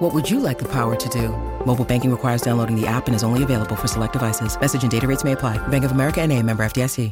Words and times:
What 0.00 0.14
would 0.14 0.30
you 0.30 0.40
like 0.40 0.58
the 0.58 0.66
power 0.66 0.96
to 0.96 1.08
do? 1.10 1.28
Mobile 1.66 1.84
banking 1.84 2.10
requires 2.10 2.40
downloading 2.40 2.74
the 2.74 2.86
app 2.86 3.06
and 3.06 3.14
is 3.14 3.22
only 3.22 3.42
available 3.42 3.76
for 3.76 3.86
select 3.86 4.14
devices. 4.14 4.56
Message 4.58 4.82
and 4.82 4.90
data 4.90 5.06
rates 5.06 5.24
may 5.24 5.32
apply. 5.32 5.58
Bank 5.68 5.84
of 5.84 5.90
America 5.90 6.22
and 6.22 6.32
a 6.32 6.42
member 6.42 6.64
FDIC. 6.64 7.10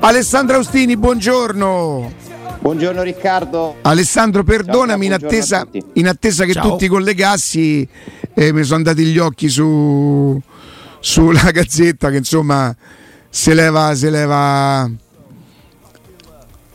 Alessandro 0.00 0.58
Austini, 0.58 0.96
buongiorno. 0.96 2.12
Buongiorno 2.60 3.02
Riccardo. 3.02 3.78
Alessandro, 3.82 4.44
perdonami 4.44 5.06
in 5.06 5.10
Ciao, 5.10 5.18
buongiorno 5.18 5.56
attesa, 5.66 5.68
in 5.94 6.06
attesa 6.06 6.44
che 6.44 6.52
Ciao. 6.52 6.70
tu 6.70 6.76
ti 6.76 6.86
collegassi, 6.86 7.88
eh, 8.34 8.52
mi 8.52 8.62
sono 8.62 8.76
andati 8.76 9.04
gli 9.04 9.18
occhi 9.18 9.48
su, 9.48 10.40
sulla 11.00 11.50
gazzetta 11.50 12.08
che 12.10 12.18
insomma 12.18 12.72
se 13.28 13.52
leva, 13.52 13.96
se 13.96 14.10
leva, 14.10 14.88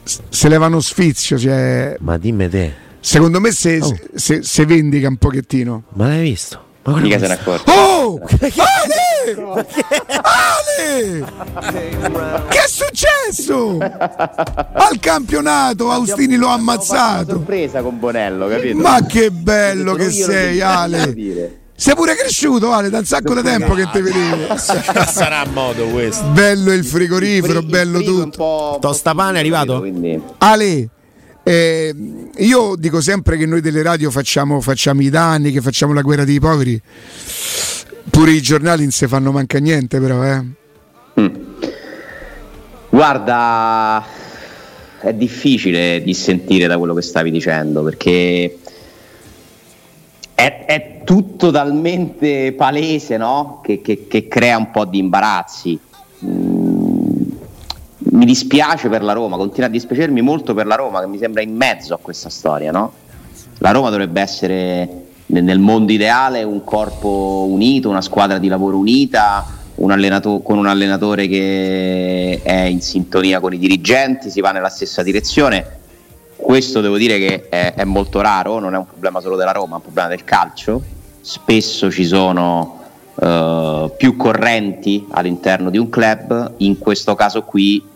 se 0.04 0.50
leva 0.50 0.66
uno 0.66 0.82
sfizio. 0.82 1.38
Cioè, 1.38 1.96
Ma 2.00 2.18
dimmi 2.18 2.50
te, 2.50 2.74
secondo 3.04 3.40
me 3.42 3.52
se, 3.52 3.80
Oh. 3.82 3.94
se- 4.16 4.44
se 4.44 4.66
vendica 4.66 5.08
un 5.10 5.18
pochettino. 5.18 5.84
ma 5.94 6.08
l'hai 6.08 6.22
visto? 6.22 6.62
Ma 6.84 6.92
guarda 6.92 7.08
Mica 7.08 7.20
se 7.20 7.28
ne 7.28 7.34
accorge. 7.34 7.64
Oh! 7.72 8.20
Ale! 8.74 9.66
Ale! 10.22 11.26
Che 12.50 12.58
è 12.58 12.68
successo? 12.68 13.78
Al 13.80 15.00
campionato 15.00 15.90
Austini 15.92 16.36
l'ho 16.36 16.48
Una 16.48 16.56
ammazzato. 16.56 17.32
sorpresa 17.32 17.82
con 17.82 18.00
Bonello, 18.00 18.48
capito? 18.48 18.78
Ma 18.78 19.06
che 19.06 19.32
bello 19.32 19.94
che 19.94 20.10
sei, 20.12 20.60
Ale. 20.62 21.62
Sei 21.76 21.96
pure 21.96 22.16
cresciuto, 22.16 22.72
Ale, 22.72 22.90
da 22.90 23.00
un 23.00 23.06
sacco 23.06 23.34
di 23.34 23.42
tempo 23.42 23.74
che 23.74 23.88
ti 23.92 24.02
vedevo. 24.02 24.56
Sarà 24.58 25.40
a 25.42 25.46
modo 25.48 25.86
questo. 25.88 26.24
Bello 26.28 26.72
il 26.74 26.86
frigorifero, 26.86 27.60
Il 27.60 27.66
bello 27.66 27.98
frigo 28.00 28.12
è 28.12 28.24
un 28.24 28.24
tutto. 28.32 28.38
po'- 28.38 28.70
un 28.74 28.80
po' 28.80 28.88
Tostapane 28.88 29.38
è 29.38 29.40
arrivato? 29.40 29.80
Quindi 29.80 30.22
Ale, 30.40 30.90
eh, 31.44 31.94
io 32.38 32.76
dico 32.78 33.02
sempre 33.02 33.38
che 33.38 33.46
noi 33.46 33.62
delle 33.62 33.82
radio 33.82 34.10
facciamo, 34.10 34.62
facciamo 34.62 35.02
i 35.02 35.10
danni, 35.10 35.52
che 35.52 35.62
facciamo 35.62 35.94
la 35.94 36.02
guerra 36.02 36.24
dei 36.24 36.40
poveri. 36.40 36.82
Pure 38.10 38.32
i 38.32 38.42
giornali 38.42 38.84
non 38.84 38.92
si 38.92 39.08
fanno 39.08 39.32
manca 39.32 39.60
niente, 39.60 40.00
però, 40.00 40.24
eh. 40.24 40.44
Guarda, 42.90 44.06
è 45.02 45.14
difficile 45.14 46.02
dissentire 46.04 46.68
da 46.68 46.78
quello 46.78 46.94
che 46.94 47.02
stavi 47.02 47.30
dicendo 47.30 47.84
perché 47.84 48.60
è, 50.34 50.66
è 50.66 51.02
tutto 51.04 51.52
talmente 51.52 52.54
palese 52.54 53.18
no? 53.18 53.62
che, 53.64 53.82
che- 53.82 54.08
che 54.08 54.28
crea 54.28 54.58
un 54.58 54.72
po' 54.72 54.86
di 54.86 55.00
imbarazzi. 55.00 55.80
Mi 58.14 58.26
dispiace 58.26 58.90
per 58.90 59.02
la 59.02 59.14
Roma, 59.14 59.38
continua 59.38 59.68
a 59.68 59.72
dispiacermi 59.72 60.22
molto 60.22 60.54
per 60.54 60.68
la 60.68 60.76
Roma 60.76 61.00
che 61.00 61.08
mi 61.08 61.18
sembra 61.18 61.42
in 61.42 61.56
mezzo 61.56 61.96
a 61.96 61.98
questa 62.00 62.30
storia. 62.30 62.72
No? 62.72 62.94
La 63.58 63.72
Roma 63.72 63.90
dovrebbe 63.90 64.22
essere 64.22 65.06
ne- 65.26 65.42
nel 65.42 65.58
mondo 65.58 65.92
ideale 65.92 66.44
un 66.44 66.64
corpo 66.64 67.48
unito, 67.50 67.90
una 67.90 68.02
squadra 68.02 68.38
di 68.38 68.48
lavoro 68.48 68.78
unita, 68.78 69.44
un 69.76 69.90
allenato- 69.90 70.42
con 70.42 70.60
un 70.60 70.68
allenatore 70.68 71.28
che 71.28 72.40
è 72.44 72.62
in 72.66 72.82
sintonia 72.82 73.40
con 73.40 73.52
i 73.52 73.58
dirigenti, 73.58 74.30
si 74.30 74.42
va 74.42 74.52
nella 74.52 74.70
stessa 74.70 75.02
direzione. 75.02 75.80
Questo 76.36 76.82
devo 76.82 76.98
dire 76.98 77.18
che 77.18 77.50
è, 77.50 77.74
è 77.74 77.84
molto 77.84 78.22
raro, 78.22 78.60
non 78.60 78.76
è 78.76 78.78
un 78.78 78.86
problema 78.86 79.22
solo 79.22 79.38
della 79.38 79.54
Roma, 79.54 79.74
è 79.74 79.78
un 79.78 79.82
problema 79.82 80.10
del 80.10 80.24
calcio. 80.24 80.84
Spesso 81.20 81.90
ci 81.90 82.06
sono 82.06 82.80
eh, 83.20 83.92
più 83.98 84.16
correnti 84.16 85.08
all'interno 85.10 85.72
di 85.72 85.80
un 85.80 85.90
club, 85.90 86.54
in 86.58 86.78
questo 86.78 87.16
caso 87.16 87.42
qui 87.42 87.90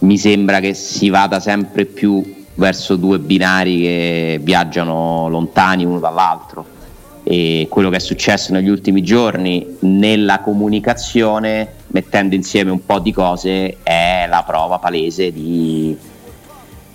mi 0.00 0.18
sembra 0.18 0.60
che 0.60 0.74
si 0.74 1.08
vada 1.08 1.40
sempre 1.40 1.84
più 1.84 2.36
verso 2.54 2.96
due 2.96 3.18
binari 3.18 3.80
che 3.80 4.40
viaggiano 4.42 5.28
lontani 5.28 5.84
uno 5.84 5.98
dall'altro. 5.98 6.76
E 7.22 7.66
quello 7.68 7.90
che 7.90 7.96
è 7.96 8.00
successo 8.00 8.52
negli 8.52 8.68
ultimi 8.68 9.02
giorni 9.02 9.76
nella 9.80 10.40
comunicazione 10.40 11.74
mettendo 11.88 12.34
insieme 12.34 12.70
un 12.70 12.84
po' 12.84 13.00
di 13.00 13.12
cose 13.12 13.78
è 13.82 14.26
la 14.28 14.42
prova 14.46 14.78
palese 14.78 15.30
di, 15.30 15.94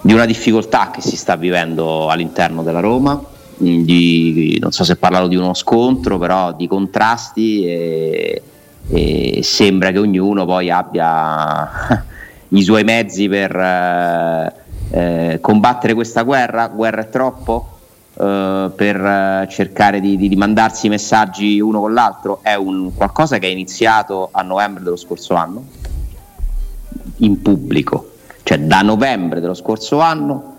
di 0.01 0.13
una 0.13 0.25
difficoltà 0.25 0.89
che 0.91 1.01
si 1.01 1.15
sta 1.15 1.35
vivendo 1.35 2.09
all'interno 2.09 2.63
della 2.63 2.79
Roma. 2.79 3.21
Mm, 3.63 3.83
di- 3.83 4.57
non 4.59 4.71
so 4.71 4.83
se 4.83 4.95
parlarlo 4.95 5.27
di 5.27 5.35
uno 5.35 5.53
scontro 5.53 6.17
però 6.17 6.51
di 6.53 6.67
contrasti 6.67 7.65
e, 7.65 8.41
e 8.89 9.39
sembra 9.43 9.91
che 9.91 9.99
ognuno 9.99 10.45
poi 10.45 10.71
abbia 10.71 11.69
i 12.53 12.63
suoi 12.63 12.83
mezzi 12.83 13.27
per 13.27 13.55
eh, 13.55 14.53
eh, 14.91 15.37
combattere 15.41 15.93
questa 15.93 16.21
guerra, 16.21 16.67
guerra 16.67 17.01
è 17.01 17.09
troppo, 17.09 17.69
eh, 18.13 18.69
per 18.75 18.95
eh, 18.95 19.47
cercare 19.49 19.99
di, 19.99 20.17
di- 20.17 20.29
di 20.29 20.35
mandarsi 20.35 20.87
messaggi 20.87 21.59
uno 21.59 21.79
con 21.79 21.93
l'altro, 21.93 22.39
è 22.43 22.53
un 22.53 22.93
qualcosa 22.93 23.39
che 23.39 23.47
è 23.47 23.49
iniziato 23.49 24.29
a 24.31 24.41
novembre 24.43 24.83
dello 24.83 24.95
scorso 24.95 25.33
anno, 25.33 25.65
in 27.17 27.41
pubblico, 27.41 28.11
cioè 28.43 28.59
da 28.59 28.81
novembre 28.81 29.39
dello 29.39 29.53
scorso 29.53 29.99
anno 29.99 30.57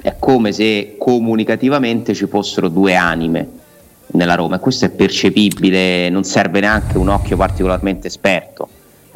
è 0.00 0.14
come 0.18 0.52
se 0.52 0.94
comunicativamente 0.96 2.14
ci 2.14 2.26
fossero 2.26 2.68
due 2.68 2.94
anime 2.94 3.48
nella 4.12 4.36
Roma 4.36 4.56
e 4.56 4.58
questo 4.60 4.84
è 4.84 4.90
percepibile, 4.90 6.08
non 6.10 6.22
serve 6.22 6.60
neanche 6.60 6.96
un 6.96 7.08
occhio 7.08 7.36
particolarmente 7.36 8.06
esperto, 8.06 8.68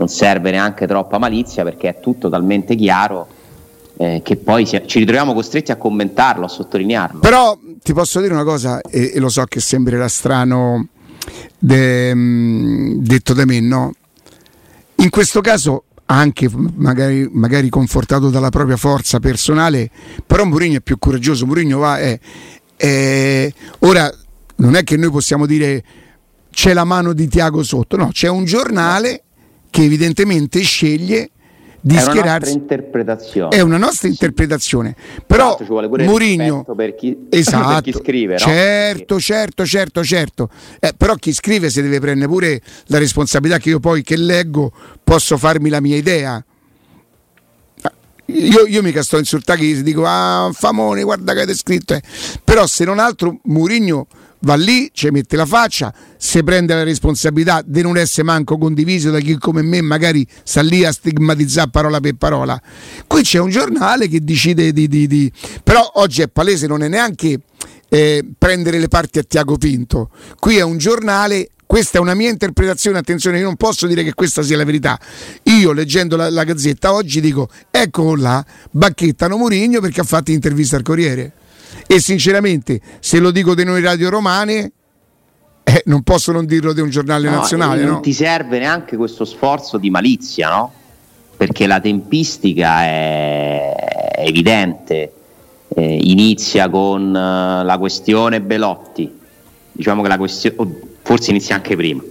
non 0.02 0.08
serve 0.08 0.50
neanche 0.50 0.86
troppa 0.88 1.18
malizia 1.18 1.62
perché 1.62 1.88
è 1.88 2.00
tutto 2.00 2.28
talmente 2.28 2.74
chiaro 2.74 3.28
eh, 3.98 4.20
che 4.24 4.36
poi 4.36 4.66
si- 4.66 4.82
ci 4.86 4.98
ritroviamo 4.98 5.32
costretti 5.32 5.70
a 5.70 5.76
commentarlo, 5.76 6.46
a 6.46 6.48
sottolinearlo. 6.48 7.20
Però 7.20 7.56
ti 7.80 7.92
posso 7.92 8.20
dire 8.20 8.32
una 8.32 8.42
cosa, 8.42 8.80
e, 8.80 9.12
e 9.14 9.20
lo 9.20 9.28
so 9.28 9.44
che 9.44 9.60
sembrerà 9.60 10.08
strano 10.08 10.88
de- 11.56 12.12
mh, 12.14 12.96
detto 13.02 13.32
da 13.32 13.44
me, 13.44 13.60
no? 13.60 13.92
In 14.96 15.10
questo 15.10 15.40
caso, 15.40 15.84
anche 16.06 16.48
magari, 16.52 17.28
magari 17.30 17.68
confortato 17.68 18.28
dalla 18.30 18.50
propria 18.50 18.76
forza 18.76 19.20
personale, 19.20 19.88
però 20.26 20.44
Mourinho 20.44 20.78
è 20.78 20.80
più 20.80 20.98
coraggioso. 20.98 21.46
Mourinho 21.46 21.78
va. 21.78 21.98
È, 21.98 22.18
è- 22.76 23.52
ora, 23.80 24.12
non 24.56 24.74
è 24.74 24.82
che 24.82 24.96
noi 24.96 25.10
possiamo 25.10 25.46
dire 25.46 25.84
c'è 26.50 26.72
la 26.72 26.84
mano 26.84 27.12
di 27.12 27.28
Tiago 27.28 27.62
sotto, 27.62 27.96
no, 27.96 28.08
c'è 28.10 28.28
un 28.28 28.44
giornale 28.44 29.22
che 29.72 29.82
evidentemente 29.82 30.60
sceglie 30.60 31.30
di 31.80 31.96
è 31.96 31.96
una 31.96 32.04
nostra 32.04 32.20
schierarsi. 32.20 32.52
interpretazione. 32.52 33.56
È 33.56 33.60
una 33.62 33.78
nostra 33.78 34.06
interpretazione, 34.08 34.94
però 35.26 35.58
vuole 35.66 35.88
pure 35.88 36.04
Mourinho 36.04 36.62
per 36.76 36.94
chi, 36.94 37.26
esatto, 37.30 37.68
per 37.68 37.82
chi 37.82 37.92
scrive, 37.92 38.32
no? 38.34 38.38
certo, 38.38 39.18
certo, 39.18 39.64
certo, 39.64 40.04
certo. 40.04 40.50
Eh, 40.78 40.92
però 40.94 41.14
chi 41.14 41.32
scrive 41.32 41.70
si 41.70 41.80
deve 41.80 42.00
prendere 42.00 42.30
pure 42.30 42.60
la 42.86 42.98
responsabilità 42.98 43.58
che 43.58 43.70
io 43.70 43.80
poi 43.80 44.02
che 44.02 44.16
leggo 44.16 44.70
posso 45.02 45.38
farmi 45.38 45.70
la 45.70 45.80
mia 45.80 45.96
idea. 45.96 46.44
Io, 48.26 48.66
io 48.66 48.82
mica 48.82 49.02
sto 49.02 49.16
a 49.16 49.18
insultare 49.18 49.58
chi 49.58 49.82
dico 49.82 50.04
ah 50.06 50.48
Famone 50.52 51.02
guarda 51.02 51.32
che 51.34 51.40
avete 51.40 51.58
scritto 51.58 51.92
eh." 51.92 52.00
però 52.44 52.66
se 52.66 52.84
non 52.84 52.98
altro 53.00 53.40
Murigno 53.42 54.06
va 54.42 54.54
lì, 54.54 54.90
ci 54.92 55.08
mette 55.10 55.36
la 55.36 55.46
faccia, 55.46 55.92
si 56.16 56.42
prende 56.42 56.74
la 56.74 56.82
responsabilità 56.82 57.62
di 57.64 57.82
non 57.82 57.96
essere 57.96 58.24
manco 58.24 58.58
condiviso 58.58 59.10
da 59.10 59.18
chi 59.18 59.36
come 59.38 59.62
me 59.62 59.80
magari 59.80 60.26
sta 60.44 60.62
lì 60.62 60.84
a 60.84 60.92
stigmatizzare 60.92 61.70
parola 61.70 62.00
per 62.00 62.14
parola. 62.14 62.60
Qui 63.06 63.22
c'è 63.22 63.38
un 63.38 63.50
giornale 63.50 64.08
che 64.08 64.20
decide 64.22 64.72
di... 64.72 64.88
di- 64.88 65.06
di- 65.06 65.32
Però 65.62 65.92
oggi 65.94 66.22
è 66.22 66.28
palese, 66.28 66.66
non 66.66 66.82
è 66.82 66.88
neanche 66.88 67.40
eh, 67.88 68.24
prendere 68.36 68.78
le 68.78 68.88
parti 68.88 69.18
a 69.18 69.22
Tiago 69.22 69.56
Pinto. 69.56 70.10
Qui 70.38 70.56
è 70.56 70.62
un 70.62 70.78
giornale... 70.78 71.48
Questa 71.72 71.96
è 71.96 72.00
una 72.02 72.12
mia 72.12 72.28
interpretazione, 72.28 72.98
attenzione, 72.98 73.38
io 73.38 73.44
non 73.44 73.56
posso 73.56 73.86
dire 73.86 74.04
che 74.04 74.12
questa 74.12 74.42
sia 74.42 74.58
la 74.58 74.64
verità. 74.64 75.00
Io 75.44 75.72
leggendo 75.72 76.16
la, 76.16 76.28
la 76.28 76.44
gazzetta 76.44 76.92
oggi 76.92 77.18
dico, 77.22 77.48
ecco 77.70 78.14
là, 78.14 78.44
bacchettano 78.70 79.38
Murigno 79.38 79.80
perché 79.80 80.02
ha 80.02 80.04
fatto 80.04 80.32
intervista 80.32 80.76
al 80.76 80.82
Corriere. 80.82 81.32
E 81.86 82.00
sinceramente, 82.00 82.80
se 83.00 83.18
lo 83.18 83.30
dico 83.30 83.54
di 83.54 83.64
noi 83.64 83.80
radio 83.82 84.08
romane, 84.10 84.72
eh, 85.64 85.82
non 85.86 86.02
posso 86.02 86.32
non 86.32 86.44
dirlo 86.46 86.72
di 86.72 86.80
un 86.80 86.90
giornale 86.90 87.28
No, 87.28 87.36
nazionale, 87.36 87.82
e 87.82 87.84
non 87.84 87.94
no? 87.94 88.00
ti 88.00 88.12
serve 88.12 88.58
neanche 88.58 88.96
questo 88.96 89.24
sforzo 89.24 89.78
di 89.78 89.90
malizia, 89.90 90.48
no? 90.48 90.72
Perché 91.36 91.66
la 91.66 91.80
tempistica 91.80 92.82
è 92.82 94.14
evidente. 94.18 95.12
Eh, 95.74 95.98
inizia 96.02 96.68
con 96.68 97.14
eh, 97.16 97.64
la 97.64 97.76
questione 97.78 98.40
Belotti. 98.42 99.20
Diciamo 99.72 100.02
che 100.02 100.08
la 100.08 100.18
questione, 100.18 100.56
forse 101.02 101.30
inizia 101.30 101.54
anche 101.54 101.74
prima, 101.76 102.02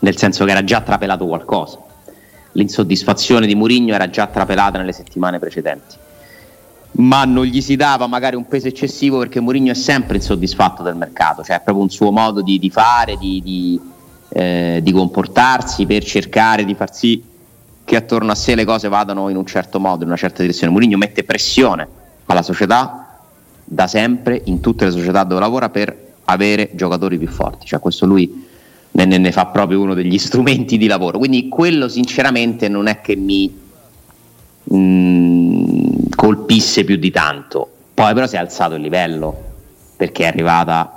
nel 0.00 0.16
senso 0.16 0.44
che 0.44 0.50
era 0.50 0.64
già 0.64 0.80
trapelato 0.80 1.24
qualcosa. 1.26 1.78
l'insoddisfazione 2.52 3.46
di 3.46 3.54
Mourinho 3.54 3.94
era 3.94 4.08
già 4.10 4.26
trapelata 4.26 4.78
nelle 4.78 4.92
settimane 4.92 5.38
precedenti. 5.38 5.96
Ma 6.96 7.24
non 7.24 7.44
gli 7.44 7.60
si 7.60 7.74
dava 7.74 8.06
magari 8.06 8.36
un 8.36 8.46
peso 8.46 8.68
eccessivo 8.68 9.18
perché 9.18 9.40
Mourinho 9.40 9.72
è 9.72 9.74
sempre 9.74 10.16
insoddisfatto 10.16 10.82
del 10.82 10.94
mercato, 10.94 11.42
cioè 11.42 11.56
è 11.56 11.60
proprio 11.60 11.84
un 11.84 11.90
suo 11.90 12.12
modo 12.12 12.40
di, 12.40 12.58
di 12.58 12.70
fare, 12.70 13.16
di, 13.16 13.40
di, 13.42 13.80
eh, 14.28 14.80
di 14.80 14.92
comportarsi 14.92 15.86
per 15.86 16.04
cercare 16.04 16.64
di 16.64 16.74
far 16.74 16.94
sì 16.94 17.22
che 17.84 17.96
attorno 17.96 18.30
a 18.30 18.34
sé 18.34 18.54
le 18.54 18.64
cose 18.64 18.88
vadano 18.88 19.28
in 19.28 19.36
un 19.36 19.44
certo 19.44 19.80
modo, 19.80 20.02
in 20.02 20.08
una 20.08 20.16
certa 20.16 20.42
direzione. 20.42 20.72
Mourinho 20.72 20.96
mette 20.96 21.24
pressione 21.24 21.86
alla 22.26 22.42
società 22.42 23.20
da 23.64 23.86
sempre, 23.86 24.40
in 24.44 24.60
tutte 24.60 24.84
le 24.84 24.90
società 24.90 25.24
dove 25.24 25.40
lavora, 25.40 25.70
per 25.70 26.12
avere 26.24 26.70
giocatori 26.74 27.18
più 27.18 27.28
forti. 27.28 27.66
Cioè, 27.66 27.80
questo 27.80 28.06
lui 28.06 28.46
ne, 28.92 29.04
ne, 29.04 29.32
fa 29.32 29.46
proprio 29.46 29.80
uno 29.80 29.94
degli 29.94 30.16
strumenti 30.18 30.78
di 30.78 30.86
lavoro. 30.86 31.18
Quindi 31.18 31.48
quello 31.48 31.88
sinceramente 31.88 32.68
non 32.68 32.86
è 32.86 33.00
che 33.00 33.16
mi 33.16 33.52
mm, 34.72 35.83
colpisse 36.14 36.84
più 36.84 36.96
di 36.96 37.10
tanto. 37.10 37.68
Poi 37.94 38.12
però 38.14 38.26
si 38.26 38.36
è 38.36 38.38
alzato 38.38 38.74
il 38.74 38.82
livello 38.82 39.52
perché 39.96 40.24
è 40.24 40.26
arrivata 40.26 40.94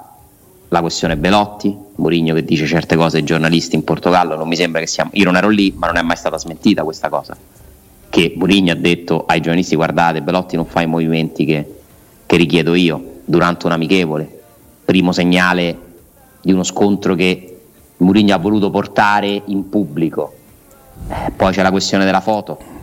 la 0.70 0.82
questione 0.82 1.16
Belotti, 1.16 1.76
Mourinho 1.96 2.34
che 2.34 2.44
dice 2.44 2.66
certe 2.66 2.96
cose 2.96 3.18
ai 3.18 3.24
giornalisti 3.24 3.76
in 3.76 3.84
Portogallo, 3.84 4.36
non 4.36 4.48
mi 4.48 4.56
sembra 4.56 4.82
che 4.82 4.88
siamo, 4.88 5.12
io 5.14 5.26
non 5.26 5.38
ero 5.38 5.50
lì, 5.50 5.74
ma 5.76 5.88
non 5.88 5.98
è 5.98 6.02
mai 6.02 6.18
stata 6.18 6.38
smentita 6.38 6.84
questa 6.84 7.10
cosa. 7.10 7.38
Che 8.10 8.34
Mourinho 8.36 8.72
ha 8.72 8.76
detto 8.76 9.26
ai 9.26 9.40
giornalisti 9.40 9.76
guardate, 9.76 10.22
Belotti 10.22 10.56
non 10.56 10.66
fa 10.66 10.82
i 10.82 10.88
movimenti 10.88 11.46
che, 11.46 11.76
che 12.26 12.36
richiedo 12.36 12.74
io 12.74 13.20
durante 13.24 13.66
un 13.66 13.74
amichevole. 13.74 14.42
Primo 14.84 15.12
segnale 15.12 15.78
di 16.42 16.52
uno 16.52 16.64
scontro 16.64 17.16
che 17.16 17.60
Mourinho 17.98 18.34
ha 18.34 18.38
voluto 18.38 18.70
portare 18.70 19.42
in 19.46 19.70
pubblico. 19.70 20.34
Eh, 21.10 21.32
poi 21.32 21.54
c'è 21.54 21.62
la 21.62 21.72
questione 21.72 22.06
della 22.06 22.22
foto. 22.22 22.76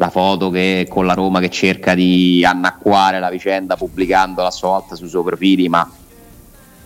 La 0.00 0.08
foto 0.08 0.48
che 0.48 0.86
con 0.88 1.04
la 1.04 1.12
Roma 1.12 1.40
che 1.40 1.50
cerca 1.50 1.94
di 1.94 2.42
annacquare 2.42 3.18
la 3.20 3.28
vicenda 3.28 3.76
pubblicandola 3.76 4.48
a 4.48 4.50
sua 4.50 4.68
volta 4.70 4.96
sui 4.96 5.10
suoi 5.10 5.24
profili, 5.24 5.68
ma 5.68 5.86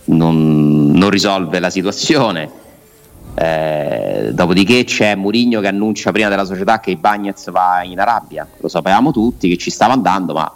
non, 0.05 0.91
non 0.91 1.09
risolve 1.09 1.59
la 1.59 1.69
situazione. 1.69 2.51
Eh, 3.35 4.31
dopodiché 4.33 4.83
c'è 4.83 5.15
Mourinho 5.15 5.61
che 5.61 5.67
annuncia 5.67 6.11
prima 6.11 6.27
della 6.27 6.43
società 6.43 6.81
che 6.81 6.97
Bagnez 6.97 7.51
va 7.51 7.83
in 7.83 8.01
Arabia. 8.01 8.45
Lo 8.57 8.67
sapevamo 8.67 9.11
tutti 9.11 9.47
che 9.47 9.55
ci 9.55 9.69
stava 9.69 9.93
andando, 9.93 10.33
ma 10.33 10.53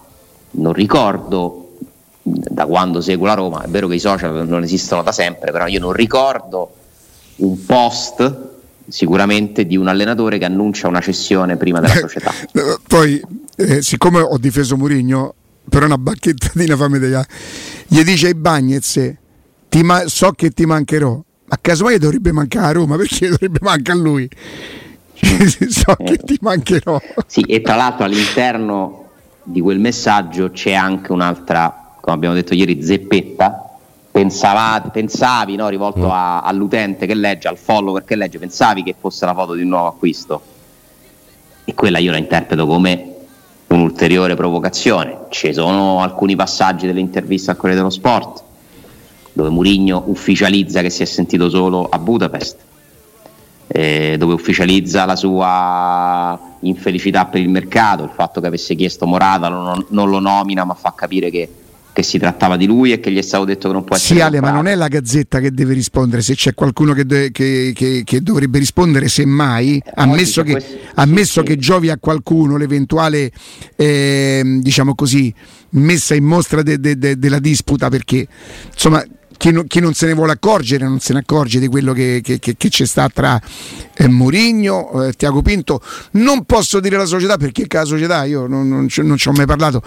non 0.51 0.73
ricordo 0.73 1.75
da 2.21 2.65
quando 2.65 3.00
seguo 3.00 3.25
la 3.27 3.35
Roma, 3.35 3.63
è 3.63 3.69
vero 3.69 3.88
che 3.88 3.95
i 3.95 4.00
social 4.00 4.45
non 4.45 4.63
esistono 4.63 5.01
da 5.01 5.13
sempre, 5.13 5.53
però 5.53 5.65
io 5.67 5.79
non 5.79 5.94
ricordo 5.94 6.73
un 7.38 7.65
post 7.65 8.49
sicuramente 8.89 9.65
di 9.65 9.77
un 9.77 9.88
allenatore 9.88 10.38
che 10.38 10.45
annuncia 10.45 10.88
una 10.88 11.00
cessione 11.00 11.57
prima 11.57 11.80
della 11.80 11.95
società. 11.95 12.33
Poi, 12.88 13.21
eh, 13.56 13.81
siccome 13.81 14.19
ho 14.19 14.38
difeso 14.38 14.75
Murigno, 14.77 15.33
per 15.68 15.83
una 15.83 15.97
bacchettatina 15.97 16.75
fammi 16.75 17.00
degli 17.00 17.15
gli 17.88 18.01
dice 18.01 18.27
ai 18.27 18.36
Bagnez, 18.36 19.13
ma- 19.83 20.03
so 20.07 20.31
che 20.31 20.50
ti 20.50 20.65
mancherò, 20.65 21.24
ma 21.45 21.57
casomai 21.62 21.97
dovrebbe 21.97 22.31
mancare 22.31 22.68
a 22.68 22.71
Roma, 22.71 22.97
perché 22.97 23.30
dovrebbe 23.30 23.59
mancare 23.62 23.97
a 23.97 24.01
lui? 24.01 24.30
so 25.69 25.97
eh, 25.97 26.03
che 26.03 26.18
ti 26.18 26.38
mancherò. 26.41 27.00
Sì, 27.27 27.41
e 27.41 27.62
tra 27.62 27.75
l'altro 27.75 28.06
all'interno 28.06 29.09
di 29.44 29.62
quel 29.62 29.80
messaggio 29.80 30.51
c'è 30.51 30.74
anche 30.74 31.12
un'altra 31.12 31.89
come 32.09 32.15
abbiamo 32.15 32.36
detto 32.36 32.53
ieri, 32.53 32.83
zeppetta, 32.83 33.69
Pensavate, 34.11 34.89
pensavi, 34.89 35.56
no, 35.56 35.69
rivolto 35.69 36.07
mm. 36.07 36.11
a, 36.11 36.41
all'utente 36.41 37.06
che 37.06 37.13
legge, 37.13 37.47
al 37.47 37.57
follower 37.57 38.03
che 38.03 38.15
legge, 38.15 38.39
pensavi 38.39 38.83
che 38.83 38.95
fosse 39.00 39.25
la 39.25 39.33
foto 39.33 39.53
di 39.53 39.61
un 39.61 39.69
nuovo 39.69 39.88
acquisto? 39.88 40.41
E 41.63 41.73
quella 41.73 42.00
io 42.00 42.11
la 42.11 42.17
interpreto 42.17 42.65
come 42.65 43.15
un'ulteriore 43.67 44.35
provocazione. 44.35 45.25
Ci 45.29 45.53
sono 45.53 46.01
alcuni 46.01 46.35
passaggi 46.35 46.88
dell'intervista 46.88 47.51
al 47.51 47.57
Corriere 47.57 47.81
dello 47.81 47.91
Sport 47.91 48.44
dove 49.39 49.50
Murigno 49.50 50.03
ufficializza 50.07 50.81
che 50.81 50.89
si 50.89 51.01
è 51.01 51.05
sentito 51.05 51.50
solo 51.50 51.88
a 51.89 51.97
Budapest, 51.97 52.57
eh, 53.67 54.15
dove 54.17 54.33
ufficializza 54.33 55.05
la 55.05 55.15
sua 55.15 56.38
infelicità 56.62 57.25
per 57.25 57.39
il 57.39 57.50
mercato, 57.50 58.03
il 58.03 58.09
fatto 58.13 58.41
che 58.41 58.47
avesse 58.47 58.75
chiesto 58.75 59.05
Morata 59.05 59.47
non, 59.47 59.85
non 59.89 60.09
lo 60.09 60.19
nomina 60.19 60.65
ma 60.65 60.73
fa 60.73 60.94
capire 60.94 61.29
che 61.29 61.50
che 62.00 62.04
si 62.04 62.18
trattava 62.18 62.56
di 62.56 62.66
lui 62.66 62.92
e 62.92 63.00
che 63.00 63.12
gli 63.12 63.18
è 63.18 63.22
stato 63.22 63.46
detto 63.46 63.68
che 63.68 63.74
non 63.74 63.84
può 63.84 63.96
essere. 63.96 64.16
Sì, 64.16 64.22
Ale, 64.22 64.40
ma 64.40 64.51
non 64.51 64.68
è 64.68 64.75
la 64.75 64.88
gazzetta 64.88 65.40
che 65.40 65.51
deve 65.51 65.74
rispondere. 65.74 66.22
Se 66.22 66.34
c'è 66.34 66.54
qualcuno 66.54 66.94
che, 66.94 67.06
de- 67.06 67.31
che, 67.31 67.74
che, 67.75 68.04
che 68.06 68.22
dovrebbe 68.22 68.57
rispondere, 68.57 69.07
semmai, 69.07 69.78
eh, 69.78 69.92
ammesso, 69.96 70.42
che, 70.44 70.51
questo, 70.54 70.78
ammesso 70.96 71.42
sì, 71.42 71.46
che, 71.46 71.57
giovi 71.57 71.90
a 71.90 71.98
qualcuno 71.98 72.57
l'eventuale, 72.57 73.31
eh, 73.75 74.60
diciamo 74.62 74.96
così, 74.96 75.34
messa 75.72 76.16
in 76.16 76.24
mostra 76.24 76.62
de- 76.62 76.80
de- 76.80 77.18
della 77.18 77.40
disputa, 77.40 77.90
perché 77.90 78.28
insomma 78.72 79.04
chi, 79.39 79.51
no, 79.51 79.63
chi, 79.63 79.80
non 79.80 79.94
se 79.94 80.06
ne 80.06 80.13
vuole 80.13 80.33
accorgere 80.33 80.83
non 80.83 81.00
se 81.00 81.13
ne 81.13 81.19
accorge 81.19 81.59
di 81.59 81.68
quello 81.68 81.94
che, 81.94 82.19
che, 82.21 82.39
che, 82.39 82.57
che 82.57 82.68
c'è 82.68 82.86
sta 82.86 83.07
tra 83.07 83.41
eh, 83.95 84.07
Mourinho, 84.09 85.06
eh, 85.06 85.13
Tiago 85.13 85.41
Pinto. 85.41 85.81
Non 86.12 86.44
posso 86.44 86.81
dire 86.81 86.97
la 86.97 87.06
società 87.06 87.38
perché 87.38 87.65
la 87.69 87.86
società 87.86 88.25
io 88.25 88.47
non, 88.47 88.68
non, 88.68 88.88
non, 88.94 89.18
ci, 89.18 89.27
ho 89.30 89.31
mai 89.31 89.45
parlato. 89.45 89.81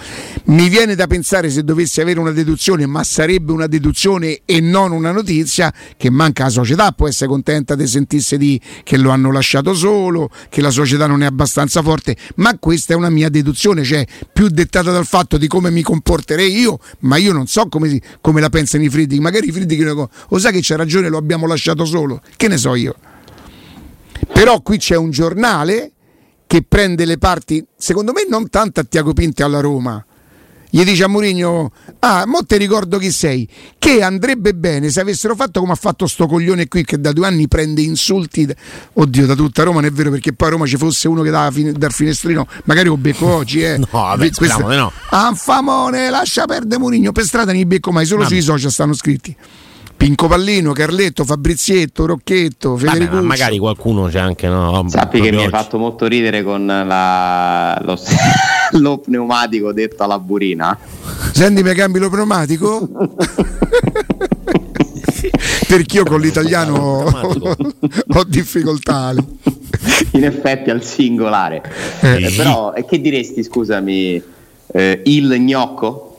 Mi 0.45 0.71
viene 0.71 0.95
da 0.95 1.07
pensare 1.07 1.51
se 1.51 1.65
dovessi 1.65 2.01
avere 2.01 2.19
una 2.19 2.31
deduzione, 2.31 2.87
ma 2.87 3.05
sarebbe 3.05 3.53
una 3.53 3.67
deduzione 3.67 4.41
e 4.47 4.61
non 4.61 4.91
una 4.91 5.13
notizia, 5.13 5.71
che 5.99 6.09
manca 6.09 6.45
la 6.45 6.51
società, 6.51 6.93
può 6.93 7.07
essere 7.07 7.29
contenta 7.29 7.75
di 7.75 7.87
sentirsi 7.87 8.39
di 8.39 8.59
che 8.83 8.97
lo 8.97 9.11
hanno 9.11 9.31
lasciato 9.31 9.75
solo, 9.75 10.31
che 10.49 10.63
la 10.63 10.71
società 10.71 11.07
non 11.07 11.23
è 11.23 11.27
abbastanza 11.27 11.83
forte, 11.83 12.17
ma 12.37 12.57
questa 12.59 12.95
è 12.95 12.97
una 12.97 13.11
mia 13.11 13.29
deduzione, 13.29 13.85
cioè 13.85 14.07
più 14.33 14.49
dettata 14.49 14.91
dal 14.91 15.07
fatto 15.07 15.37
di 15.37 15.47
come 15.47 15.71
mi 15.71 15.83
comporterei 15.83 16.59
io, 16.59 16.79
ma 17.01 17.17
io 17.19 17.35
non 17.35 17.47
so 17.47 17.69
come, 17.69 18.01
come 18.23 18.41
la 18.41 18.49
pensano 18.49 18.83
i 18.83 18.89
Friedrich, 18.89 19.21
magari 19.21 19.42
magari 19.47 19.67
criticano, 19.67 20.11
o 20.29 20.39
sai 20.39 20.53
che 20.53 20.61
c'è 20.61 20.77
ragione, 20.77 21.09
lo 21.09 21.19
abbiamo 21.19 21.47
lasciato 21.47 21.85
solo, 21.85 22.21
che 22.37 22.49
ne 22.49 22.57
so 22.57 22.75
io. 22.75 22.95
Però 24.33 24.61
qui 24.61 24.79
c'è 24.79 24.97
un 24.97 25.11
giornale 25.11 25.93
che 26.47 26.63
prende 26.67 27.05
le 27.05 27.19
parti, 27.19 27.65
secondo 27.77 28.13
me 28.13 28.27
non 28.29 28.49
tanto 28.49 28.81
a 28.81 28.85
Tiago 28.85 29.13
Pinto 29.13 29.45
alla 29.45 29.61
Roma, 29.61 30.05
gli 30.75 30.85
dice 30.85 31.05
a 31.05 31.07
Mourinho 31.07 31.71
ah 31.99 32.25
mo 32.25 32.47
ti 32.47 32.57
ricordo 32.57 32.97
chi 32.97 33.11
sei 33.11 33.47
che 33.79 34.03
andrebbe 34.03 34.55
bene 34.55 34.89
se 34.89 35.01
avessero 35.01 35.35
fatto 35.35 35.61
come 35.61 35.73
ha 35.73 35.77
fatto 35.77 36.07
sto 36.07 36.27
coglione 36.27 36.67
qui 36.67 36.83
che 36.83 36.99
da 36.99 37.13
due 37.13 37.27
anni 37.27 37.47
prende 37.47 37.83
insulti 37.83 38.49
oddio 38.95 39.27
da 39.27 39.35
tutta 39.35 39.65
Roma 39.65 39.83
non 39.83 39.91
è 39.91 39.93
vero 39.93 40.09
perché 40.09 40.33
poi 40.33 40.49
a 40.49 40.51
Roma 40.53 40.65
ci 40.65 40.79
fosse 40.79 41.09
uno 41.09 41.21
che 41.21 41.29
dava 41.29 41.51
fin- 41.51 41.75
dal 41.77 41.93
finestrino 41.93 42.47
magari 42.65 42.89
lo 42.89 42.97
becco 42.97 43.27
oggi 43.27 43.63
eh. 43.63 43.77
no 43.85 43.87
vabbè 43.91 44.31
Questa... 44.31 44.65
no 44.75 44.91
Anfamone 45.11 46.09
lascia 46.09 46.47
perdere 46.47 46.81
Mourinho 46.81 47.13
per 47.13 47.25
strada 47.25 47.51
non 47.51 47.61
li 47.61 47.67
becco 47.67 47.93
mai 47.93 48.07
solo 48.07 48.23
vabbè. 48.23 48.33
sui 48.33 48.41
social 48.41 48.71
stanno 48.71 48.95
scritti 48.95 49.37
Pinco 50.03 50.27
Pallino, 50.27 50.73
Carletto, 50.73 51.25
Fabrizietto, 51.25 52.07
Rocchetto, 52.07 52.77
Federico. 52.77 53.15
Ma 53.15 53.21
magari 53.21 53.57
qualcuno 53.59 54.09
c'è 54.09 54.19
anche, 54.19 54.49
no? 54.49 54.85
Sappi 54.89 55.21
che 55.21 55.31
mi 55.31 55.45
hai 55.45 55.49
fatto 55.49 55.79
molto 55.79 56.09
ridere 56.09 56.43
con 56.43 56.67
la, 56.67 57.81
lo, 57.85 57.97
lo, 58.81 58.99
pneumatico 58.99 59.73
detto 59.73 60.03
alla 60.03 60.19
burina. 60.19 60.77
Senti, 61.33 61.63
mi 61.63 61.73
cambi 61.75 62.01
lo 62.01 62.11
pneumatico? 62.11 62.89
Perché 65.69 65.97
io 65.99 66.05
con 66.05 66.21
l'italiano 66.21 66.75
ho, 66.75 67.05
ho 68.15 68.25
difficoltà. 68.25 69.15
In 70.11 70.25
effetti 70.25 70.71
al 70.71 70.83
singolare. 70.83 71.63
Eh. 72.01 72.25
Eh, 72.25 72.33
però, 72.33 72.73
e 72.73 72.85
che 72.85 73.01
diresti, 73.01 73.45
scusami, 73.45 74.21
eh, 74.67 75.01
il 75.05 75.33
gnocco? 75.39 76.12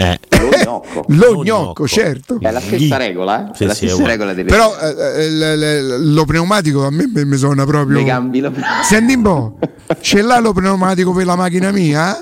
Eh. 0.00 0.16
Lo 0.30 0.48
gnocco. 0.62 1.04
lo 1.08 1.42
gnocco, 1.42 1.88
certo. 1.88 2.38
È 2.40 2.52
la 2.52 2.60
stessa 2.60 2.96
regola, 2.96 3.50
eh? 3.50 3.54
Sì, 3.56 3.64
la 3.64 3.74
sì, 3.74 3.88
stessa 3.88 4.06
regola 4.06 4.32
delle 4.32 4.48
Però 4.48 4.72
eh, 4.78 5.24
eh 5.24 5.98
lo 5.98 6.24
pneumatico 6.24 6.86
a 6.86 6.90
me 6.90 7.10
mi 7.12 7.36
suona 7.36 7.64
proprio. 7.66 7.98
Le 7.98 8.52
Senti 8.84 9.14
un 9.14 9.22
po', 9.22 9.58
ce 10.00 10.22
l'ha 10.22 10.38
lo 10.38 10.52
pneumatico 10.52 11.12
per 11.12 11.26
la 11.26 11.34
macchina 11.34 11.72
mia? 11.72 12.16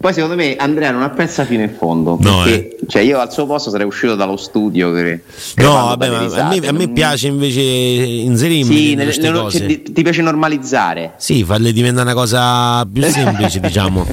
Poi 0.00 0.14
secondo 0.14 0.34
me 0.34 0.56
Andrea 0.56 0.92
non 0.92 1.02
ha 1.02 1.10
pensato 1.10 1.48
fino 1.48 1.62
in 1.62 1.74
fondo. 1.76 2.16
No, 2.22 2.42
perché, 2.42 2.70
eh. 2.70 2.78
cioè, 2.88 3.02
io 3.02 3.18
al 3.18 3.30
suo 3.30 3.44
posto 3.44 3.68
sarei 3.68 3.86
uscito 3.86 4.14
dallo 4.14 4.38
studio. 4.38 4.94
Che 4.94 5.20
no, 5.56 5.72
vabbè, 5.72 6.08
ma 6.08 6.20
risate, 6.20 6.40
a 6.40 6.48
me, 6.48 6.68
a 6.68 6.72
me 6.72 6.84
non... 6.86 6.92
piace 6.94 7.26
invece 7.26 7.60
inserirmi 7.60 8.74
sì, 8.74 8.94
nelle, 8.94 9.14
nelle 9.14 9.38
cose. 9.38 9.58
Cioè, 9.58 9.82
ti, 9.82 10.02
piace 10.02 10.22
normalizzare? 10.22 11.12
Sì, 11.18 11.44
farle 11.44 11.70
diventare 11.74 12.10
una 12.10 12.18
cosa 12.18 12.82
più 12.90 13.02
semplice, 13.12 13.60
diciamo. 13.60 14.06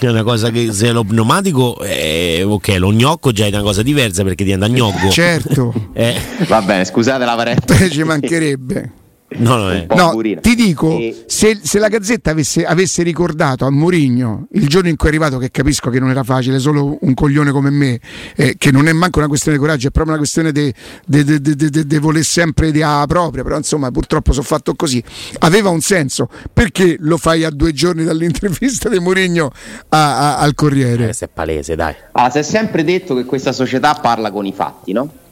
È 0.00 0.08
una 0.08 0.24
cosa 0.24 0.50
che 0.50 0.72
se 0.72 0.90
lo 0.90 1.04
pneumatico, 1.04 1.80
eh, 1.82 2.42
ok, 2.44 2.74
lo 2.78 2.90
gnocco 2.90 3.30
già 3.30 3.46
è 3.46 3.48
una 3.50 3.62
cosa 3.62 3.82
diversa 3.82 4.24
perché 4.24 4.42
diventa 4.42 4.68
gnocco. 4.68 5.08
Certo. 5.08 5.72
eh. 5.94 6.16
Va 6.48 6.62
bene, 6.62 6.84
scusate 6.84 7.24
la 7.24 7.36
parentesi. 7.36 7.90
Ci 7.94 8.02
mancherebbe. 8.02 8.92
No, 9.30 9.56
no, 9.56 9.70
eh. 9.70 9.86
no 9.94 10.18
ti 10.40 10.54
dico, 10.54 10.96
e... 10.96 11.24
se, 11.26 11.60
se, 11.62 11.78
la 11.78 11.88
Gazzetta 11.88 12.30
avesse, 12.30 12.64
avesse, 12.64 13.02
ricordato 13.02 13.66
a 13.66 13.70
Mourinho 13.70 14.46
il 14.52 14.66
giorno 14.68 14.88
in 14.88 14.96
cui 14.96 15.08
è 15.08 15.10
arrivato, 15.10 15.36
che 15.36 15.50
capisco 15.50 15.90
che 15.90 16.00
non 16.00 16.08
era 16.08 16.22
facile, 16.22 16.58
solo 16.58 16.96
un 17.02 17.12
coglione 17.12 17.50
come 17.50 17.68
me, 17.68 18.00
eh, 18.36 18.54
che 18.56 18.70
non 18.70 18.88
è 18.88 18.92
manco 18.92 19.18
una 19.18 19.28
questione 19.28 19.58
di 19.58 19.62
coraggio, 19.62 19.88
è 19.88 19.90
proprio 19.90 20.14
una 20.14 20.22
questione 20.22 20.50
di 20.50 21.98
voler 21.98 22.24
sempre 22.24 22.70
di 22.70 22.80
A 22.80 23.04
propria, 23.06 23.42
però 23.42 23.58
insomma 23.58 23.90
purtroppo 23.90 24.32
sono 24.32 24.46
fatto 24.46 24.74
così, 24.74 25.02
aveva 25.40 25.68
un 25.68 25.82
senso, 25.82 26.30
perché 26.50 26.96
lo 26.98 27.18
fai 27.18 27.44
a 27.44 27.50
due 27.50 27.72
giorni 27.72 28.04
dall'intervista 28.04 28.88
di 28.88 28.98
Mourinho 28.98 29.50
a, 29.90 30.36
a, 30.36 30.38
al 30.38 30.54
Corriere? 30.54 31.04
Questo 31.04 31.26
è 31.26 31.28
palese, 31.28 31.76
dai. 31.76 31.94
Ah, 32.12 32.30
si 32.30 32.38
è 32.38 32.42
sempre 32.42 32.82
detto 32.82 33.14
che 33.14 33.26
questa 33.26 33.52
società 33.52 33.92
parla 33.92 34.30
con 34.30 34.46
i 34.46 34.54
fatti, 34.54 34.92
no? 34.92 35.26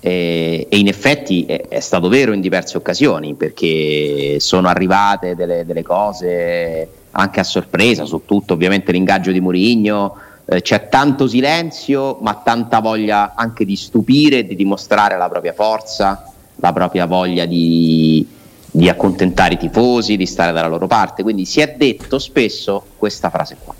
E, 0.00 0.66
e, 0.68 0.78
in 0.78 0.86
effetti 0.86 1.44
è, 1.44 1.66
è, 1.68 1.80
stato 1.80 2.08
vero 2.08 2.32
in 2.32 2.40
diverse 2.40 2.76
occasioni 2.76 3.34
perché 3.34 4.36
sono 4.38 4.68
arrivate 4.68 5.34
delle, 5.34 5.66
delle 5.66 5.82
cose 5.82 6.88
anche 7.10 7.40
a 7.40 7.44
sorpresa, 7.44 8.04
su 8.04 8.22
tutto 8.24 8.52
ovviamente 8.52 8.92
l'ingaggio 8.92 9.32
di 9.32 9.40
Murigno, 9.40 10.14
eh, 10.44 10.62
c'è 10.62 10.88
tanto 10.88 11.26
silenzio 11.26 12.18
ma 12.20 12.34
tanta 12.34 12.80
voglia 12.80 13.34
anche 13.34 13.64
di 13.64 13.74
stupire 13.74 14.46
di 14.46 14.54
dimostrare 14.54 15.16
la 15.16 15.28
propria 15.28 15.52
forza, 15.52 16.32
la 16.56 16.72
propria 16.72 17.06
voglia 17.06 17.44
di, 17.44 18.26
di 18.70 18.88
accontentare 18.88 19.54
i 19.54 19.58
tifosi, 19.58 20.16
di 20.16 20.26
stare 20.26 20.52
dalla 20.52 20.68
loro 20.68 20.86
parte, 20.86 21.22
quindi 21.24 21.44
si 21.44 21.60
è 21.60 21.74
detto 21.76 22.18
spesso 22.18 22.84
questa 22.96 23.30
frase 23.30 23.56
qua. 23.62 23.74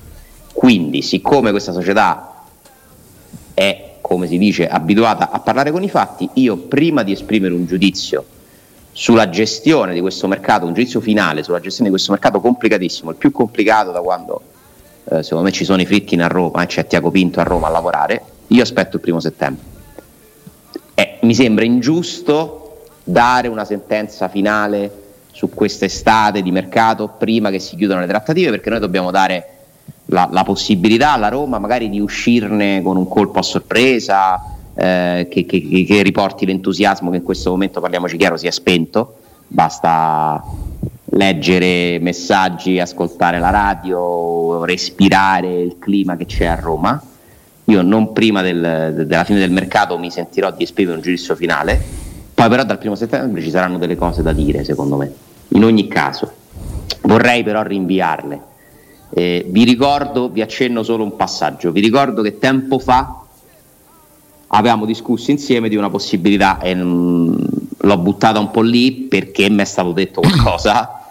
Quindi 0.52 1.02
siccome 1.02 1.52
questa 1.52 1.72
società 1.72 2.37
come 4.08 4.26
si 4.26 4.38
dice, 4.38 4.66
abituata 4.66 5.30
a 5.30 5.38
parlare 5.40 5.70
con 5.70 5.82
i 5.82 5.90
fatti, 5.90 6.30
io 6.34 6.56
prima 6.56 7.02
di 7.02 7.12
esprimere 7.12 7.52
un 7.52 7.66
giudizio 7.66 8.24
sulla 8.90 9.28
gestione 9.28 9.92
di 9.92 10.00
questo 10.00 10.26
mercato, 10.26 10.64
un 10.64 10.72
giudizio 10.72 11.00
finale 11.00 11.42
sulla 11.42 11.60
gestione 11.60 11.90
di 11.90 11.94
questo 11.94 12.12
mercato 12.12 12.40
complicatissimo, 12.40 13.10
il 13.10 13.16
più 13.16 13.30
complicato 13.30 13.92
da 13.92 14.00
quando 14.00 14.40
eh, 15.10 15.22
secondo 15.22 15.44
me 15.44 15.52
ci 15.52 15.66
sono 15.66 15.82
i 15.82 15.84
Fritkin 15.84 16.22
a 16.22 16.26
Roma 16.26 16.62
e 16.62 16.66
c'è 16.66 16.86
Tiago 16.86 17.10
Pinto 17.10 17.40
a 17.40 17.42
Roma 17.42 17.66
a 17.66 17.70
lavorare, 17.70 18.22
io 18.46 18.62
aspetto 18.62 18.96
il 18.96 19.02
primo 19.02 19.20
settembre. 19.20 19.62
Eh, 20.94 21.18
mi 21.20 21.34
sembra 21.34 21.66
ingiusto 21.66 22.84
dare 23.04 23.48
una 23.48 23.66
sentenza 23.66 24.28
finale 24.28 24.90
su 25.32 25.50
quest'estate 25.50 26.40
di 26.40 26.50
mercato 26.50 27.08
prima 27.08 27.50
che 27.50 27.58
si 27.58 27.76
chiudano 27.76 28.00
le 28.00 28.06
trattative 28.06 28.48
perché 28.48 28.70
noi 28.70 28.80
dobbiamo 28.80 29.10
dare 29.10 29.57
la, 30.10 30.28
la, 30.30 30.42
possibilità 30.42 31.12
alla 31.12 31.28
Roma 31.28 31.58
magari 31.58 31.88
di 31.88 32.00
uscirne 32.00 32.82
con 32.82 32.96
un 32.96 33.08
colpo 33.08 33.40
a 33.40 33.42
sorpresa 33.42 34.40
eh, 34.74 35.26
che, 35.30 35.44
che, 35.44 35.84
che, 35.86 36.02
riporti 36.02 36.46
l'entusiasmo 36.46 37.10
che 37.10 37.16
in 37.16 37.22
questo 37.22 37.50
momento, 37.50 37.80
parliamoci 37.80 38.16
chiaro, 38.16 38.36
si 38.36 38.46
è 38.46 38.50
spento. 38.50 39.16
Basta 39.46 40.42
leggere 41.12 41.98
messaggi, 42.00 42.78
ascoltare 42.78 43.38
la 43.38 43.50
radio, 43.50 44.64
respirare 44.64 45.60
il 45.60 45.76
clima 45.78 46.16
che 46.16 46.26
c'è 46.26 46.46
a 46.46 46.54
Roma. 46.54 47.02
Io 47.64 47.82
non 47.82 48.12
prima 48.12 48.40
del, 48.40 49.04
della 49.06 49.24
fine 49.24 49.40
del 49.40 49.50
mercato 49.50 49.98
mi 49.98 50.10
sentirò 50.10 50.50
di 50.52 50.62
esprimere 50.62 50.96
un 50.96 51.02
giudizio 51.02 51.34
finale, 51.34 51.82
poi 52.32 52.48
però 52.48 52.64
dal 52.64 52.78
primo 52.78 52.94
settembre 52.94 53.42
ci 53.42 53.50
saranno 53.50 53.76
delle 53.76 53.96
cose 53.96 54.22
da 54.22 54.32
dire, 54.32 54.64
secondo 54.64 54.96
me. 54.96 55.12
In 55.48 55.64
ogni 55.64 55.86
caso, 55.86 56.32
vorrei 57.02 57.42
però 57.42 57.62
rinviarle 57.62 58.47
eh, 59.10 59.44
vi 59.48 59.64
ricordo, 59.64 60.28
vi 60.28 60.42
accenno 60.42 60.82
solo 60.82 61.02
un 61.02 61.16
passaggio, 61.16 61.72
vi 61.72 61.80
ricordo 61.80 62.22
che 62.22 62.38
tempo 62.38 62.78
fa 62.78 63.22
avevamo 64.48 64.84
discusso 64.86 65.30
insieme 65.30 65.68
di 65.68 65.76
una 65.76 65.90
possibilità 65.90 66.58
e 66.60 66.74
mh, 66.74 67.48
l'ho 67.78 67.98
buttata 67.98 68.38
un 68.38 68.50
po' 68.50 68.62
lì 68.62 68.92
perché 68.92 69.48
mi 69.50 69.62
è 69.62 69.64
stato 69.64 69.92
detto 69.92 70.20
qualcosa. 70.20 70.92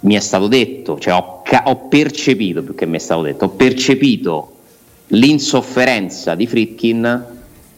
mi 0.00 0.14
è 0.14 0.20
stato 0.20 0.46
detto, 0.46 0.98
cioè 0.98 1.14
ho, 1.14 1.42
ho, 1.64 1.76
percepito 1.88 2.62
più 2.62 2.74
che 2.74 2.86
mi 2.86 2.96
è 2.96 3.00
stato 3.00 3.22
detto, 3.22 3.46
ho 3.46 3.48
percepito 3.48 4.52
l'insofferenza 5.08 6.34
di 6.34 6.46
Fritkin 6.46 7.26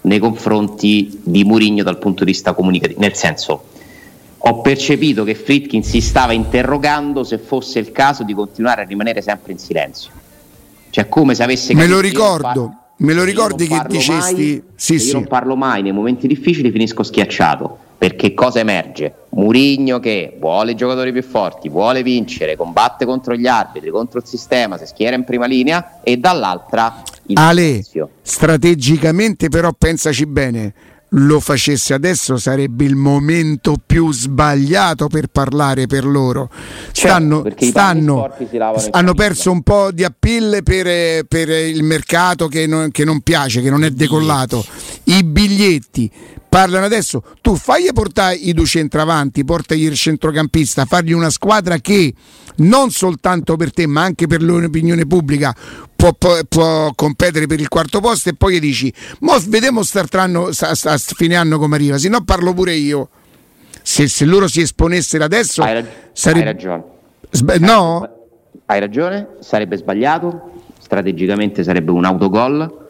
nei 0.02 0.18
confronti 0.18 1.20
di 1.22 1.44
Murigno 1.44 1.82
dal 1.82 1.99
punto 1.99 2.25
di 2.25 2.32
vista 2.32 2.52
comunicativo, 2.52 3.00
nel 3.00 3.14
senso 3.14 3.64
ho 4.42 4.61
percepito 4.62 5.25
che 5.25 5.35
Fritkin 5.35 5.82
si 5.82 6.00
stava 6.00 6.32
interrogando 6.32 7.25
se 7.25 7.38
fosse 7.38 7.78
il 7.78 7.92
caso 7.92 8.23
di 8.23 8.32
continuare 8.32 8.82
a 8.82 8.85
rimanere 8.85 9.20
sempre 9.20 9.52
in 9.52 9.59
silenzio. 9.59 10.11
Cioè 10.88 11.09
come 11.09 11.35
se 11.35 11.42
avesse 11.42 11.75
Me 11.75 11.87
lo 11.87 12.00
ricordo, 12.00 12.75
me 12.97 13.12
lo 13.12 13.23
ricordi 13.23 13.66
che 13.68 13.82
dicesti 13.87 14.35
mai, 14.35 14.62
sì, 14.75 14.99
sì. 14.99 15.09
Io 15.09 15.14
non 15.14 15.26
parlo 15.26 15.56
mai 15.56 15.82
nei 15.82 15.92
momenti 15.92 16.26
difficili, 16.26 16.70
finisco 16.70 17.02
schiacciato. 17.02 17.78
Perché 18.00 18.32
cosa 18.32 18.61
emerge? 18.61 19.26
Murigno 19.30 20.00
che 20.00 20.35
vuole 20.40 20.70
i 20.73 20.75
giocatori 20.75 21.12
più 21.12 21.23
forti, 21.23 21.68
vuole 21.68 22.02
vincere, 22.02 22.56
combatte 22.56 23.04
contro 23.04 23.37
gli 23.37 23.47
arbitri, 23.47 23.90
contro 23.90 24.20
il 24.20 24.25
sistema, 24.26 24.78
si 24.78 24.87
schiera 24.87 25.16
in 25.16 25.25
prima 25.25 25.44
linea 25.44 26.00
e 26.02 26.16
dall'altra 26.16 27.02
il 27.26 27.37
Ale, 27.37 27.62
silenzio. 27.62 28.11
strategicamente 28.23 29.50
però 29.50 29.73
pensaci 29.76 30.25
bene 30.25 30.73
lo 31.11 31.40
facesse 31.40 31.95
adesso 31.95 32.37
sarebbe 32.37 32.85
il 32.85 32.95
momento 32.95 33.75
più 33.85 34.12
sbagliato 34.12 35.09
per 35.09 35.26
parlare 35.29 35.87
per 35.87 36.05
loro. 36.05 36.50
Certo, 36.93 36.99
stanno, 36.99 37.43
certo, 37.43 37.64
stanno 37.64 38.35
hanno 38.90 39.14
perso 39.14 39.50
un 39.50 39.62
po' 39.62 39.90
di 39.90 40.05
appeal 40.05 40.62
per, 40.62 41.25
per 41.25 41.49
il 41.49 41.83
mercato 41.83 42.47
che 42.49 42.67
non, 42.67 42.90
che 42.90 43.05
non, 43.05 43.21
piace, 43.21 43.61
che 43.61 43.71
non 43.71 43.85
è 43.85 43.90
decollato. 43.90 44.64
I 45.05 45.25
biglietti 45.25 46.11
parlano 46.50 46.85
adesso. 46.85 47.23
Tu 47.40 47.54
fagli 47.57 47.88
portare 47.95 48.35
i 48.35 48.52
due 48.52 48.66
centravanti, 48.66 49.45
portagli 49.45 49.85
il 49.85 49.95
centrocampista, 49.95 50.85
fargli 50.85 51.12
una 51.12 51.30
squadra 51.30 51.78
che 51.78 52.12
non 52.57 52.90
soltanto 52.90 53.57
per 53.57 53.73
te, 53.73 53.87
ma 53.87 54.02
anche 54.02 54.26
per 54.26 54.42
l'opinione 54.42 55.07
pubblica 55.07 55.54
può, 55.97 56.12
può, 56.12 56.38
può, 56.47 56.92
competere 56.95 57.47
per 57.47 57.61
il 57.61 57.69
quarto 57.69 58.00
posto 58.00 58.28
e 58.28 58.35
poi 58.35 58.54
gli 58.54 58.61
dici 58.61 58.92
mo 59.21 59.38
vediamo 59.47 59.83
startranno 59.83 60.49
a, 60.49 60.71
a 60.85 60.99
fine 60.99 61.37
anno 61.37 61.59
come 61.59 61.76
arriva 61.76 61.99
se 61.99 62.09
no 62.09 62.23
parlo 62.23 62.54
pure 62.54 62.73
io 62.75 63.11
se, 63.83 64.09
se 64.09 64.25
loro 64.25 64.49
si 64.49 64.62
esponessero 64.62 65.25
adesso 65.25 65.62
hai, 65.62 65.75
rag- 65.75 65.87
sarebbe... 66.12 66.47
hai 66.47 66.52
ragione 66.52 66.85
Sb- 67.30 67.57
no? 67.59 68.11
hai 68.66 68.80
ragione 68.80 69.28
sarebbe 69.40 69.76
sbagliato 69.76 70.52
strategicamente 70.80 71.62
sarebbe 71.62 71.90
un 71.90 72.04
autogol 72.07 72.88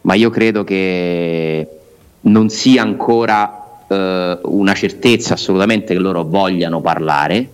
ma 0.00 0.14
io 0.14 0.30
credo 0.30 0.64
che 0.64 1.77
non 2.22 2.48
sia 2.48 2.82
ancora 2.82 3.84
eh, 3.86 4.38
una 4.42 4.74
certezza 4.74 5.34
assolutamente 5.34 5.94
che 5.94 6.00
loro 6.00 6.24
vogliano 6.24 6.80
parlare 6.80 7.50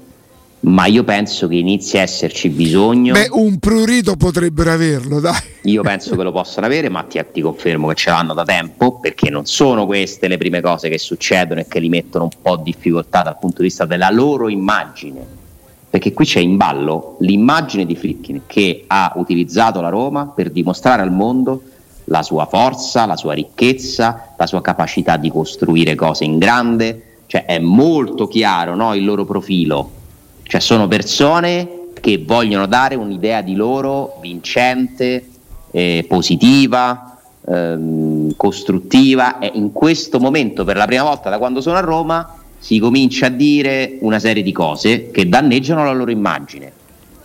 ma 0.65 0.87
io 0.87 1.05
penso 1.05 1.47
che 1.47 1.57
inizi 1.57 1.99
a 1.99 2.03
esserci 2.03 2.49
bisogno. 2.49 3.13
Beh, 3.13 3.29
un 3.33 3.59
prurito 3.59 4.17
potrebbero 4.17 4.73
averlo, 4.73 5.21
dai. 5.21 5.37
Io 5.65 5.83
penso 5.83 6.17
che 6.17 6.23
lo 6.23 6.33
possano 6.33 6.67
avere, 6.67 6.89
ma 6.89 7.03
ti, 7.03 7.23
ti, 7.33 7.41
confermo 7.41 7.89
che 7.89 7.95
ce 7.95 8.11
l'hanno 8.11 8.35
da 8.35 8.45
tempo, 8.45 8.99
perché 8.99 9.31
non 9.31 9.47
sono 9.47 9.87
queste 9.87 10.27
le 10.29 10.39
prime 10.39 10.61
cose 10.61 10.89
che 10.89 10.99
succedono 10.99 11.61
e 11.61 11.67
che 11.69 11.81
li 11.81 11.89
mettono 11.89 12.25
un 12.25 12.31
po' 12.41 12.57
in 12.57 12.63
difficoltà 12.63 13.23
dal 13.23 13.39
punto 13.39 13.59
di 13.59 13.69
vista 13.69 13.85
della 13.85 14.11
loro 14.11 14.49
immagine. 14.49 15.43
Perché 15.91 16.13
qui 16.13 16.25
c'è 16.25 16.41
in 16.41 16.57
ballo 16.57 17.17
l'immagine 17.21 17.85
di 17.85 17.95
Flickin 17.95 18.43
che 18.47 18.85
ha 18.87 19.13
utilizzato 19.17 19.81
la 19.81 19.91
Roma 19.91 20.27
per 20.27 20.51
dimostrare 20.51 21.03
al 21.03 21.13
mondo 21.13 21.63
la 22.05 22.23
sua 22.23 22.47
forza, 22.47 23.07
la 23.07 23.17
sua 23.17 23.33
ricchezza, 23.33 24.35
la 24.37 24.47
sua 24.47 24.61
capacità 24.61 25.17
di 25.17 25.31
costruire 25.31 25.95
cose 25.95 26.25
in 26.25 26.39
grande. 26.39 27.03
Cioè 27.27 27.45
è 27.47 27.59
molto 27.59 28.29
chiaro 28.29 28.75
no, 28.75 28.95
il 28.95 29.05
loro 29.05 29.25
profilo 29.25 30.03
cioè 30.47 30.61
sono 30.61 30.87
persone 30.87 31.89
che 32.01 32.23
vogliono 32.25 32.67
dare 32.67 32.95
un'idea 32.95 33.41
di 33.41 33.55
loro 33.55 34.19
vincente, 34.21 35.27
eh, 35.71 36.05
positiva, 36.07 37.19
ehm, 37.47 38.35
costruttiva 38.37 39.39
e 39.39 39.51
in 39.55 39.73
questo 39.73 40.21
momento 40.21 40.65
per 40.65 40.77
la 40.77 40.85
prima 40.85 41.03
volta 41.03 41.31
da 41.31 41.39
quando 41.39 41.61
sono 41.61 41.77
a 41.77 41.81
Roma 41.81 42.37
si 42.59 42.79
comincia 42.79 43.27
a 43.27 43.31
dire 43.31 43.97
una 44.01 44.19
serie 44.19 44.43
di 44.43 44.53
cose 44.53 45.11
che 45.11 45.29
danneggiano 45.29 45.85
la 45.85 45.93
loro 45.93 46.11
immagine. 46.11 46.71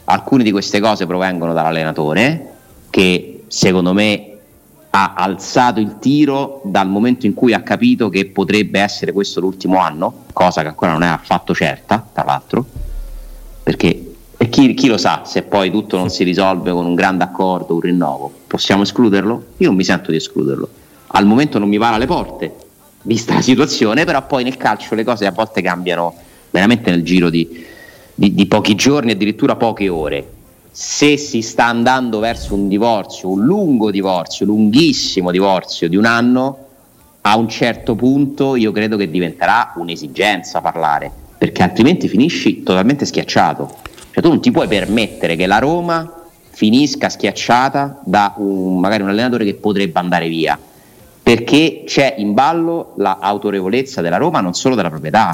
Alcune 0.05 0.43
di 0.43 0.51
queste 0.51 0.79
cose 0.79 1.05
provengono 1.05 1.53
dall'allenatore 1.53 2.53
che 2.89 3.43
secondo 3.48 3.93
me 3.93 4.28
ha 4.91 5.13
alzato 5.15 5.79
il 5.79 5.98
tiro 6.00 6.62
dal 6.63 6.89
momento 6.89 7.25
in 7.25 7.34
cui 7.34 7.53
ha 7.53 7.62
capito 7.62 8.10
che 8.10 8.25
potrebbe 8.25 8.79
essere 8.79 9.12
questo 9.12 9.39
l'ultimo 9.39 9.79
anno, 9.79 10.25
cosa 10.34 10.62
che 10.62 10.67
ancora 10.67 10.93
non 10.93 11.03
è 11.03 11.08
affatto 11.08 11.53
certa, 11.53 12.08
tra 12.12 12.24
l'altro 12.24 12.65
perché 13.69 14.13
e 14.36 14.50
chi, 14.50 14.74
chi, 14.74 14.88
lo 14.88 14.98
sa 14.98 15.24
se 15.25 15.43
poi 15.43 15.69
tutto 15.69 15.98
non 15.98 16.10
si 16.10 16.24
risolve 16.24 16.72
con 16.72 16.86
un 16.86 16.96
grande 16.96 17.25
accordo, 17.25 17.74
un 17.74 17.81
rinnovo, 17.81 18.31
possiamo 18.48 18.84
escluderlo? 18.84 19.43
Io 19.58 19.67
non 19.67 19.75
mi 19.75 19.84
sento 19.84 20.12
di 20.12 20.17
escluderlo. 20.17 20.69
Al 21.08 21.25
momento 21.25 21.60
non 21.60 21.67
mi 21.67 21.77
va 21.77 21.93
alle 21.93 22.05
porte, 22.05 22.55
vista 23.01 23.34
la 23.34 23.41
situazione, 23.41 24.05
però 24.05 24.25
poi 24.25 24.46
nel 24.46 24.55
calcio 24.55 24.96
le 24.96 25.03
cose 25.03 25.25
a 25.25 25.31
volte 25.31 25.62
cambiano 25.62 26.15
veramente 26.50 26.89
nel 26.89 27.03
giro 27.03 27.29
di, 27.29 27.65
di, 28.15 28.34
di 28.34 28.46
pochi 28.46 28.75
giorni, 28.75 29.12
addirittura 29.12 29.58
poche 29.58 29.89
ore. 29.89 30.31
Se 30.71 31.17
si 31.17 31.41
sta 31.41 31.65
andando 31.65 32.19
verso 32.19 32.53
un 32.53 32.67
divorzio, 32.67 33.29
un 33.29 33.43
lungo 33.43 33.89
divorzio, 33.91 34.45
lunghissimo 34.45 35.31
divorzio 35.31 35.89
di 35.89 35.95
un 35.95 36.05
anno, 36.05 36.65
a 37.21 37.38
un 37.38 37.49
certo 37.49 37.95
punto 37.95 38.55
io 38.55 38.71
credo 38.71 38.95
che 38.95 39.09
diventerà 39.09 39.73
un'esigenza 39.75 40.61
parlare 40.61 41.11
perché 41.39 41.63
altrimenti 41.63 42.07
finisci 42.09 42.63
totalmente 42.63 43.05
schiacciato. 43.05 43.77
Cioè 44.11 44.21
tu 44.21 44.27
non 44.27 44.41
ti 44.41 44.51
puoi 44.51 44.67
permettere 44.67 45.38
che 45.38 45.47
la 45.47 45.57
Roma 45.57 46.27
finisca 46.49 47.07
schiacciata 47.07 48.01
da 48.03 48.33
un, 48.38 48.79
magari 48.79 49.03
un 49.03 49.09
allenatore 49.09 49.45
che 49.45 49.55
potrebbe 49.55 49.97
andare 49.99 50.27
via, 50.27 50.59
perché 51.23 51.83
c'è 51.85 52.15
in 52.17 52.33
ballo 52.33 52.93
l'autorevolezza 52.97 54.01
della 54.01 54.17
Roma, 54.17 54.41
non 54.41 54.53
solo 54.53 54.75
della 54.75 54.89
proprietà, 54.89 55.33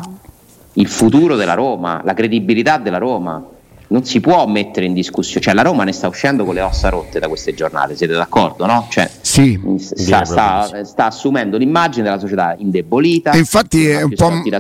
il 0.74 0.88
futuro 0.88 1.36
della 1.36 1.56
Roma, 1.56 2.02
la 2.04 2.14
credibilità 2.14 2.78
della 2.78 3.00
Roma 3.00 3.44
non 3.88 4.06
si 4.06 4.20
può 4.20 4.46
mettere 4.48 4.86
in 4.86 4.94
discussione, 4.94 5.42
cioè 5.42 5.54
la 5.54 5.62
Roma 5.62 5.84
ne 5.84 5.92
sta 5.92 6.08
uscendo 6.08 6.46
con 6.46 6.56
le 6.56 6.62
ossa 6.62 6.90
rotte 6.90 7.20
da 7.20 7.28
queste 7.28 7.54
giornate, 7.54 7.96
siete 7.96 8.14
d'accordo? 8.14 8.66
No? 8.66 8.88
Cioè, 8.90 9.10
sì, 9.22 9.60
sta, 9.78 10.26
sta, 10.26 10.84
sta, 10.84 11.06
assumendo 11.06 11.58
l'immagine 11.58 12.04
della 12.04 12.20
società 12.20 12.56
indebolita, 12.58 13.32
e 13.32 13.38
infatti 13.38 13.88
è 13.88 14.02
un 14.02 14.14
po' 14.16 14.32
da, 14.50 14.60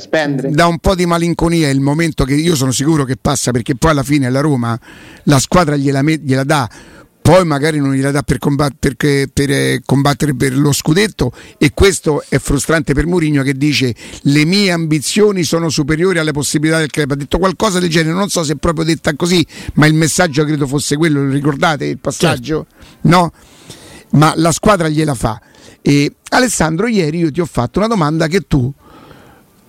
da 0.49 0.67
un 0.67 0.77
po' 0.79 0.95
di 0.95 1.05
malinconia 1.05 1.69
il 1.69 1.79
momento 1.79 2.23
che 2.23 2.35
io 2.35 2.55
sono 2.55 2.71
sicuro 2.71 3.03
che 3.03 3.17
passa 3.19 3.51
perché 3.51 3.75
poi 3.75 3.91
alla 3.91 4.03
fine 4.03 4.29
la 4.29 4.41
Roma 4.41 4.77
la 5.23 5.39
squadra 5.39 5.75
gliela, 5.75 6.01
gliela 6.01 6.43
dà 6.43 6.69
poi 7.25 7.43
magari 7.43 7.79
non 7.79 7.95
gliela 7.95 8.11
dà 8.11 8.21
per, 8.21 8.37
combattere 8.37 8.93
per, 8.93 9.29
per 9.33 9.49
eh, 9.49 9.81
combattere 9.83 10.35
per 10.35 10.55
lo 10.55 10.71
scudetto 10.71 11.31
e 11.57 11.71
questo 11.73 12.23
è 12.29 12.37
frustrante 12.37 12.93
per 12.93 13.07
Mourinho 13.07 13.41
che 13.41 13.57
dice 13.57 13.95
le 14.21 14.45
mie 14.45 14.69
ambizioni 14.69 15.41
sono 15.41 15.69
superiori 15.69 16.19
alle 16.19 16.33
possibilità 16.33 16.77
del 16.77 16.91
club 16.91 17.13
ha 17.13 17.15
detto 17.15 17.39
qualcosa 17.39 17.79
del 17.79 17.89
genere 17.89 18.13
non 18.13 18.29
so 18.29 18.43
se 18.43 18.53
è 18.53 18.55
proprio 18.57 18.85
detta 18.85 19.15
così 19.15 19.43
ma 19.73 19.87
il 19.87 19.95
messaggio 19.95 20.43
credo 20.45 20.67
fosse 20.67 20.97
quello 20.97 21.23
lo 21.23 21.31
ricordate 21.31 21.85
il 21.85 21.97
passaggio? 21.97 22.67
Certo. 22.69 23.07
no? 23.09 23.33
ma 24.11 24.33
la 24.35 24.51
squadra 24.51 24.87
gliela 24.87 25.15
fa 25.15 25.41
e 25.81 26.13
Alessandro 26.29 26.85
ieri 26.85 27.17
io 27.17 27.31
ti 27.31 27.41
ho 27.41 27.47
fatto 27.47 27.79
una 27.79 27.87
domanda 27.87 28.27
che 28.27 28.41
tu 28.41 28.71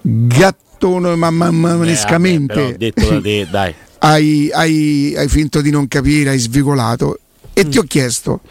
gattone 0.03 1.15
ma, 1.15 1.31
ma, 1.31 1.51
ma, 1.51 1.75
manescamente 1.77 2.77
eh, 2.77 2.93
hai, 4.01 4.51
hai, 4.53 5.15
hai 5.17 5.29
finto 5.29 5.63
di 5.63 5.71
non 5.71 5.89
capire 5.89 6.29
hai 6.29 6.39
svigolato 6.39 7.21
e 7.59 7.65
mm. 7.65 7.71
ti 7.71 7.79
ho 7.79 7.83
chiesto 7.85 8.43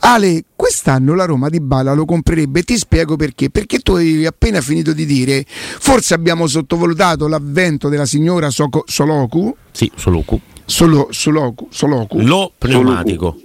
Ale, 0.00 0.44
quest'anno 0.54 1.14
la 1.14 1.24
Roma 1.24 1.48
di 1.48 1.60
Bala 1.60 1.94
lo 1.94 2.04
comprerebbe, 2.04 2.62
ti 2.62 2.76
spiego 2.76 3.16
perché. 3.16 3.50
Perché 3.50 3.78
tu 3.78 3.94
hai 3.94 4.26
appena 4.26 4.60
finito 4.60 4.92
di 4.92 5.06
dire, 5.06 5.44
forse 5.46 6.14
abbiamo 6.14 6.46
sottovalutato 6.46 7.26
l'avvento 7.28 7.88
della 7.88 8.06
signora 8.06 8.50
Soko, 8.50 8.84
Soloku. 8.86 9.56
Sì, 9.72 9.90
Soloku. 9.96 10.40
Solo, 10.64 11.08
Soloku, 11.10 11.68
Soloku. 11.70 12.20
Lo 12.20 12.52
pneumatico. 12.56 13.36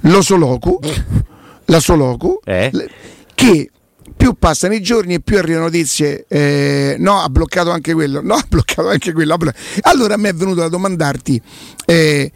Lo 0.00 0.22
Soloku. 0.22 0.78
La 1.66 1.80
Soloku. 1.80 2.40
Eh? 2.44 2.70
Che 3.34 3.70
più 4.16 4.34
passano 4.38 4.74
i 4.74 4.82
giorni 4.82 5.14
e 5.14 5.20
più 5.20 5.38
arrivano 5.38 5.64
notizie. 5.64 6.26
Eh, 6.28 6.96
no, 6.98 7.20
ha 7.20 7.28
bloccato 7.28 7.70
anche 7.70 7.92
quello. 7.92 8.20
No, 8.22 8.34
ha 8.34 8.44
bloccato 8.48 8.88
anche 8.88 9.12
quello. 9.12 9.36
Allora 9.80 10.14
a 10.14 10.16
me 10.16 10.28
è 10.28 10.34
venuto 10.34 10.60
da 10.60 10.68
domandarti. 10.68 11.40
Eh, 11.86 12.32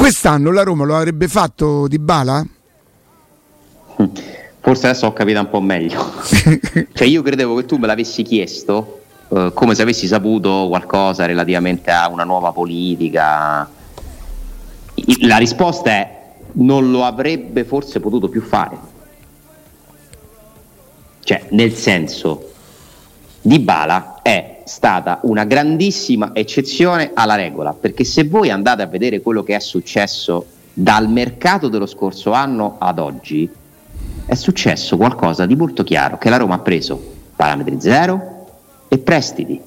Quest'anno 0.00 0.50
la 0.50 0.62
Roma 0.62 0.86
lo 0.86 0.96
avrebbe 0.96 1.28
fatto 1.28 1.86
di 1.86 1.98
Bala? 1.98 2.42
Forse 4.60 4.86
adesso 4.86 5.04
ho 5.04 5.12
capito 5.12 5.40
un 5.40 5.50
po' 5.50 5.60
meglio. 5.60 6.10
cioè 6.94 7.06
io 7.06 7.20
credevo 7.20 7.56
che 7.56 7.66
tu 7.66 7.76
me 7.76 7.86
l'avessi 7.86 8.22
chiesto 8.22 9.02
eh, 9.28 9.50
come 9.52 9.74
se 9.74 9.82
avessi 9.82 10.06
saputo 10.06 10.68
qualcosa 10.68 11.26
relativamente 11.26 11.90
a 11.90 12.08
una 12.08 12.24
nuova 12.24 12.50
politica. 12.50 13.68
La 15.20 15.36
risposta 15.36 15.90
è 15.90 16.20
non 16.52 16.90
lo 16.90 17.04
avrebbe 17.04 17.64
forse 17.64 18.00
potuto 18.00 18.30
più 18.30 18.40
fare. 18.40 18.78
Cioè, 21.22 21.44
nel 21.50 21.74
senso, 21.74 22.49
Di 23.42 23.58
Bala 23.58 24.18
è 24.20 24.60
stata 24.66 25.20
una 25.22 25.44
grandissima 25.44 26.32
eccezione 26.34 27.12
alla 27.14 27.36
regola, 27.36 27.72
perché 27.72 28.04
se 28.04 28.24
voi 28.24 28.50
andate 28.50 28.82
a 28.82 28.86
vedere 28.86 29.22
quello 29.22 29.42
che 29.42 29.56
è 29.56 29.60
successo 29.60 30.44
dal 30.74 31.08
mercato 31.08 31.68
dello 31.68 31.86
scorso 31.86 32.32
anno 32.32 32.76
ad 32.78 32.98
oggi, 32.98 33.48
è 34.26 34.34
successo 34.34 34.98
qualcosa 34.98 35.46
di 35.46 35.56
molto 35.56 35.82
chiaro, 35.84 36.18
che 36.18 36.28
la 36.28 36.36
Roma 36.36 36.56
ha 36.56 36.58
preso 36.58 37.00
parametri 37.34 37.80
zero 37.80 38.46
e 38.88 38.98
prestiti. 38.98 39.58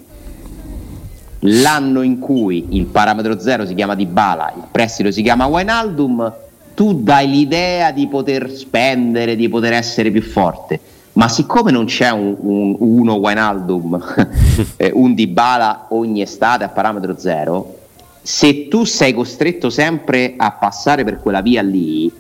L'anno 1.39 2.03
in 2.03 2.19
cui 2.19 2.77
il 2.77 2.85
parametro 2.85 3.39
zero 3.39 3.65
si 3.65 3.73
chiama 3.73 3.95
Di 3.95 4.05
Bala, 4.05 4.53
il 4.55 4.67
prestito 4.71 5.09
si 5.09 5.23
chiama 5.23 5.47
Wijnaldum, 5.47 6.33
tu 6.75 7.01
dai 7.01 7.27
l'idea 7.27 7.91
di 7.91 8.07
poter 8.07 8.51
spendere, 8.51 9.35
di 9.35 9.49
poter 9.49 9.73
essere 9.73 10.11
più 10.11 10.21
forte 10.21 10.79
ma 11.13 11.27
siccome 11.27 11.71
non 11.71 11.85
c'è 11.85 12.09
un, 12.09 12.35
un 12.39 12.75
uno 12.79 13.15
Wijnaldum, 13.15 14.03
eh, 14.77 14.91
un 14.93 15.13
Dybala 15.13 15.87
ogni 15.89 16.21
estate 16.21 16.63
a 16.63 16.69
parametro 16.69 17.17
zero, 17.17 17.79
se 18.21 18.67
tu 18.67 18.83
sei 18.83 19.13
costretto 19.13 19.69
sempre 19.69 20.33
a 20.37 20.51
passare 20.51 21.03
per 21.03 21.19
quella 21.19 21.41
via 21.41 21.61
lì, 21.61 22.11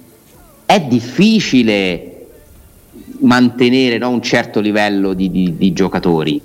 è 0.65 0.79
difficile 0.81 2.27
mantenere 3.19 3.97
no, 3.97 4.09
un 4.09 4.21
certo 4.21 4.59
livello 4.59 5.13
di, 5.13 5.31
di, 5.31 5.57
di 5.57 5.73
giocatori. 5.73 6.39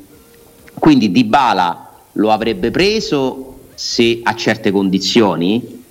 Quindi 0.78 1.10
Dybala 1.10 1.88
lo 2.12 2.30
avrebbe 2.30 2.70
preso 2.70 3.58
se 3.74 4.20
a 4.22 4.34
certe 4.34 4.70
condizioni, 4.70 5.82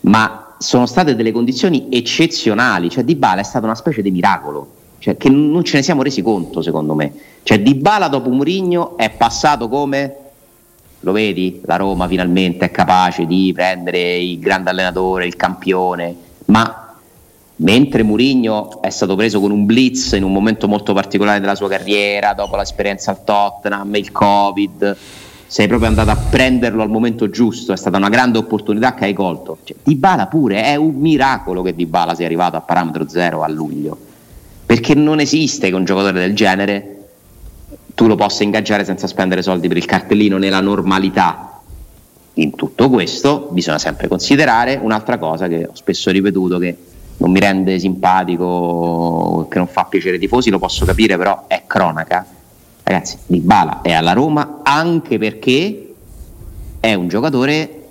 ma 0.00 0.54
sono 0.58 0.84
state 0.84 1.14
delle 1.14 1.32
condizioni 1.32 1.86
eccezionali, 1.90 2.90
cioè 2.90 3.04
Dybala 3.04 3.40
è 3.40 3.44
stato 3.44 3.64
una 3.64 3.74
specie 3.74 4.02
di 4.02 4.10
miracolo 4.10 4.78
cioè, 5.00 5.16
che 5.16 5.30
non 5.30 5.64
ce 5.64 5.78
ne 5.78 5.82
siamo 5.82 6.02
resi 6.02 6.20
conto 6.20 6.60
secondo 6.60 6.94
me. 6.94 7.12
Cioè, 7.42 7.60
Di 7.60 7.74
Bala 7.74 8.08
dopo 8.08 8.28
Murigno 8.28 8.98
è 8.98 9.10
passato 9.10 9.68
come, 9.68 10.14
lo 11.00 11.12
vedi, 11.12 11.60
la 11.64 11.76
Roma 11.76 12.06
finalmente 12.06 12.66
è 12.66 12.70
capace 12.70 13.24
di 13.24 13.50
prendere 13.54 14.18
il 14.18 14.38
grande 14.38 14.68
allenatore, 14.68 15.26
il 15.26 15.36
campione, 15.36 16.14
ma 16.46 16.94
mentre 17.56 18.02
Murigno 18.02 18.82
è 18.82 18.90
stato 18.90 19.16
preso 19.16 19.40
con 19.40 19.50
un 19.50 19.64
blitz 19.64 20.12
in 20.12 20.22
un 20.22 20.32
momento 20.32 20.68
molto 20.68 20.92
particolare 20.92 21.40
della 21.40 21.54
sua 21.54 21.68
carriera, 21.68 22.34
dopo 22.34 22.56
l'esperienza 22.56 23.10
al 23.10 23.24
Tottenham, 23.24 23.94
il 23.94 24.12
Covid, 24.12 24.96
sei 25.46 25.66
proprio 25.66 25.88
andato 25.88 26.10
a 26.10 26.16
prenderlo 26.16 26.82
al 26.82 26.90
momento 26.90 27.30
giusto, 27.30 27.72
è 27.72 27.76
stata 27.76 27.96
una 27.96 28.10
grande 28.10 28.36
opportunità 28.36 28.92
che 28.92 29.06
hai 29.06 29.14
colto. 29.14 29.56
Cioè, 29.64 29.78
Di 29.82 29.94
Bala 29.94 30.26
pure, 30.26 30.62
è 30.62 30.76
un 30.76 30.96
miracolo 30.96 31.62
che 31.62 31.74
Di 31.74 31.86
Bala 31.86 32.14
sia 32.14 32.26
arrivato 32.26 32.56
a 32.56 32.60
parametro 32.60 33.08
zero 33.08 33.42
a 33.42 33.48
luglio 33.48 34.08
perché 34.70 34.94
non 34.94 35.18
esiste 35.18 35.68
che 35.68 35.74
un 35.74 35.84
giocatore 35.84 36.20
del 36.20 36.32
genere 36.32 37.08
tu 37.96 38.06
lo 38.06 38.14
possa 38.14 38.44
ingaggiare 38.44 38.84
senza 38.84 39.08
spendere 39.08 39.42
soldi 39.42 39.66
per 39.66 39.76
il 39.76 39.84
cartellino 39.84 40.38
nella 40.38 40.60
normalità. 40.60 41.60
In 42.34 42.54
tutto 42.54 42.88
questo 42.88 43.48
bisogna 43.50 43.80
sempre 43.80 44.06
considerare 44.06 44.78
un'altra 44.80 45.18
cosa 45.18 45.48
che 45.48 45.66
ho 45.68 45.74
spesso 45.74 46.12
ripetuto 46.12 46.58
che 46.58 46.76
non 47.16 47.32
mi 47.32 47.40
rende 47.40 47.80
simpatico, 47.80 49.48
che 49.50 49.58
non 49.58 49.66
fa 49.66 49.86
piacere 49.86 50.14
ai 50.14 50.20
tifosi, 50.20 50.50
lo 50.50 50.60
posso 50.60 50.84
capire, 50.84 51.16
però 51.16 51.46
è 51.48 51.64
cronaca. 51.66 52.24
Ragazzi, 52.84 53.18
Dybala 53.26 53.80
è 53.82 53.90
alla 53.90 54.12
Roma 54.12 54.60
anche 54.62 55.18
perché 55.18 55.94
è 56.78 56.94
un 56.94 57.08
giocatore 57.08 57.88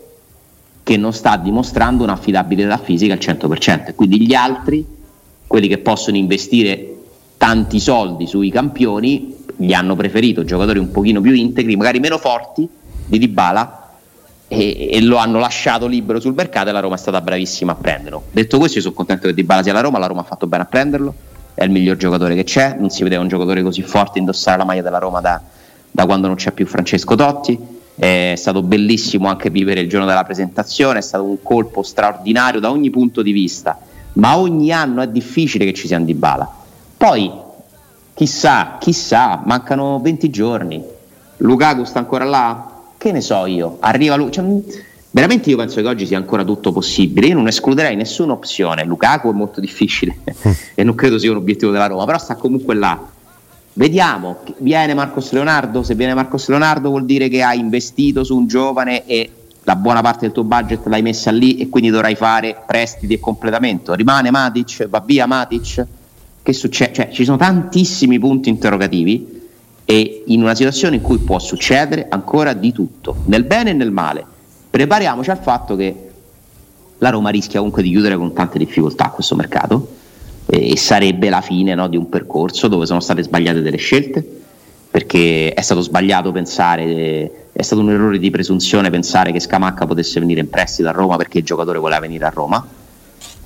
che 0.81 0.95
non 0.95 1.11
sta 1.11 1.35
dimostrando 1.35 2.05
un'affidabilità 2.05 2.77
fisica 2.77 3.11
al 3.11 3.19
100%, 3.19 3.95
quindi 3.95 4.25
gli 4.25 4.33
altri 4.33 4.97
quelli 5.49 5.67
che 5.67 5.79
possono 5.79 6.15
investire 6.15 6.95
tanti 7.35 7.79
soldi 7.79 8.27
sui 8.27 8.51
campioni 8.51 9.35
gli 9.55 9.73
hanno 9.73 9.95
preferito 9.95 10.43
giocatori 10.43 10.77
un 10.77 10.91
pochino 10.91 11.21
più 11.21 11.33
integri, 11.33 11.75
magari 11.75 11.99
meno 11.99 12.19
forti 12.19 12.69
di 13.07 13.17
Dybala 13.17 13.93
e, 14.47 14.89
e, 14.91 15.01
lo 15.01 15.17
hanno 15.17 15.39
lasciato 15.39 15.87
libero 15.87 16.19
sul 16.19 16.35
mercato 16.35 16.69
e 16.69 16.71
la 16.71 16.79
Roma 16.79 16.93
è 16.93 16.97
stata 16.99 17.19
bravissima 17.19 17.71
a 17.71 17.75
prenderlo. 17.75 18.25
Detto 18.31 18.59
questo, 18.59 18.77
io 18.77 18.83
sono 18.83 18.93
contento 18.93 19.25
che 19.25 19.33
Dybala 19.33 19.63
sia 19.63 19.73
la 19.73 19.81
Roma, 19.81 19.97
la 19.97 20.05
Roma 20.05 20.21
ha 20.21 20.23
fatto 20.23 20.45
bene 20.45 20.61
a 20.61 20.65
prenderlo, 20.67 21.15
è 21.55 21.63
il 21.63 21.71
miglior 21.71 21.97
giocatore 21.97 22.35
che 22.35 22.43
c'è, 22.43 22.75
non 22.77 22.91
si 22.91 23.01
vedeva 23.01 23.23
un 23.23 23.27
giocatore 23.27 23.63
così 23.63 23.81
forte 23.81 24.19
indossare 24.19 24.59
la 24.59 24.65
maglia 24.65 24.83
della 24.83 24.99
Roma 24.99 25.19
da, 25.19 25.41
da 25.89 26.05
quando 26.05 26.27
non 26.27 26.35
c'è 26.35 26.51
più 26.51 26.67
Francesco 26.67 27.15
Totti. 27.15 27.77
È 27.95 28.35
stato 28.37 28.61
bellissimo 28.61 29.27
anche 29.27 29.49
vivere 29.49 29.81
il 29.81 29.89
giorno 29.89 30.05
della 30.05 30.23
presentazione, 30.23 30.99
è 30.99 31.01
stato 31.01 31.23
un 31.23 31.41
colpo 31.41 31.81
straordinario 31.81 32.59
da 32.59 32.69
ogni 32.69 32.91
punto 32.91 33.23
di 33.23 33.31
vista 33.31 33.77
ma 34.13 34.37
ogni 34.37 34.71
anno 34.71 35.01
è 35.01 35.07
difficile 35.07 35.65
che 35.65 35.73
ci 35.73 35.87
sia 35.87 35.97
un 35.97 36.05
Dybala. 36.05 36.51
Poi, 36.97 37.31
chissà, 38.13 38.77
chissà, 38.79 39.41
mancano 39.45 39.99
20 40.01 40.29
giorni, 40.29 40.83
Lukaku 41.37 41.83
sta 41.83 41.99
ancora 41.99 42.25
là? 42.25 42.71
Che 42.97 43.11
ne 43.11 43.21
so 43.21 43.45
io, 43.45 43.77
arriva 43.79 44.15
lui... 44.15 44.31
Cioè, 44.31 44.43
veramente 45.11 45.49
io 45.49 45.57
penso 45.57 45.81
che 45.81 45.87
oggi 45.87 46.05
sia 46.05 46.17
ancora 46.17 46.43
tutto 46.43 46.71
possibile, 46.71 47.27
io 47.27 47.35
non 47.35 47.47
escluderei 47.47 47.95
nessuna 47.95 48.33
opzione, 48.33 48.83
Lukaku 48.83 49.31
è 49.31 49.33
molto 49.33 49.61
difficile 49.61 50.17
e 50.75 50.83
non 50.83 50.95
credo 50.95 51.17
sia 51.17 51.31
un 51.31 51.37
obiettivo 51.37 51.71
della 51.71 51.87
Roma, 51.87 52.05
però 52.05 52.17
sta 52.17 52.35
comunque 52.35 52.75
là. 52.75 52.99
Vediamo, 53.71 54.39
viene 54.57 54.93
Marcos 54.93 55.31
Leonardo, 55.31 55.83
se 55.83 55.95
viene 55.95 56.13
Marcos 56.13 56.49
Leonardo 56.49 56.89
vuol 56.89 57.05
dire 57.05 57.29
che 57.29 57.41
hai 57.41 57.59
investito 57.59 58.25
su 58.25 58.35
un 58.35 58.47
giovane 58.47 59.05
e 59.05 59.31
la 59.69 59.75
buona 59.75 60.01
parte 60.01 60.21
del 60.21 60.31
tuo 60.31 60.43
budget 60.43 60.87
l'hai 60.87 61.03
messa 61.03 61.29
lì 61.29 61.57
e 61.57 61.69
quindi 61.69 61.91
dovrai 61.91 62.15
fare 62.15 62.63
prestiti 62.65 63.13
e 63.13 63.19
completamento. 63.19 63.93
Rimane 63.93 64.31
Matic? 64.31 64.87
Va 64.89 64.99
via 65.05 65.27
Matic? 65.27 65.85
Che 66.41 66.53
succede? 66.53 66.93
Cioè, 66.93 67.09
ci 67.11 67.23
sono 67.23 67.37
tantissimi 67.37 68.17
punti 68.17 68.49
interrogativi 68.49 69.41
e 69.85 70.23
in 70.25 70.41
una 70.41 70.55
situazione 70.55 70.95
in 70.95 71.03
cui 71.03 71.19
può 71.19 71.37
succedere 71.37 72.07
ancora 72.09 72.53
di 72.53 72.71
tutto, 72.71 73.17
nel 73.25 73.43
bene 73.43 73.69
e 73.69 73.73
nel 73.73 73.91
male. 73.91 74.25
Prepariamoci 74.71 75.29
al 75.29 75.37
fatto 75.37 75.75
che 75.75 76.09
la 76.97 77.09
Roma 77.11 77.29
rischia 77.29 77.59
comunque 77.59 77.83
di 77.83 77.91
chiudere 77.91 78.17
con 78.17 78.33
tante 78.33 78.57
difficoltà 78.57 79.09
questo 79.09 79.35
mercato 79.35 79.97
e 80.47 80.75
sarebbe 80.77 81.29
la 81.29 81.41
fine 81.41 81.75
no, 81.75 81.87
di 81.87 81.95
un 81.95 82.09
percorso 82.09 82.67
dove 82.67 82.87
sono 82.87 83.01
state 83.01 83.21
sbagliate 83.21 83.61
delle 83.61 83.77
scelte 83.77 84.37
perché 84.89 85.53
è 85.53 85.61
stato 85.61 85.81
sbagliato 85.81 86.31
pensare, 86.31 87.48
è 87.59 87.61
stato 87.61 87.81
un 87.81 87.89
errore 87.89 88.19
di 88.19 88.29
presunzione 88.29 88.89
pensare 88.89 89.33
che 89.33 89.41
Scamacca 89.41 89.85
potesse 89.85 90.21
venire 90.21 90.39
in 90.39 90.49
prestito 90.49 90.87
a 90.87 90.93
Roma 90.93 91.17
perché 91.17 91.39
il 91.39 91.43
giocatore 91.43 91.77
voleva 91.77 91.99
venire 91.99 92.23
a 92.23 92.29
Roma 92.29 92.65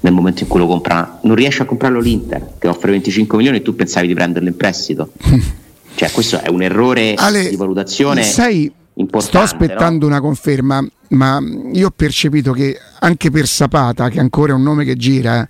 nel 0.02 0.14
momento 0.14 0.44
in 0.44 0.50
cui 0.50 0.60
lo 0.60 0.68
compra, 0.68 1.18
non 1.24 1.34
riesce 1.34 1.64
a 1.64 1.66
comprarlo 1.66 2.00
l'Inter 2.00 2.54
che 2.60 2.68
offre 2.68 2.92
25 2.92 3.38
milioni 3.38 3.58
e 3.58 3.62
tu 3.64 3.74
pensavi 3.74 4.06
di 4.06 4.14
prenderlo 4.14 4.48
in 4.50 4.56
prestito. 4.56 5.14
cioè, 5.96 6.12
questo 6.12 6.42
è 6.42 6.50
un 6.50 6.62
errore 6.62 7.16
Ale, 7.16 7.50
di 7.50 7.56
valutazione. 7.56 8.22
Sai, 8.22 8.72
sto 9.18 9.40
aspettando 9.40 10.06
no? 10.06 10.12
una 10.12 10.22
conferma, 10.22 10.86
ma 11.10 11.40
io 11.72 11.88
ho 11.88 11.94
percepito 11.96 12.52
che 12.52 12.78
anche 13.00 13.32
per 13.32 13.48
Sapata, 13.48 14.10
che 14.10 14.20
ancora 14.20 14.52
è 14.52 14.56
un 14.56 14.62
nome 14.62 14.86
che 14.86 14.96
gira, 14.96 15.48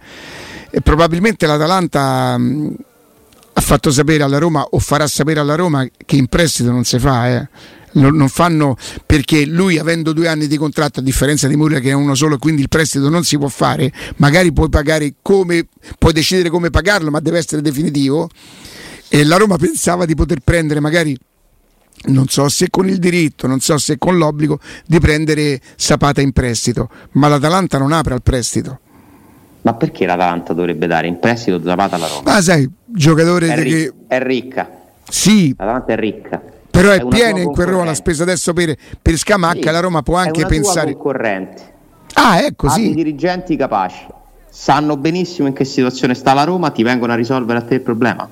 eh, 0.69 0.79
probabilmente 0.79 1.45
l'Atalanta 1.47 2.37
mh, 2.37 2.75
ha 3.51 3.61
fatto 3.61 3.91
sapere 3.91 4.23
alla 4.23 4.37
Roma 4.37 4.65
o 4.69 4.79
farà 4.79 5.05
sapere 5.07 5.41
alla 5.41 5.55
Roma 5.55 5.85
che 6.05 6.15
in 6.15 6.27
prestito 6.27 6.71
non 6.71 6.85
si 6.85 6.97
fa. 6.97 7.27
Eh 7.27 7.47
non 7.93 8.27
fanno 8.29 8.75
perché 9.05 9.45
lui 9.45 9.77
avendo 9.77 10.13
due 10.13 10.27
anni 10.27 10.47
di 10.47 10.57
contratto 10.57 10.99
a 10.99 11.03
differenza 11.03 11.47
di 11.47 11.55
Murria 11.55 11.79
che 11.79 11.89
è 11.89 11.93
uno 11.93 12.15
solo 12.15 12.37
quindi 12.37 12.61
il 12.61 12.69
prestito 12.69 13.09
non 13.09 13.23
si 13.23 13.37
può 13.37 13.47
fare 13.47 13.91
magari 14.17 14.51
puoi 14.51 14.69
pagare 14.69 15.15
come 15.21 15.67
puoi 15.97 16.13
decidere 16.13 16.49
come 16.49 16.69
pagarlo 16.69 17.11
ma 17.11 17.19
deve 17.19 17.37
essere 17.37 17.61
definitivo 17.61 18.29
e 19.07 19.23
la 19.23 19.37
Roma 19.37 19.57
pensava 19.57 20.05
di 20.05 20.15
poter 20.15 20.39
prendere 20.43 20.79
magari 20.79 21.17
non 22.05 22.27
so 22.27 22.49
se 22.49 22.69
con 22.69 22.89
il 22.89 22.97
diritto, 22.97 23.47
non 23.47 23.59
so 23.59 23.77
se 23.77 23.97
con 23.97 24.17
l'obbligo 24.17 24.59
di 24.85 24.99
prendere 24.99 25.61
Sapata 25.75 26.19
in 26.19 26.31
prestito, 26.31 26.89
ma 27.11 27.27
l'Atalanta 27.27 27.77
non 27.77 27.91
apre 27.91 28.13
al 28.13 28.21
prestito. 28.21 28.79
Ma 29.61 29.73
perché 29.75 30.05
l'Atalanta 30.05 30.53
dovrebbe 30.53 30.87
dare 30.87 31.07
in 31.07 31.19
prestito 31.19 31.61
Zapata 31.63 31.95
alla 31.95 32.07
Roma? 32.07 32.33
Ma 32.33 32.41
sai, 32.41 32.69
giocatore 32.85 33.47
è, 33.47 33.61
ric- 33.61 33.75
che... 33.75 33.93
è 34.07 34.21
ricca. 34.21 34.69
Sì. 35.07 35.49
L'Atalanta 35.57 35.93
è 35.93 35.95
ricca. 35.95 36.41
Però 36.73 36.89
è, 36.89 37.01
è 37.01 37.05
piena 37.05 37.39
in 37.39 37.51
quel 37.51 37.67
ruolo 37.67 37.83
la 37.83 37.93
spesa 37.93 38.23
adesso 38.23 38.51
per, 38.51 38.75
per 38.99 39.15
Scamacca, 39.15 39.59
sì, 39.59 39.71
la 39.71 39.79
Roma 39.79 40.01
può 40.01 40.15
anche 40.15 40.47
pensare... 40.47 40.93
concorrente. 40.93 41.71
Ah, 42.13 42.41
ecco, 42.41 42.67
sì. 42.69 42.89
i 42.89 42.95
dirigenti 42.95 43.55
capaci, 43.55 44.07
sanno 44.49 44.97
benissimo 44.97 45.47
in 45.47 45.53
che 45.53 45.65
situazione 45.65 46.15
sta 46.15 46.33
la 46.33 46.43
Roma, 46.45 46.71
ti 46.71 46.81
vengono 46.81 47.13
a 47.13 47.15
risolvere 47.15 47.59
a 47.59 47.61
te 47.61 47.75
il 47.75 47.81
problema. 47.81 48.27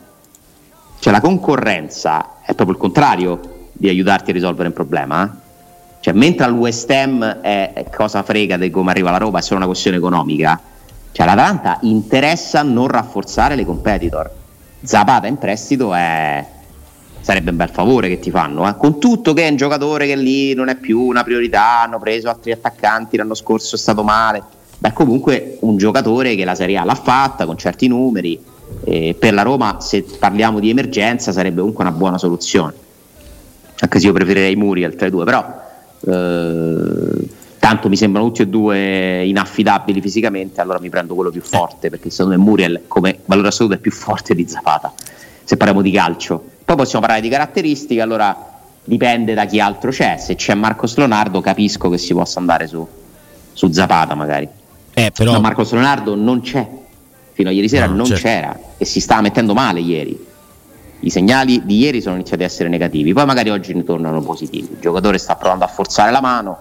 Cioè 0.97 1.13
la 1.13 1.21
concorrenza 1.21 2.38
è 2.41 2.56
proprio 2.56 2.71
il 2.71 2.82
contrario 2.82 3.67
di 3.73 3.88
aiutarti 3.89 4.32
a 4.32 4.34
risolvere 4.34 4.69
un 4.69 4.73
problema. 4.73 5.23
Eh? 5.23 5.49
Cioè, 5.99 6.15
mentre 6.15 6.45
al 6.45 6.54
West 6.54 6.89
Ham 6.89 7.23
è, 7.23 7.73
è 7.73 7.89
cosa 7.95 8.23
frega 8.23 8.58
di 8.58 8.71
come 8.71 8.89
arriva 8.89 9.12
la 9.12 9.17
Roma, 9.17 9.38
è 9.38 9.41
solo 9.43 9.58
una 9.58 9.67
questione 9.67 9.97
economica, 9.97 10.60
cioè 11.12 11.27
l'Atalanta 11.27 11.77
interessa 11.82 12.63
non 12.63 12.88
rafforzare 12.88 13.54
le 13.54 13.65
competitor. 13.65 14.32
Zapata 14.82 15.27
in 15.27 15.38
prestito 15.38 15.93
è 15.93 16.43
sarebbe 17.21 17.51
un 17.51 17.57
bel 17.57 17.69
favore 17.69 18.10
che 18.10 18.19
ti 18.19 18.31
fanno, 18.31 18.67
eh? 18.67 18.75
con 18.75 18.99
tutto 18.99 19.34
che 19.34 19.47
è 19.47 19.49
un 19.49 19.55
giocatore 19.55 20.07
che 20.07 20.15
lì 20.15 20.53
non 20.53 20.67
è 20.67 20.75
più 20.75 21.01
una 21.01 21.23
priorità, 21.23 21.81
hanno 21.81 21.99
preso 21.99 22.29
altri 22.29 22.51
attaccanti, 22.51 23.15
l'anno 23.15 23.36
scorso 23.36 23.75
è 23.75 23.79
stato 23.79 24.03
male, 24.03 24.43
beh 24.77 24.91
comunque 24.93 25.57
un 25.62 25.77
giocatore 25.77 26.36
che 26.36 26.43
la 26.43 26.55
Serie 26.55 26.77
A 26.77 26.84
l'ha 26.84 26.95
fatta 26.95 27.45
con 27.45 27.57
certi 27.57 27.88
numeri, 27.88 28.39
eh, 28.86 29.15
per 29.17 29.34
la 29.34 29.43
Roma 29.43 29.77
se 29.79 30.03
parliamo 30.03 30.60
di 30.60 30.69
emergenza 30.69 31.31
sarebbe 31.31 31.60
comunque 31.60 31.84
una 31.84 31.93
buona 31.93 32.17
soluzione, 32.17 32.73
anche 33.79 33.99
se 33.99 34.07
io 34.07 34.13
preferirei 34.13 34.55
Muriel 34.55 34.95
tra 34.95 35.05
i 35.05 35.12
due, 35.12 35.23
però 35.23 35.45
eh, 36.07 37.27
tanto 37.60 37.88
mi 37.88 37.95
sembrano 37.95 38.27
tutti 38.27 38.41
e 38.41 38.47
due 38.47 39.23
inaffidabili 39.25 40.01
fisicamente, 40.01 40.60
allora 40.60 40.79
mi 40.79 40.89
prendo 40.89 41.13
quello 41.13 41.29
più 41.29 41.41
forte, 41.41 41.91
perché 41.91 42.10
secondo 42.10 42.36
me 42.36 42.43
Muriel 42.43 42.81
come 42.88 43.19
valore 43.25 43.49
assoluto 43.49 43.75
è 43.75 43.79
più 43.79 43.91
forte 43.91 44.34
di 44.34 44.47
Zapata, 44.47 44.91
se 45.43 45.55
parliamo 45.55 45.84
di 45.84 45.91
calcio 45.91 46.50
poi 46.71 46.75
possiamo 46.75 47.05
parlare 47.05 47.21
di 47.21 47.29
caratteristiche, 47.29 48.01
allora 48.01 48.49
dipende 48.84 49.34
da 49.34 49.45
chi 49.45 49.60
altro 49.60 49.91
c'è. 49.91 50.17
Se 50.17 50.36
c'è 50.36 50.53
Marcos 50.53 50.95
Leonardo 50.97 51.41
capisco 51.41 51.89
che 51.89 51.97
si 51.97 52.13
possa 52.13 52.39
andare 52.39 52.67
su, 52.67 52.88
su 53.51 53.71
Zapata 53.71 54.15
magari. 54.15 54.47
Eh, 54.93 55.12
però... 55.12 55.34
Ma 55.34 55.39
Marcos 55.39 55.71
Leonardo 55.71 56.15
non 56.15 56.41
c'è. 56.41 56.67
Fino 57.34 57.49
a 57.49 57.51
ieri 57.51 57.69
sera 57.69 57.88
no, 57.88 57.95
non 57.95 58.05
certo. 58.05 58.23
c'era 58.23 58.60
e 58.77 58.86
si 58.86 58.99
stava 58.99 59.21
mettendo 59.21 59.53
male 59.53 59.79
ieri. 59.79 60.27
I 61.03 61.10
segnali 61.10 61.65
di 61.65 61.79
ieri 61.79 62.01
sono 62.01 62.15
iniziati 62.15 62.43
a 62.43 62.45
essere 62.45 62.69
negativi, 62.69 63.13
poi 63.13 63.25
magari 63.25 63.49
oggi 63.49 63.73
ne 63.73 63.84
tornano 63.84 64.21
positivi. 64.21 64.69
Il 64.71 64.79
giocatore 64.79 65.17
sta 65.17 65.36
provando 65.36 65.65
a 65.65 65.67
forzare 65.67 66.12
la 66.12 66.21
mano, 66.21 66.57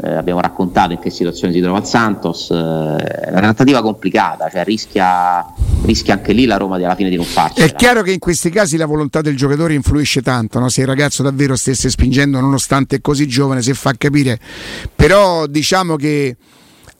eh, 0.00 0.14
abbiamo 0.14 0.40
raccontato 0.40 0.92
in 0.92 1.00
che 1.00 1.10
situazione 1.10 1.52
si 1.52 1.60
trova 1.60 1.78
il 1.78 1.84
Santos, 1.84 2.50
eh, 2.50 2.96
è 2.96 3.30
una 3.30 3.40
trattativa 3.40 3.82
complicata, 3.82 4.48
cioè 4.48 4.64
rischia, 4.64 5.44
rischia, 5.84 6.14
anche 6.14 6.32
lì 6.32 6.46
la 6.46 6.56
Roma 6.56 6.76
alla 6.76 6.94
fine 6.94 7.10
di 7.10 7.16
non 7.16 7.24
farcela. 7.24 7.66
È 7.66 7.74
chiaro 7.74 8.02
che 8.02 8.12
in 8.12 8.18
questi 8.18 8.50
casi 8.50 8.76
la 8.76 8.86
volontà 8.86 9.20
del 9.20 9.36
giocatore 9.36 9.74
influisce 9.74 10.22
tanto, 10.22 10.58
no? 10.60 10.68
se 10.68 10.82
il 10.82 10.86
ragazzo 10.86 11.22
davvero 11.22 11.56
stesse 11.56 11.90
spingendo 11.90 12.38
nonostante 12.40 12.96
è 12.96 13.00
così 13.00 13.26
giovane, 13.26 13.60
se 13.60 13.74
fa 13.74 13.92
capire, 13.98 14.38
però 14.94 15.46
diciamo 15.46 15.96
che 15.96 16.36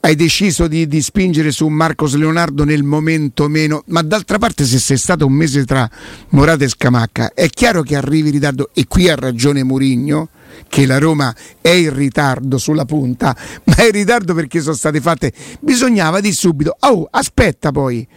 hai 0.01 0.15
deciso 0.15 0.67
di, 0.67 0.87
di, 0.87 1.01
spingere 1.01 1.51
su 1.51 1.67
Marcos 1.67 2.15
Leonardo 2.15 2.63
nel 2.63 2.83
momento 2.83 3.47
meno, 3.47 3.83
ma 3.87 4.01
d'altra 4.01 4.37
parte 4.37 4.63
se 4.65 4.79
sei 4.79 4.97
stato 4.97 5.25
un 5.25 5.33
mese 5.33 5.65
tra 5.65 5.89
Morata 6.29 6.63
e 6.63 6.69
Scamacca, 6.69 7.33
è 7.33 7.49
chiaro 7.49 7.81
che 7.81 7.95
arrivi 7.95 8.27
in 8.27 8.35
ritardo 8.35 8.69
e 8.73 8.85
qui 8.87 9.09
ha 9.09 9.15
ragione 9.15 9.63
Murigno 9.63 10.29
che 10.67 10.85
la 10.85 10.97
Roma 10.97 11.33
è 11.61 11.69
in 11.69 11.93
ritardo 11.93 12.57
sulla 12.57 12.85
punta, 12.85 13.35
ma 13.65 13.75
è 13.75 13.85
in 13.85 13.91
ritardo 13.91 14.33
perché 14.33 14.61
sono 14.61 14.75
state 14.75 15.01
fatte. 15.01 15.33
Bisognava 15.59 16.19
di 16.19 16.31
subito. 16.31 16.75
Oh, 16.79 17.07
aspetta 17.09 17.71
poi. 17.71 18.07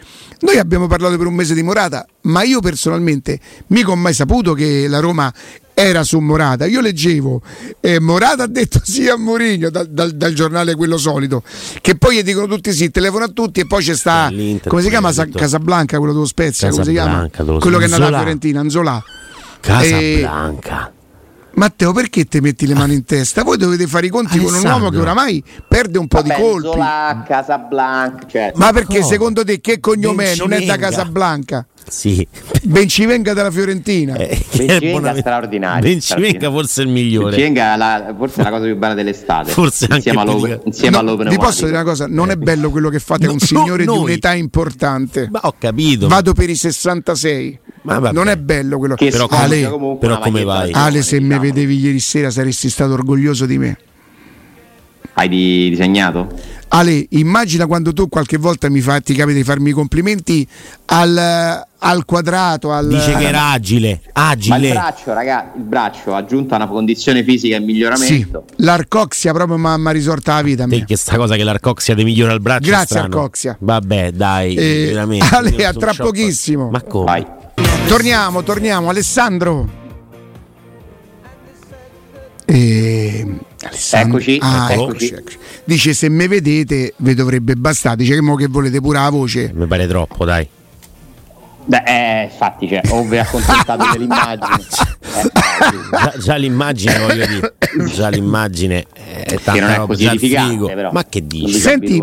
Noi 0.40 0.58
abbiamo 0.58 0.86
parlato 0.86 1.16
per 1.16 1.26
un 1.26 1.34
mese 1.34 1.54
di 1.54 1.62
Morata, 1.62 2.06
ma 2.22 2.42
io 2.42 2.60
personalmente 2.60 3.38
mica 3.68 3.90
ho 3.90 3.96
mai 3.96 4.12
saputo 4.12 4.54
che 4.54 4.88
la 4.88 4.98
Roma 4.98 5.32
era 5.74 6.04
su 6.04 6.18
Morata. 6.18 6.66
Io 6.66 6.80
leggevo, 6.80 7.42
eh, 7.80 8.00
Morata 8.00 8.44
ha 8.44 8.46
detto 8.46 8.80
sì 8.84 9.08
a 9.08 9.16
Mourinho 9.16 9.70
dal, 9.70 9.86
dal, 9.88 10.12
dal, 10.12 10.32
giornale 10.32 10.74
quello 10.74 10.96
solito, 10.98 11.42
che 11.80 11.96
poi 11.96 12.16
gli 12.16 12.22
dicono 12.22 12.46
tutti 12.46 12.72
sì, 12.72 12.90
telefono 12.90 13.24
a 13.24 13.28
tutti 13.28 13.60
e 13.60 13.66
poi 13.66 13.82
c'è 13.82 13.94
sta, 13.94 14.30
come 14.66 14.82
si 14.82 14.88
chiama 14.88 15.12
Sa- 15.12 15.26
Casablanca, 15.26 15.98
quello 15.98 16.12
dello 16.12 16.26
Spezia, 16.26 16.70
come 16.70 16.84
si 16.84 16.90
chiama? 16.92 17.28
Quello 17.58 17.78
che 17.78 17.84
è 17.84 17.88
nato 17.88 18.04
a 18.04 18.18
Fiorentina, 18.18 18.60
Anzola. 18.60 19.02
Casablanca. 19.60 20.88
E, 20.88 21.00
Matteo, 21.54 21.92
perché 21.92 22.24
ti 22.24 22.40
metti 22.40 22.66
le 22.66 22.74
mani 22.74 22.94
in 22.94 23.04
testa? 23.04 23.42
Voi 23.42 23.58
dovete 23.58 23.86
fare 23.86 24.06
i 24.06 24.08
conti 24.08 24.38
Alessandro. 24.38 24.60
con 24.60 24.70
un 24.70 24.80
uomo 24.80 24.90
che 24.90 24.98
oramai 24.98 25.44
perde 25.68 25.98
un 25.98 26.08
po' 26.08 26.22
Vabbè, 26.22 26.34
di 26.34 26.40
colpi. 26.40 26.66
Zola, 26.66 27.24
Casablanca, 27.26 28.26
cioè. 28.26 28.52
Ma 28.54 28.72
perché 28.72 29.02
secondo 29.02 29.44
te 29.44 29.60
che 29.60 29.78
cognome 29.78 30.32
è? 30.32 30.36
Non 30.36 30.52
è 30.52 30.64
da 30.64 30.76
Casablanca? 30.76 31.66
Sì. 31.88 32.26
Bencivenga 32.62 33.34
della 33.34 33.50
Fiorentina. 33.50 34.16
Eh, 34.16 34.44
Bencivenga 34.56 35.16
straordinario. 35.16 35.88
Bencivenga 35.88 36.50
forse 36.50 36.82
è 36.82 36.84
il 36.84 36.90
migliore. 36.90 37.30
Bencivenga 37.36 37.76
la, 37.76 38.14
forse 38.16 38.40
è 38.40 38.44
la 38.44 38.50
cosa 38.50 38.64
più 38.64 38.76
bella 38.76 38.94
dell'estate. 38.94 39.50
Forse 39.50 39.86
insieme, 39.90 40.18
anche 40.18 40.30
all'open, 40.30 40.60
insieme 40.64 40.96
no, 40.96 41.02
all'open 41.02 41.28
Vi 41.28 41.36
posso 41.36 41.64
dire 41.64 41.76
una 41.76 41.84
cosa, 41.84 42.06
non 42.06 42.30
è 42.30 42.36
bello 42.36 42.70
quello 42.70 42.88
che 42.88 42.98
fate, 42.98 43.26
no, 43.26 43.32
un 43.32 43.38
signore 43.38 43.84
no, 43.84 43.92
di 43.92 43.98
un'età 43.98 44.34
importante. 44.34 45.28
Ma 45.30 45.40
ho 45.42 45.54
capito. 45.58 46.08
Vado 46.08 46.32
per 46.32 46.50
i 46.50 46.56
66. 46.56 47.58
non 48.12 48.28
è 48.28 48.36
bello 48.36 48.78
quello 48.78 48.94
che 48.94 49.10
però, 49.10 49.26
Ale, 49.30 49.70
però 49.98 50.18
come 50.18 50.44
vai? 50.44 50.72
Ale, 50.72 51.02
se 51.02 51.18
diciamo. 51.18 51.40
mi 51.40 51.46
vedevi 51.46 51.78
ieri 51.78 52.00
sera 52.00 52.30
saresti 52.30 52.70
stato 52.70 52.92
orgoglioso 52.92 53.46
di 53.46 53.58
me. 53.58 53.78
Hai 55.14 55.28
disegnato? 55.28 56.28
Ale, 56.74 57.06
immagina 57.10 57.66
quando 57.66 57.92
tu 57.92 58.08
qualche 58.08 58.38
volta 58.38 58.70
mi 58.70 58.80
fa, 58.80 58.98
ti 59.00 59.12
capita 59.14 59.36
di 59.36 59.44
farmi 59.44 59.70
i 59.70 59.72
complimenti 59.72 60.46
al, 60.86 61.66
al 61.78 62.04
quadrato. 62.06 62.72
Al, 62.72 62.88
Dice 62.88 63.14
che 63.14 63.28
era 63.28 63.50
agile, 63.50 64.00
agile. 64.12 64.58
Ma 64.58 64.64
il 64.64 64.72
braccio, 64.72 65.12
ragazzi, 65.12 65.58
il 65.58 65.64
braccio 65.64 66.14
aggiunto 66.14 66.54
a 66.54 66.56
una 66.56 66.68
condizione 66.68 67.22
fisica 67.24 67.56
in 67.56 67.64
miglioramento. 67.64 68.44
Sì, 68.48 68.64
l'arcoxia 68.64 69.34
proprio 69.34 69.58
mi 69.58 69.86
ha 69.86 69.90
risorta 69.90 70.36
la 70.36 70.42
vita. 70.42 70.66
Te 70.66 70.84
che 70.86 70.96
sta 70.96 71.16
cosa 71.16 71.36
che 71.36 71.44
l'arcoxia 71.44 71.94
ti 71.94 72.04
migliora 72.04 72.32
il 72.32 72.40
braccio. 72.40 72.70
Grazie 72.70 73.00
arcoxia. 73.00 73.54
Vabbè, 73.60 74.12
dai, 74.12 74.54
eh, 74.54 74.86
veramente. 74.86 75.26
Ale, 75.30 75.66
a 75.66 75.74
tra 75.74 75.92
pochissimo. 75.92 76.70
Ma 76.70 76.80
come? 76.80 77.04
Vai. 77.04 77.26
Torniamo, 77.86 78.42
torniamo. 78.42 78.88
Alessandro. 78.88 79.80
E... 83.70 83.98
Eccoci, 83.98 84.38
ah, 84.40 84.72
eccoci. 84.72 85.06
eccoci, 85.06 85.14
eccoci. 85.14 85.38
Dice 85.64 85.94
se 85.94 86.08
me 86.08 86.28
vedete 86.28 86.94
vi 86.96 87.14
dovrebbe 87.14 87.54
bastare. 87.54 87.96
Dice 87.96 88.18
che, 88.18 88.36
che 88.36 88.46
volete 88.48 88.80
pure 88.80 88.98
la 88.98 89.10
voce. 89.10 89.50
Mi 89.54 89.66
pare 89.66 89.86
troppo, 89.86 90.24
dai. 90.24 90.48
Beh, 91.64 91.82
eh, 91.86 92.24
infatti, 92.24 92.66
cioè, 92.66 92.80
o 92.88 93.04
vi 93.04 93.18
accontentate 93.18 93.84
dell'immagine. 93.92 94.56
Eh, 94.56 95.30
già, 95.90 96.14
già, 96.18 96.36
l'immagine, 96.36 96.98
voglio 96.98 97.26
dire, 97.26 97.54
già 97.94 98.08
l'immagine 98.08 98.86
è 98.92 99.38
tanta 99.42 99.60
non 99.60 99.70
è 99.70 99.86
così 99.86 100.04
edificante, 100.06 100.74
però. 100.74 100.90
Ma 100.90 101.04
che 101.04 101.24
dici? 101.24 101.60
Senti, 101.60 102.02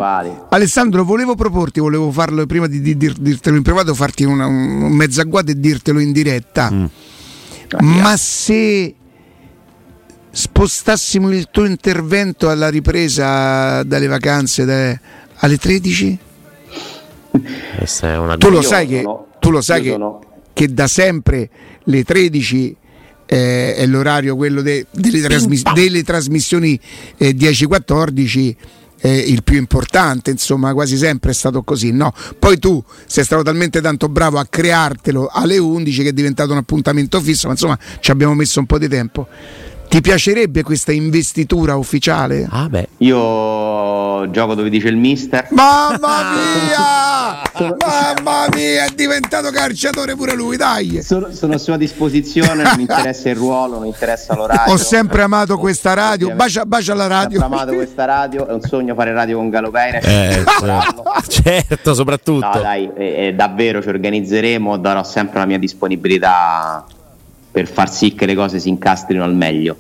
Alessandro, 0.50 1.04
volevo 1.04 1.36
proporti, 1.36 1.82
volevo 1.82 2.10
farlo 2.12 2.46
prima 2.46 2.68
di, 2.68 2.80
di, 2.80 2.96
di 2.96 3.14
dirtelo 3.18 3.58
in 3.58 3.64
privato, 3.64 3.94
farti 3.94 4.24
una, 4.24 4.46
un 4.46 4.94
mezzo 4.94 5.20
agguato 5.20 5.52
e 5.52 5.60
dirtelo 5.60 6.00
in 6.00 6.14
diretta. 6.14 6.72
Mm 6.72 6.86
Ma 7.80 8.16
se 8.18 8.96
spostassimo 10.32 11.32
il 11.32 11.50
tuo 11.52 11.66
intervento 11.66 12.50
alla 12.50 12.70
ripresa 12.70 13.84
dalle 13.84 14.08
vacanze 14.08 14.66
da, 14.66 15.00
alle 15.36 15.58
13? 15.58 16.20
tu 18.38 18.50
lo 18.50 18.62
sai 18.62 18.88
che, 18.88 19.02
sono, 19.02 19.28
tu 19.40 19.52
lo 19.52 19.62
sai 19.62 19.82
che, 19.82 19.92
sono... 19.92 20.20
che 20.54 20.74
da 20.74 20.88
sempre 20.88 21.50
le 21.84 22.04
13 22.04 22.76
eh, 23.26 23.76
è 23.76 23.86
l'orario 23.86 24.36
quello 24.36 24.62
de, 24.62 24.88
delle, 24.92 25.22
trasmis- 25.22 25.72
delle, 25.74 26.04
trasmissioni 26.04 26.80
eh, 27.18 27.36
10-14 27.36 28.56
eh, 29.02 29.18
il 29.18 29.44
più 29.44 29.58
importante, 29.58 30.32
insomma, 30.32 30.74
quasi 30.74 30.98
sempre 30.98 31.32
è 31.32 31.34
stato 31.34 31.64
così, 31.64 31.92
no? 31.92 32.14
Poi 32.38 32.60
tu 32.60 32.84
sei 33.06 33.24
stato 33.24 33.44
talmente 33.44 33.82
tanto 33.82 34.10
bravo 34.10 34.40
a 34.40 34.46
creartelo 34.46 35.30
alle 35.32 35.58
11 35.58 36.04
che 36.04 36.10
è 36.10 36.14
diventato 36.14 36.52
un 36.52 36.58
appuntamento 36.58 37.22
fisso, 37.22 37.48
ma 37.48 37.54
insomma 37.54 37.78
ci 38.00 38.12
abbiamo 38.12 38.34
messo 38.34 38.60
un 38.60 38.66
po' 38.66 38.78
di 38.78 38.88
tempo. 38.88 39.28
Ti 39.90 40.02
piacerebbe 40.02 40.62
questa 40.62 40.92
investitura 40.92 41.76
ufficiale? 41.76 42.48
Ah 42.48 42.70
beh. 42.70 42.90
Io 42.98 44.30
gioco 44.30 44.54
dove 44.54 44.70
dice 44.70 44.88
il 44.88 44.98
mister. 44.98 45.48
Mamma 45.50 46.36
mia! 46.36 47.42
Mamma 47.76 48.46
mia, 48.54 48.86
è 48.86 48.90
diventato 48.94 49.50
calciatore 49.50 50.16
pure 50.16 50.36
lui, 50.36 50.58
dai! 50.58 51.02
Sono, 51.02 51.32
sono 51.32 51.56
a 51.56 51.58
sua 51.58 51.76
disposizione, 51.76 52.62
non 52.62 52.74
mi 52.76 52.82
interessa 52.84 53.30
il 53.30 53.36
ruolo, 53.36 53.74
non 53.74 53.82
mi 53.82 53.88
interessa 53.88 54.36
l'orario. 54.36 54.72
Ho 54.72 54.78
sempre 54.78 55.24
amato 55.24 55.58
questa 55.58 55.96
radio, 55.96 56.36
bacia, 56.36 56.66
bacia 56.66 56.94
la 56.94 57.08
radio. 57.08 57.40
Ho 57.40 57.42
sempre 57.42 57.58
amato 57.58 57.74
questa 57.74 58.06
radio, 58.06 58.48
è 58.48 58.54
un 58.54 58.62
sogno 58.62 58.94
fare 58.94 59.12
radio 59.12 59.38
con 59.38 59.50
Galo 59.50 59.72
Peire. 59.72 60.02
Eh, 60.02 60.44
certo, 61.28 61.96
soprattutto. 61.96 62.46
No, 62.46 62.62
dai, 62.62 62.92
eh, 62.96 63.34
davvero 63.36 63.82
ci 63.82 63.90
organizzeremo, 63.90 64.78
darò 64.78 65.04
sempre 65.04 65.40
la 65.40 65.46
mia 65.48 65.58
disponibilità 65.58 66.86
per 67.52 67.68
far 67.68 67.92
sì 67.92 68.14
che 68.14 68.26
le 68.26 68.36
cose 68.36 68.60
si 68.60 68.70
incastrino 68.70 69.24
al 69.24 69.36
meglio. 69.36 69.76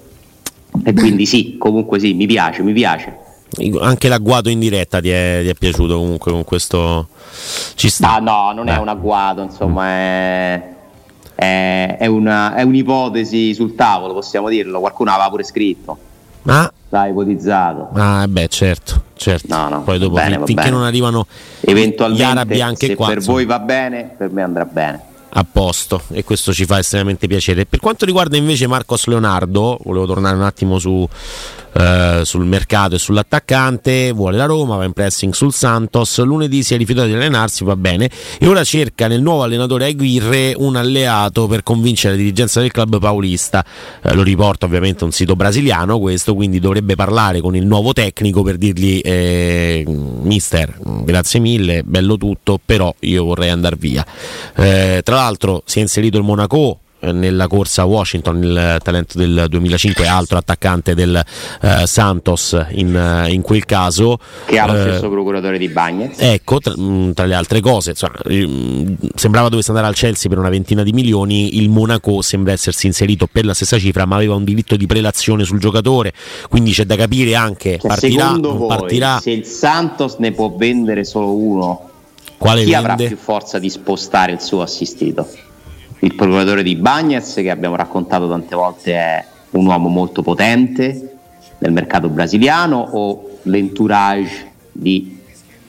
E 0.84 0.93
quindi 0.93 1.25
sì, 1.25 1.58
comunque 1.58 1.99
sì, 1.99 2.13
mi 2.13 2.25
piace, 2.25 2.62
mi 2.62 2.73
piace. 2.73 3.17
Anche 3.82 4.08
l'agguato 4.08 4.49
in 4.49 4.60
diretta 4.60 4.99
ti 4.99 5.10
è, 5.10 5.39
ti 5.41 5.49
è 5.49 5.53
piaciuto 5.53 5.97
comunque 5.97 6.32
con 6.32 6.43
questo... 6.43 7.08
Ci 7.75 7.89
sta. 7.89 8.15
Ah, 8.15 8.19
no, 8.19 8.51
non 8.53 8.69
eh. 8.69 8.75
è 8.75 8.77
un 8.77 8.88
agguato, 8.88 9.41
insomma 9.41 9.88
è, 9.88 10.63
è, 11.36 11.97
è, 11.99 12.05
una, 12.05 12.55
è 12.55 12.62
un'ipotesi 12.62 13.53
sul 13.53 13.75
tavolo, 13.75 14.13
possiamo 14.13 14.49
dirlo. 14.49 14.79
Qualcuno 14.79 15.12
aveva 15.12 15.29
pure 15.29 15.43
scritto. 15.43 15.97
Ah. 16.45 16.71
L'ha 16.89 17.08
ipotizzato. 17.08 17.89
Ah, 17.93 18.27
beh, 18.27 18.47
certo, 18.47 19.03
certo. 19.15 19.55
No, 19.55 19.69
no, 19.69 19.82
Poi 19.84 19.99
dopo, 19.99 20.15
bene, 20.15 20.41
finché 20.45 20.69
non 20.69 20.84
arrivano 20.84 21.25
eventualmente, 21.62 22.23
gli 22.23 22.25
arabi 22.25 22.62
anche 22.62 22.88
se 22.88 22.95
qua. 22.95 23.08
per 23.08 23.17
insomma. 23.17 23.38
voi 23.38 23.45
va 23.45 23.60
bene, 23.60 24.13
per 24.17 24.32
me 24.32 24.41
andrà 24.41 24.65
bene 24.65 25.09
a 25.32 25.46
posto 25.50 26.02
e 26.12 26.24
questo 26.24 26.54
ci 26.54 26.65
fa 26.65 26.80
estremamente 26.80 27.28
piacere. 27.28 27.65
Per 27.65 27.80
quanto 27.80 28.06
riguarda 28.06 28.38
invece 28.38 28.68
Marcos 28.68 29.06
Leonardo, 29.06 29.80
volevo 29.84 30.06
tornare 30.06 30.36
un 30.36 30.44
attimo 30.44 30.80
su, 30.80 31.08
eh, 31.73 32.21
sul 32.23 32.45
mercato 32.45 32.95
e 32.95 32.99
sull'attaccante, 32.99 34.12
vuole 34.12 34.38
la 34.38 34.45
Roma, 34.45 34.75
va 34.75 34.86
in 34.86 34.93
pressing 34.93 35.34
sul 35.34 35.53
Santos, 35.53 36.21
lunedì 36.23 36.63
si 36.63 36.73
è 36.73 36.77
rifiutato 36.77 37.08
di 37.08 37.13
allenarsi, 37.13 37.63
va 37.63 37.75
bene, 37.75 38.10
e 38.39 38.47
ora 38.47 38.63
cerca 38.63 39.08
nel 39.08 39.21
nuovo 39.21 39.43
allenatore 39.43 39.86
Aguirre 39.86 40.53
un 40.58 40.75
alleato 40.75 41.47
per 41.47 41.63
convincere 41.63 42.13
la 42.13 42.19
dirigenza 42.19 42.60
del 42.62 42.71
club 42.71 42.99
paulista. 42.99 43.63
Eh, 44.01 44.13
lo 44.13 44.23
riporta 44.23 44.65
ovviamente 44.65 45.03
un 45.03 45.12
sito 45.12 45.36
brasiliano 45.36 45.99
questo, 45.99 46.36
quindi 46.36 46.60
dovrebbe 46.60 46.95
parlare 46.95 47.41
con 47.41 47.55
il 47.55 47.65
nuovo 47.65 47.93
tecnico 47.93 48.41
per 48.43 48.58
dirgli 48.58 49.01
eh, 49.03 49.84
mister, 49.88 50.77
grazie 51.03 51.39
mille, 51.39 51.84
bello 51.84 52.17
tutto, 52.17 52.60
però 52.63 52.93
io 53.01 53.23
vorrei 53.23 53.49
andare 53.49 53.75
via. 53.77 54.05
Eh, 54.55 55.01
tra 55.03 55.15
l'altro 55.15 55.63
si 55.65 55.79
è 55.79 55.82
inserito 55.82 56.17
il 56.17 56.23
Monaco 56.23 56.79
nella 57.01 57.47
corsa 57.47 57.83
a 57.83 57.85
Washington, 57.85 58.43
il 58.43 58.77
talento 58.83 59.17
del 59.17 59.45
2005, 59.47 60.05
altro 60.07 60.38
attaccante 60.38 60.93
del 60.93 61.21
uh, 61.62 61.85
Santos 61.85 62.65
in, 62.71 62.93
uh, 62.93 63.29
in, 63.29 63.41
quel 63.41 63.65
caso. 63.65 64.19
Che 64.45 64.59
ha 64.59 64.65
lo 64.65 64.73
uh, 64.73 64.81
stesso 64.81 65.09
procuratore 65.09 65.57
di 65.57 65.69
Bagnets. 65.69 66.19
Ecco, 66.19 66.59
tra, 66.59 66.73
mm, 66.77 67.12
tra, 67.12 67.25
le 67.25 67.35
altre 67.35 67.62
cose, 67.62 67.91
insomma, 67.91 68.15
mm, 68.29 68.93
sembrava 69.15 69.49
dovesse 69.49 69.69
andare 69.69 69.88
al 69.88 69.95
Chelsea 69.95 70.29
per 70.29 70.39
una 70.39 70.49
ventina 70.49 70.83
di 70.83 70.91
milioni, 70.91 71.57
il 71.57 71.69
Monaco 71.69 72.21
sembra 72.21 72.53
essersi 72.53 72.88
inserito 72.88 73.27
per 73.31 73.45
la 73.45 73.53
stessa 73.53 73.77
cifra, 73.77 74.05
ma 74.05 74.15
aveva 74.15 74.35
un 74.35 74.43
diritto 74.43 74.75
di 74.75 74.85
prelazione 74.85 75.43
sul 75.43 75.59
giocatore, 75.59 76.13
quindi 76.49 76.71
c'è 76.71 76.83
da 76.83 76.95
capire 76.95 77.35
anche, 77.35 77.77
cioè, 77.79 77.89
partirà, 77.89 78.33
voi, 78.38 78.67
partirà. 78.67 79.19
Se 79.21 79.31
il 79.31 79.45
Santos 79.45 80.15
ne 80.17 80.31
può 80.31 80.53
vendere 80.55 81.05
solo 81.05 81.33
uno, 81.33 81.89
Quale 82.38 82.63
chi 82.63 82.71
vende? 82.71 82.91
avrà 82.91 83.07
più 83.07 83.17
forza 83.17 83.59
di 83.59 83.69
spostare 83.69 84.31
il 84.31 84.41
suo 84.41 84.62
assistito? 84.62 85.27
Il 85.99 86.15
procuratore 86.15 86.63
di 86.63 86.75
Bagnez 86.75 87.33
che 87.35 87.49
abbiamo 87.49 87.75
raccontato 87.75 88.27
tante 88.29 88.55
volte 88.55 88.93
è 88.93 89.25
un 89.51 89.65
uomo 89.65 89.89
molto 89.89 90.21
potente 90.21 91.17
nel 91.57 91.71
mercato 91.71 92.07
brasiliano 92.09 92.77
o 92.77 93.39
l'entourage 93.43 94.51
di 94.71 95.17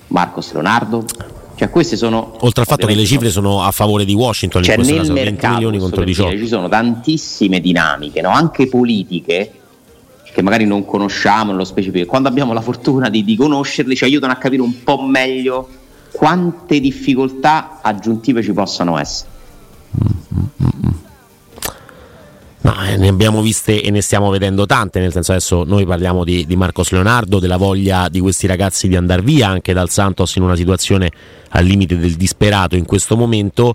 Marcos 0.08 0.52
Leonardo? 0.52 1.04
Cioè, 1.56 1.68
queste 1.68 1.96
sono 1.96 2.36
oltre 2.40 2.62
al 2.62 2.66
fatto 2.66 2.86
che 2.86 2.94
le 2.94 3.04
cifre 3.04 3.28
sono 3.28 3.62
a 3.62 3.70
favore 3.70 4.06
di 4.06 4.14
Washington 4.14 4.62
cioè 4.62 4.76
in 4.76 4.80
questo 4.80 4.96
caso, 4.96 5.12
mercato, 5.12 5.36
20 5.36 5.48
milioni 5.48 5.78
contro 5.78 6.04
18 6.04 6.30
dire, 6.30 6.42
ci 6.42 6.48
sono 6.48 6.68
tantissime 6.68 7.60
dinamiche 7.60 8.22
no? 8.22 8.30
anche 8.30 8.66
politiche 8.66 9.52
che 10.32 10.42
magari 10.42 10.64
non 10.64 10.86
conosciamo 10.86 11.50
nello 11.50 11.64
specifico 11.64 12.06
quando 12.06 12.28
abbiamo 12.28 12.54
la 12.54 12.62
fortuna 12.62 13.10
di, 13.10 13.24
di 13.24 13.36
conoscerle 13.36 13.94
ci 13.94 14.04
aiutano 14.04 14.32
a 14.32 14.36
capire 14.36 14.62
un 14.62 14.82
po' 14.82 15.02
meglio 15.02 15.68
quante 16.12 16.80
difficoltà 16.80 17.80
aggiuntive 17.82 18.42
ci 18.42 18.54
possano 18.54 18.98
essere 18.98 19.28
No, 22.70 22.84
eh, 22.84 22.96
ne 22.96 23.08
abbiamo 23.08 23.42
viste 23.42 23.82
e 23.82 23.90
ne 23.90 24.00
stiamo 24.00 24.30
vedendo 24.30 24.64
tante, 24.64 25.00
nel 25.00 25.10
senso 25.10 25.32
adesso 25.32 25.64
noi 25.64 25.84
parliamo 25.84 26.22
di, 26.22 26.46
di, 26.46 26.54
Marcos 26.54 26.90
Leonardo, 26.90 27.40
della 27.40 27.56
voglia 27.56 28.08
di 28.08 28.20
questi 28.20 28.46
ragazzi 28.46 28.86
di 28.86 28.94
andare 28.94 29.22
via 29.22 29.48
anche 29.48 29.72
dal 29.72 29.90
Santos 29.90 30.36
in 30.36 30.42
una 30.44 30.54
situazione 30.54 31.10
al 31.48 31.64
limite 31.64 31.98
del 31.98 32.14
disperato 32.14 32.76
in 32.76 32.84
questo 32.84 33.16
momento. 33.16 33.74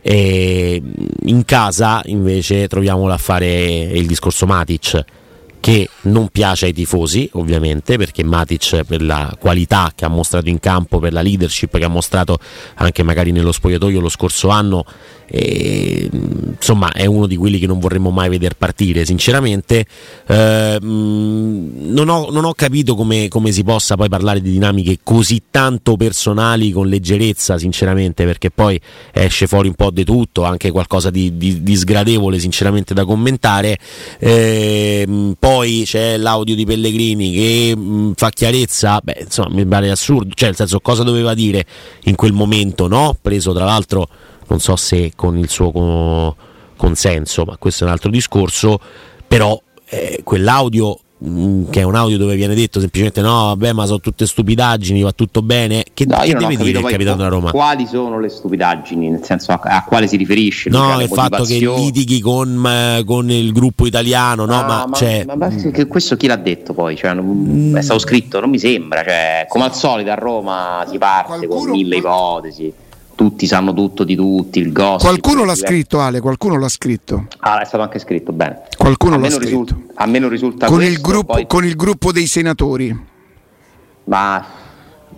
E 0.00 0.80
in 1.24 1.44
casa 1.44 2.00
invece 2.04 2.68
troviamo 2.68 3.08
l'affare 3.08 3.82
il 3.82 4.06
discorso 4.06 4.46
Matic 4.46 5.04
che 5.60 5.88
non 6.02 6.28
piace 6.28 6.66
ai 6.66 6.72
tifosi, 6.72 7.28
ovviamente, 7.34 7.96
perché 7.96 8.24
Matic 8.24 8.84
per 8.84 9.02
la 9.02 9.34
qualità 9.38 9.92
che 9.94 10.04
ha 10.04 10.08
mostrato 10.08 10.48
in 10.48 10.60
campo, 10.60 10.98
per 10.98 11.12
la 11.12 11.22
leadership 11.22 11.76
che 11.76 11.84
ha 11.84 11.88
mostrato 11.88 12.38
anche 12.74 13.02
magari 13.02 13.32
nello 13.32 13.52
spogliatoio 13.52 14.00
lo 14.00 14.08
scorso 14.08 14.48
anno, 14.48 14.84
e, 15.30 16.08
insomma 16.10 16.90
è 16.92 17.04
uno 17.04 17.26
di 17.26 17.36
quelli 17.36 17.58
che 17.58 17.66
non 17.66 17.78
vorremmo 17.78 18.10
mai 18.10 18.28
vedere 18.28 18.54
partire 18.56 19.04
sinceramente. 19.04 19.84
Eh, 20.26 20.78
non, 20.80 22.08
ho, 22.08 22.30
non, 22.30 22.44
ho, 22.44 22.54
capito 22.54 22.94
come, 22.94 23.28
come, 23.28 23.52
si 23.52 23.62
possa 23.62 23.96
poi 23.96 24.08
parlare 24.08 24.40
di 24.40 24.50
dinamiche 24.50 24.98
così 25.02 25.42
tanto 25.50 25.96
personali 25.96 26.70
con 26.70 26.88
leggerezza 26.88 27.58
sinceramente 27.58 28.24
perché 28.24 28.50
poi 28.50 28.80
esce 29.12 29.46
fuori 29.46 29.68
un 29.68 29.74
po' 29.74 29.90
di 29.90 30.04
tutto 30.04 30.44
anche 30.44 30.70
qualcosa 30.70 31.10
di, 31.10 31.36
di, 31.36 31.62
di 31.62 31.76
sgradevole 31.76 32.38
sinceramente 32.38 32.94
da 32.94 33.04
commentare. 33.04 33.78
Eh, 34.18 35.06
poi 35.48 35.82
c'è 35.84 36.16
l'audio 36.16 36.54
di 36.54 36.66
Pellegrini 36.66 37.32
che 37.32 37.76
mh, 37.76 38.12
fa 38.16 38.30
chiarezza 38.30 39.00
beh 39.02 39.20
insomma 39.24 39.54
mi 39.54 39.66
pare 39.66 39.90
assurdo 39.90 40.34
cioè 40.34 40.48
nel 40.48 40.56
senso 40.56 40.80
cosa 40.80 41.02
doveva 41.02 41.34
dire 41.34 41.64
in 42.04 42.16
quel 42.16 42.32
momento 42.32 42.86
no? 42.86 43.16
preso 43.20 43.52
tra 43.52 43.64
l'altro 43.64 44.08
non 44.48 44.60
so 44.60 44.76
se 44.76 45.12
con 45.14 45.36
il 45.36 45.48
suo 45.48 45.70
consenso, 46.78 47.44
ma 47.44 47.58
questo 47.58 47.84
è 47.84 47.86
un 47.86 47.92
altro 47.92 48.10
discorso, 48.10 48.80
però 49.26 49.60
eh, 49.84 50.20
quell'audio 50.24 50.98
mm, 50.98 51.07
che 51.20 51.80
è 51.80 51.82
un 51.82 51.96
audio 51.96 52.16
dove 52.16 52.36
viene 52.36 52.54
detto 52.54 52.78
semplicemente 52.78 53.20
no, 53.20 53.46
vabbè, 53.46 53.72
ma 53.72 53.86
sono 53.86 53.98
tutte 53.98 54.24
stupidaggini, 54.24 55.02
va 55.02 55.12
tutto 55.12 55.42
bene. 55.42 55.84
Che, 55.92 56.04
no, 56.06 56.18
che 56.18 56.34
deve 56.34 56.56
dire 56.56 56.78
il 56.78 56.84
capitano 56.84 57.16
della 57.16 57.28
Roma? 57.28 57.50
Quali 57.50 57.86
sono 57.86 58.20
le 58.20 58.28
stupidaggini? 58.28 59.10
Nel 59.10 59.24
senso 59.24 59.50
a, 59.50 59.60
a 59.60 59.84
quale 59.84 60.06
si 60.06 60.16
rifirisce? 60.16 60.70
No, 60.70 60.96
diciamo, 60.96 61.02
il 61.02 61.08
fatto 61.08 61.44
che 61.44 61.58
litighi 61.58 62.20
con, 62.20 63.02
con, 63.04 63.30
il 63.30 63.52
gruppo 63.52 63.86
italiano, 63.86 64.44
no? 64.44 64.60
Ah, 64.60 64.64
ma, 64.64 64.86
ma, 64.86 64.96
cioè, 64.96 65.24
ma, 65.26 65.34
ma 65.34 65.50
questo 65.88 66.16
chi 66.16 66.28
l'ha 66.28 66.36
detto 66.36 66.72
poi? 66.72 66.96
Cioè, 66.96 67.14
non, 67.14 67.74
è 67.76 67.82
stato 67.82 67.98
scritto, 67.98 68.38
non 68.38 68.50
mi 68.50 68.58
sembra. 68.58 69.02
Cioè, 69.02 69.46
come 69.48 69.64
al 69.64 69.74
solito 69.74 70.10
a 70.10 70.14
Roma 70.14 70.86
si 70.88 70.98
parte 70.98 71.46
Qualcuno 71.46 71.60
con 71.60 71.70
mille 71.70 71.96
ipotesi 71.96 72.72
tutti 73.18 73.48
sanno 73.48 73.74
tutto 73.74 74.04
di 74.04 74.14
tutti, 74.14 74.60
il 74.60 74.70
gossip. 74.70 75.00
Qualcuno 75.08 75.44
l'ha 75.44 75.56
scritto 75.56 75.98
Ale, 75.98 76.20
qualcuno 76.20 76.56
l'ha 76.56 76.68
scritto. 76.68 77.26
Ah, 77.38 77.60
è 77.60 77.64
stato 77.64 77.82
anche 77.82 77.98
scritto, 77.98 78.30
bene. 78.30 78.62
Qualcuno 78.76 79.16
a 79.16 79.18
l'ha 79.18 79.28
scritto. 79.28 79.44
Risulta, 79.44 79.76
a 79.94 80.06
me 80.06 80.20
non 80.20 80.28
risulta 80.28 80.66
con 80.66 80.76
questo, 80.76 80.94
il, 80.94 81.00
gruppo, 81.00 81.32
poi... 81.32 81.46
con 81.48 81.64
il 81.64 81.74
gruppo 81.74 82.12
dei 82.12 82.28
senatori. 82.28 83.06
Ma 84.04 84.46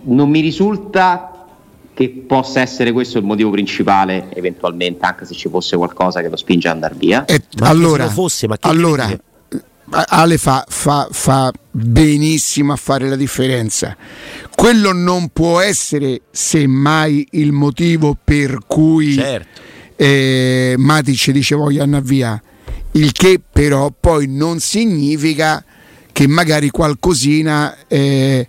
non 0.05 0.29
mi 0.31 0.39
risulta 0.39 1.45
che 1.93 2.09
possa 2.25 2.61
essere 2.61 2.91
questo 2.91 3.19
il 3.19 3.23
motivo 3.23 3.51
principale, 3.51 4.33
eventualmente, 4.33 5.05
anche 5.05 5.25
se 5.25 5.35
ci 5.35 5.47
fosse 5.47 5.77
qualcosa 5.77 6.21
che 6.21 6.29
lo 6.29 6.37
spinge 6.37 6.69
ad 6.69 6.73
andare 6.73 6.95
via. 6.97 7.25
E 7.25 7.43
ma 7.59 7.69
allora, 7.69 8.09
fosse, 8.09 8.47
ma 8.47 8.57
allora 8.61 9.15
Ale 9.91 10.37
fa, 10.37 10.65
fa, 10.67 11.07
fa, 11.11 11.51
benissimo 11.69 12.73
a 12.73 12.75
fare 12.75 13.09
la 13.09 13.15
differenza. 13.15 13.95
Quello 14.55 14.93
non 14.93 15.29
può 15.29 15.59
essere 15.59 16.21
semmai 16.31 17.27
il 17.31 17.51
motivo 17.51 18.17
per 18.21 18.59
cui 18.65 19.13
certo. 19.13 19.61
eh, 19.97 20.75
Matic 20.77 21.31
dice 21.31 21.55
voglio 21.55 21.83
andare 21.83 22.03
via. 22.03 22.41
il 22.93 23.11
che 23.11 23.41
però 23.51 23.91
poi 23.97 24.27
non 24.27 24.59
significa 24.59 25.63
che 26.11 26.27
magari 26.27 26.69
qualcosina 26.69 27.75
eh, 27.87 28.47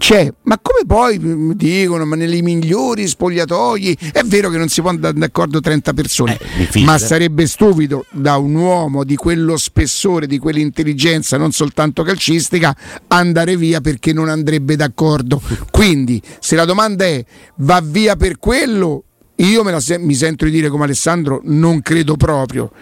c'è, 0.00 0.32
ma 0.44 0.58
come 0.58 0.80
poi 0.86 1.54
dicono, 1.54 2.06
ma 2.06 2.16
nelle 2.16 2.40
migliori 2.40 3.06
spogliatoi 3.06 3.98
è 4.12 4.22
vero 4.22 4.48
che 4.48 4.56
non 4.56 4.68
si 4.68 4.80
può 4.80 4.88
andare 4.88 5.18
d'accordo 5.18 5.60
30 5.60 5.92
persone, 5.92 6.38
Eh, 6.38 6.84
ma 6.84 6.96
sarebbe 6.96 7.46
stupido 7.46 8.06
da 8.10 8.38
un 8.38 8.54
uomo 8.54 9.04
di 9.04 9.14
quello 9.14 9.58
spessore, 9.58 10.26
di 10.26 10.38
quell'intelligenza, 10.38 11.36
non 11.36 11.52
soltanto 11.52 12.02
calcistica, 12.02 12.74
andare 13.08 13.58
via 13.58 13.82
perché 13.82 14.14
non 14.14 14.30
andrebbe 14.30 14.74
d'accordo. 14.74 15.40
Quindi, 15.70 16.20
se 16.38 16.56
la 16.56 16.64
domanda 16.64 17.04
è 17.04 17.22
va 17.56 17.82
via 17.84 18.16
per 18.16 18.38
quello, 18.38 19.04
io 19.36 19.62
me 19.62 19.70
la 19.70 19.80
se- 19.80 19.98
mi 19.98 20.14
sento 20.14 20.46
di 20.46 20.50
dire 20.50 20.70
come 20.70 20.84
Alessandro, 20.84 21.42
non 21.44 21.82
credo 21.82 22.16
proprio. 22.16 22.72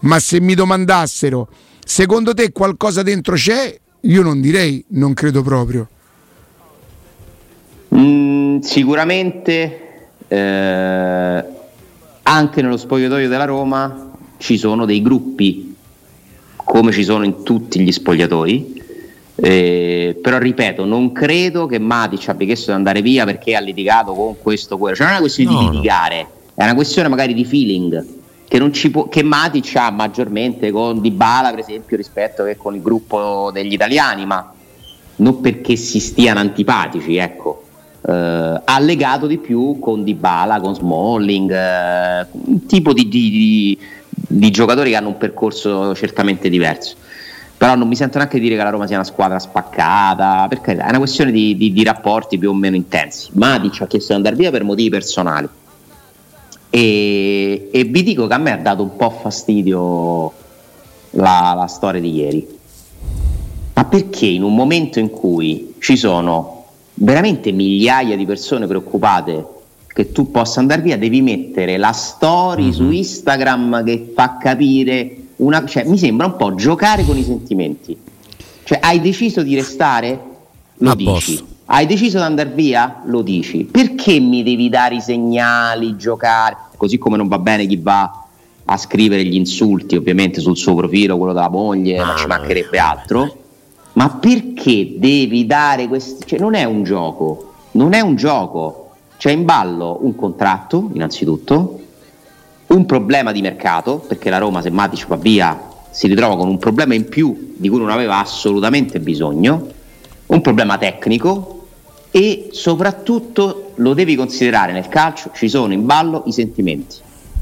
Ma 0.00 0.18
se 0.18 0.40
mi 0.40 0.54
domandassero, 0.54 1.48
secondo 1.84 2.34
te 2.34 2.50
qualcosa 2.50 3.04
dentro 3.04 3.36
c'è? 3.36 3.78
Io 4.00 4.22
non 4.22 4.40
direi 4.40 4.84
non 4.88 5.14
credo 5.14 5.42
proprio. 5.42 5.88
Mm, 7.96 8.58
sicuramente 8.60 9.80
eh, 10.28 11.44
anche 12.22 12.62
nello 12.62 12.76
spogliatoio 12.76 13.28
della 13.28 13.44
Roma 13.44 14.10
ci 14.38 14.56
sono 14.58 14.84
dei 14.84 15.00
gruppi, 15.02 15.76
come 16.56 16.92
ci 16.92 17.04
sono 17.04 17.24
in 17.24 17.42
tutti 17.42 17.80
gli 17.80 17.92
spogliatoi. 17.92 18.82
eh, 19.36 20.18
però 20.22 20.38
ripeto, 20.38 20.84
non 20.84 21.12
credo 21.12 21.66
che 21.66 21.78
Matic 21.78 22.28
abbia 22.28 22.46
chiesto 22.46 22.70
di 22.70 22.76
andare 22.76 23.02
via 23.02 23.24
perché 23.24 23.54
ha 23.56 23.60
litigato 23.60 24.12
con 24.12 24.36
questo 24.40 24.78
quello. 24.78 24.96
Cioè, 24.96 25.06
non 25.06 25.14
è 25.14 25.18
una 25.18 25.26
questione 25.26 25.50
No, 25.52 25.58
di 25.58 25.64
no. 25.66 25.70
litigare, 25.72 26.26
è 26.54 26.62
una 26.64 26.74
questione 26.74 27.08
magari 27.08 27.34
di 27.34 27.44
feeling 27.44 28.04
che, 28.46 28.58
non 28.58 28.72
ci 28.72 28.90
può, 28.90 29.08
che 29.08 29.22
Matic 29.22 29.74
ha 29.76 29.90
maggiormente 29.90 30.70
con 30.70 31.00
Dybala, 31.00 31.50
per 31.50 31.58
esempio, 31.60 31.96
rispetto 31.96 32.44
che 32.44 32.56
con 32.56 32.74
il 32.74 32.82
gruppo 32.82 33.50
degli 33.52 33.72
italiani, 33.72 34.24
ma 34.26 34.52
non 35.16 35.40
perché 35.40 35.76
si 35.76 35.98
stiano 36.00 36.40
antipatici, 36.40 37.16
ecco. 37.16 37.63
Eh, 38.06 38.60
legato 38.80 39.26
di 39.26 39.38
più 39.38 39.78
con 39.78 40.04
Dybala, 40.04 40.60
con 40.60 40.74
Smalling, 40.74 41.50
eh, 41.50 42.26
un 42.32 42.66
tipo 42.66 42.92
di, 42.92 43.08
di- 43.08 43.30
di- 43.30 43.78
di 44.10 44.50
giocatori 44.50 44.90
che 44.90 44.96
hanno 44.96 45.08
un 45.08 45.16
percorso 45.16 45.94
certamente 45.94 46.50
diverso. 46.50 46.96
Però 47.56 47.74
non 47.76 47.88
mi 47.88 47.96
sento 47.96 48.18
neanche 48.18 48.38
dire 48.38 48.56
che 48.56 48.62
la 48.62 48.68
Roma 48.68 48.86
sia 48.86 48.96
una 48.96 49.06
squadra 49.06 49.38
spaccata, 49.38 50.46
perché 50.48 50.76
è 50.76 50.88
una 50.88 50.98
questione 50.98 51.32
di 51.32 51.82
rapporti 51.82 52.36
più 52.36 52.50
o 52.50 52.54
meno 52.54 52.76
intensi. 52.76 53.30
Matic 53.32 53.80
ha 53.80 53.86
chiesto 53.86 54.12
di 54.12 54.16
andare 54.16 54.36
via 54.36 54.50
per 54.50 54.64
motivi 54.64 54.90
personali. 54.90 55.48
E, 56.68 57.70
e 57.72 57.84
vi 57.84 58.02
dico 58.02 58.26
che 58.26 58.34
a 58.34 58.38
me 58.38 58.52
ha 58.52 58.56
dato 58.56 58.82
un 58.82 58.96
po' 58.96 59.10
fastidio 59.10 60.32
la, 61.12 61.54
la 61.56 61.66
storia 61.68 62.00
di 62.00 62.12
ieri. 62.12 62.58
Ma 63.72 63.84
perché 63.84 64.26
in 64.26 64.42
un 64.42 64.54
momento 64.54 64.98
in 64.98 65.08
cui 65.08 65.76
ci 65.78 65.96
sono 65.96 66.53
veramente 66.94 67.52
migliaia 67.52 68.16
di 68.16 68.24
persone 68.26 68.66
preoccupate 68.66 69.46
che 69.94 70.10
tu 70.12 70.30
possa 70.30 70.60
andare 70.60 70.82
via, 70.82 70.98
devi 70.98 71.22
mettere 71.22 71.76
la 71.76 71.92
story 71.92 72.72
su 72.72 72.90
Instagram 72.90 73.84
che 73.84 74.12
fa 74.14 74.38
capire 74.38 75.16
una, 75.36 75.64
cioè, 75.66 75.84
mi 75.84 75.98
sembra 75.98 76.26
un 76.26 76.36
po' 76.36 76.54
giocare 76.54 77.04
con 77.04 77.16
i 77.16 77.22
sentimenti. 77.22 77.96
Cioè, 78.64 78.78
hai 78.82 79.00
deciso 79.00 79.42
di 79.42 79.54
restare? 79.54 80.20
Lo 80.78 80.90
A 80.90 80.94
dici. 80.96 81.10
posto. 81.10 81.46
Hai 81.66 81.86
deciso 81.86 82.18
di 82.18 82.24
andare 82.24 82.50
via? 82.50 83.02
Lo 83.06 83.22
dici. 83.22 83.64
Perché 83.64 84.18
mi 84.18 84.42
devi 84.42 84.68
dare 84.68 84.96
i 84.96 85.00
segnali, 85.00 85.96
giocare? 85.96 86.56
Così 86.76 86.98
come 86.98 87.16
non 87.16 87.28
va 87.28 87.38
bene 87.38 87.66
chi 87.66 87.76
va 87.76 88.26
a 88.64 88.76
scrivere 88.76 89.24
gli 89.24 89.34
insulti, 89.34 89.94
ovviamente 89.96 90.40
sul 90.40 90.56
suo 90.56 90.74
profilo, 90.74 91.16
quello 91.16 91.32
della 91.32 91.50
moglie, 91.50 92.02
ma 92.02 92.14
ci 92.16 92.26
mancherebbe 92.26 92.78
altro. 92.78 93.36
Ma 93.94 94.10
perché 94.10 94.94
devi 94.98 95.46
dare 95.46 95.88
questi... 95.88 96.26
Cioè, 96.26 96.38
non 96.38 96.54
è 96.54 96.64
un 96.64 96.84
gioco, 96.84 97.52
non 97.72 97.92
è 97.92 98.00
un 98.00 98.16
gioco. 98.16 98.90
C'è 99.16 99.30
in 99.30 99.44
ballo 99.44 99.98
un 100.02 100.14
contratto, 100.14 100.90
innanzitutto, 100.92 101.80
un 102.68 102.86
problema 102.86 103.32
di 103.32 103.40
mercato, 103.40 103.98
perché 104.06 104.30
la 104.30 104.38
Roma 104.38 104.62
se 104.62 104.70
Matic 104.70 105.06
va 105.06 105.16
via 105.16 105.72
si 105.90 106.08
ritrova 106.08 106.36
con 106.36 106.48
un 106.48 106.58
problema 106.58 106.94
in 106.94 107.08
più 107.08 107.54
di 107.56 107.68
cui 107.68 107.78
non 107.78 107.90
aveva 107.90 108.18
assolutamente 108.18 108.98
bisogno, 108.98 109.68
un 110.26 110.40
problema 110.40 110.76
tecnico 110.76 111.66
e 112.10 112.48
soprattutto 112.50 113.72
lo 113.76 113.94
devi 113.94 114.16
considerare 114.16 114.72
nel 114.72 114.88
calcio, 114.88 115.30
ci 115.34 115.48
sono 115.48 115.72
in 115.72 115.86
ballo 115.86 116.24
i 116.26 116.32
sentimenti. 116.32 116.96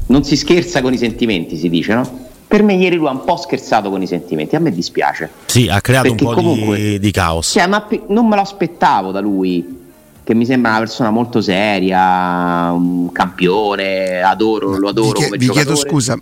Non 0.07 0.23
si 0.23 0.35
scherza 0.35 0.83
con 0.83 0.93
i 0.93 0.97
sentimenti, 0.97 1.57
si 1.57 1.67
dice, 1.67 1.95
no? 1.95 2.27
Per 2.53 2.61
me 2.61 2.75
ieri 2.75 2.97
lui 2.97 3.07
ha 3.07 3.11
un 3.11 3.23
po' 3.23 3.35
scherzato 3.35 3.89
con 3.89 3.99
i 4.03 4.05
sentimenti, 4.05 4.55
a 4.55 4.59
me 4.59 4.71
dispiace. 4.71 5.27
Sì, 5.47 5.67
ha 5.69 5.81
creato 5.81 6.09
Perché 6.09 6.23
un 6.23 6.29
po' 6.29 6.35
comunque- 6.39 6.77
di, 6.77 6.99
di 6.99 7.09
caos. 7.09 7.47
Cioè, 7.47 7.65
ma 7.65 7.87
non 8.09 8.27
me 8.27 8.35
lo 8.35 8.43
aspettavo 8.43 9.09
da 9.09 9.19
lui, 9.21 9.81
che 10.23 10.35
mi 10.35 10.45
sembra 10.45 10.69
una 10.69 10.79
persona 10.81 11.09
molto 11.09 11.41
seria, 11.41 12.69
un 12.71 13.11
campione, 13.11 14.21
adoro, 14.21 14.77
lo 14.77 14.89
adoro 14.89 15.19
vi, 15.31 15.37
vi 15.37 15.49
chiedo 15.49 15.75
scusa, 15.75 16.15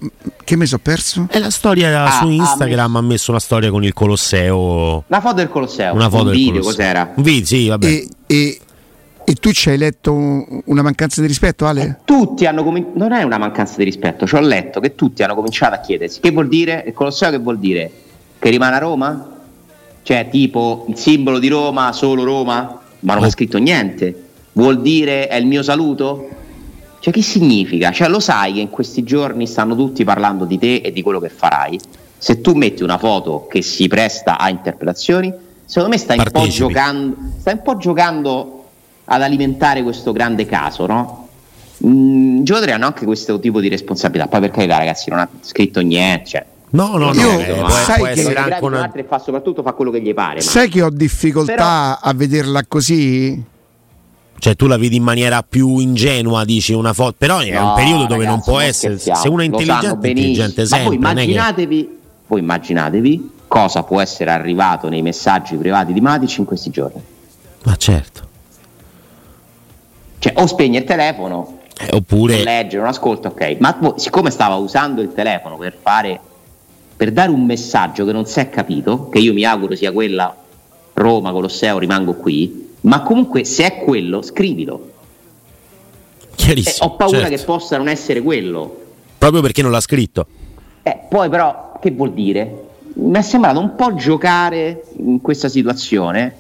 che 0.46 0.56
mi 0.56 0.66
sono 0.68 0.80
perso? 0.82 1.28
E 1.30 1.38
la 1.38 1.50
storia 1.50 2.02
Ah, 2.06 2.12
su 2.22 2.28
ha 2.28 2.32
Instagram 2.32 2.96
ha 2.96 3.02
messo 3.02 3.32
una 3.32 3.40
storia 3.42 3.70
con 3.70 3.84
il 3.84 3.92
Colosseo. 3.92 5.04
Una 5.08 5.20
foto 5.20 5.36
del 5.36 5.50
Colosseo, 5.50 5.94
Una 5.94 6.10
foto 6.10 6.24
un 6.24 6.28
del 6.30 6.38
video, 6.38 6.62
Colosseo. 6.62 6.76
cos'era? 6.86 7.12
Un 7.14 7.24
video, 7.24 7.46
sì, 7.46 7.68
vabbè. 7.68 7.88
E, 7.88 8.08
e- 8.28 8.60
e 9.32 9.36
tu 9.36 9.52
ci 9.52 9.70
hai 9.70 9.78
letto 9.78 10.12
un- 10.12 10.62
una 10.66 10.82
mancanza 10.82 11.22
di 11.22 11.28
rispetto, 11.28 11.66
Ale? 11.66 12.02
Tutti 12.04 12.46
hanno 12.46 12.64
cominciato, 12.66 12.98
non 13.00 13.14
è 13.14 13.24
una 13.24 13.38
mancanza 13.38 13.76
di 13.78 13.86
rispetto, 13.86 14.28
ci 14.28 14.36
ho 14.36 14.42
letto 14.42 14.82
che 14.82 14.94
tutti 14.94 15.24
hanno 15.24 15.36
cominciato 15.36 15.74
a 15.74 15.78
chiedersi 15.78 16.20
che 16.20 16.32
vuol 16.32 16.50
dire, 16.50 16.84
il 16.86 16.94
Colosseo 16.94 17.30
che 17.30 17.38
vuol 17.38 17.58
dire? 17.58 17.90
Che 18.38 18.50
rimane 18.50 18.76
a 18.76 18.80
Roma? 18.80 19.30
Cioè 20.04 20.28
tipo 20.30 20.86
il 20.90 20.98
simbolo 20.98 21.40
di 21.40 21.48
Roma, 21.48 21.94
solo 21.94 22.24
Roma? 22.26 22.80
Ma 23.00 23.14
non 23.14 23.24
Oh. 23.24 23.28
è 23.28 23.30
scritto 23.30 23.58
niente. 23.58 24.24
Vuol 24.54 24.82
dire 24.82 25.28
è 25.28 25.36
il 25.36 25.46
mio 25.46 25.64
saluto? 25.64 26.28
Cioè 27.00 27.14
che 27.14 27.22
significa? 27.22 27.92
Cioè 27.92 28.10
lo 28.10 28.20
sai 28.20 28.54
che 28.54 28.60
in 28.60 28.70
questi 28.70 29.04
giorni 29.04 29.48
stanno 29.48 29.76
tutti 29.78 30.04
parlando 30.04 30.44
di 30.44 30.58
te 30.60 30.76
e 30.84 30.92
di 30.92 31.02
quello 31.02 31.20
che 31.22 31.30
farai. 31.30 31.80
Se 32.18 32.42
tu 32.42 32.54
metti 32.54 32.84
una 32.84 32.98
foto 32.98 33.48
che 33.50 33.62
si 33.62 33.88
presta 33.88 34.38
a 34.38 34.50
interpretazioni, 34.50 35.34
secondo 35.66 35.90
me 35.90 35.98
stai 35.98 36.18
un 36.18 36.26
po' 36.26 36.32
Partecipi. 36.32 36.68
giocando, 36.68 37.16
stai 37.40 37.54
un 37.54 37.62
po' 37.62 37.78
giocando 37.78 38.61
ad 39.14 39.22
alimentare 39.22 39.84
questo 39.84 40.12
grande 40.14 40.46
caso, 40.46 40.86
no? 40.86 41.28
Mm, 41.86 42.38
I 42.40 42.44
giocatori 42.44 42.72
hanno 42.72 42.86
anche 42.86 43.06
questo 43.06 43.40
tipo 43.40 43.60
di 43.60 43.68
responsabilità. 43.68 44.28
Poi 44.30 44.40
per 44.40 44.52
carità, 44.52 44.78
ragazzi, 44.78 45.10
non 45.10 45.20
ha 45.20 45.28
scritto 45.42 45.82
niente. 45.82 46.26
Cioè, 46.30 46.46
No, 46.74 46.96
no, 46.96 47.12
no, 47.12 47.14
Io- 47.14 47.40
eh, 47.40 47.60
eh, 47.60 47.70
sai 47.70 47.96
può 47.98 48.06
che- 48.06 48.12
essere 48.12 48.36
anche 48.36 48.64
una... 48.64 48.84
altri 48.84 49.04
fa 49.06 49.20
soprattutto 49.20 49.62
fa 49.62 49.74
quello 49.74 49.92
che 49.92 50.02
gli 50.02 50.14
pare. 50.14 50.36
Ma 50.36 50.42
Sai 50.42 50.70
che 50.70 50.82
ho 50.82 50.90
difficoltà 50.90 52.00
a 52.02 52.14
vederla 52.14 52.64
così? 52.66 53.44
Cioè, 54.40 54.56
tu 54.56 54.66
la 54.68 54.78
vedi 54.78 54.96
in 54.96 55.04
maniera 55.04 55.44
più 55.44 55.78
ingenua, 55.80 56.46
dici 56.46 56.72
una 56.74 56.94
foto. 56.94 57.16
Però 57.18 57.40
è 57.40 57.58
un 57.58 57.64
No, 57.66 57.74
periodo 57.76 58.06
dove 58.06 58.24
non 58.24 58.36
ragazzi, 58.36 58.50
può 58.50 58.60
essere. 58.60 58.94
scherziamo, 58.94 59.20
Se 59.22 59.28
uno 59.28 59.42
è 59.42 59.46
intelligente, 59.46 60.08
intelligente 60.08 60.66
sempre. 60.66 60.78
Ma 60.78 60.84
voi 60.88 60.98
non 60.98 61.12
è 61.12 61.14
che- 61.26 61.32
immaginatevi, 61.32 61.98
voi 62.28 62.40
immaginatevi 62.40 63.32
cosa 63.48 63.84
può 63.84 64.00
essere 64.00 64.32
arrivato 64.32 64.88
nei 64.88 65.02
messaggi 65.02 65.58
privati 65.58 65.92
di 65.92 66.00
Matic 66.00 66.38
in 66.38 66.46
questi 66.46 66.70
giorni. 66.70 67.02
Ma 67.66 67.76
certo. 67.76 68.30
Cioè, 70.22 70.34
o 70.36 70.46
spegne 70.46 70.78
il 70.78 70.84
telefono, 70.84 71.58
Eh, 71.80 71.88
non 71.90 72.02
oppure. 72.02 72.44
legge, 72.44 72.78
non 72.78 72.86
ascolta, 72.86 73.30
ok. 73.30 73.56
Ma 73.58 73.96
siccome 73.96 74.30
stava 74.30 74.54
usando 74.54 75.02
il 75.02 75.14
telefono 75.16 75.58
per 75.58 75.76
fare 75.82 76.20
per 76.96 77.12
dare 77.12 77.32
un 77.32 77.44
messaggio 77.44 78.06
che 78.06 78.12
non 78.12 78.28
si 78.28 78.40
è 78.40 78.52
capito, 78.52 79.10
che 79.10 79.18
io 79.18 79.34
mi 79.34 79.44
auguro 79.44 79.76
sia 79.76 79.92
quella 79.92 80.36
Roma, 80.94 81.32
Colosseo, 81.32 81.80
rimango 81.80 82.14
qui, 82.14 82.76
ma 82.82 83.02
comunque 83.02 83.44
se 83.46 83.66
è 83.66 83.84
quello, 83.84 84.22
scrivilo. 84.22 84.92
Eh, 86.22 86.28
Chiarissimo. 86.36 86.88
ho 86.88 86.96
paura 86.96 87.22
certo. 87.22 87.36
che 87.36 87.44
possa 87.44 87.78
non 87.78 87.88
essere 87.88 88.22
quello. 88.22 88.78
Proprio 89.18 89.42
perché 89.42 89.64
non 89.64 89.72
l'ha 89.72 89.80
scritto. 89.80 90.28
Eh, 90.84 91.00
poi 91.10 91.28
però, 91.30 91.80
che 91.82 91.90
vuol 91.90 92.14
dire? 92.14 92.66
Mi 92.94 93.18
è 93.18 93.24
sembrato 93.24 93.60
un 93.60 93.74
po' 93.74 93.96
giocare 93.96 94.84
in 94.98 95.20
questa 95.22 95.50
situazione. 95.50 96.36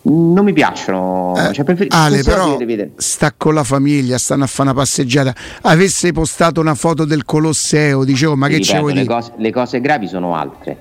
Non 0.00 0.44
mi 0.44 0.52
piacciono. 0.52 1.34
Eh, 1.36 1.52
cioè, 1.52 1.64
prefer- 1.64 1.92
Ale, 1.92 2.22
però 2.22 2.56
sta 2.96 3.34
con 3.36 3.52
la 3.54 3.64
famiglia, 3.64 4.16
stanno 4.16 4.44
a 4.44 4.46
fare 4.46 4.70
una 4.70 4.78
passeggiata. 4.78 5.34
Avesse 5.62 6.12
postato 6.12 6.60
una 6.60 6.74
foto 6.74 7.04
del 7.04 7.24
Colosseo, 7.24 8.04
dicevo, 8.04 8.34
ma 8.36 8.46
Ti 8.46 8.54
che 8.54 8.60
ci 8.60 8.72
ripeto, 8.72 8.82
vuoi 8.82 8.94
le 8.94 9.02
dire? 9.02 9.14
cose, 9.14 9.32
le 9.36 9.50
cose 9.52 9.80
gravi 9.80 10.08
sono 10.08 10.34
altre. 10.36 10.76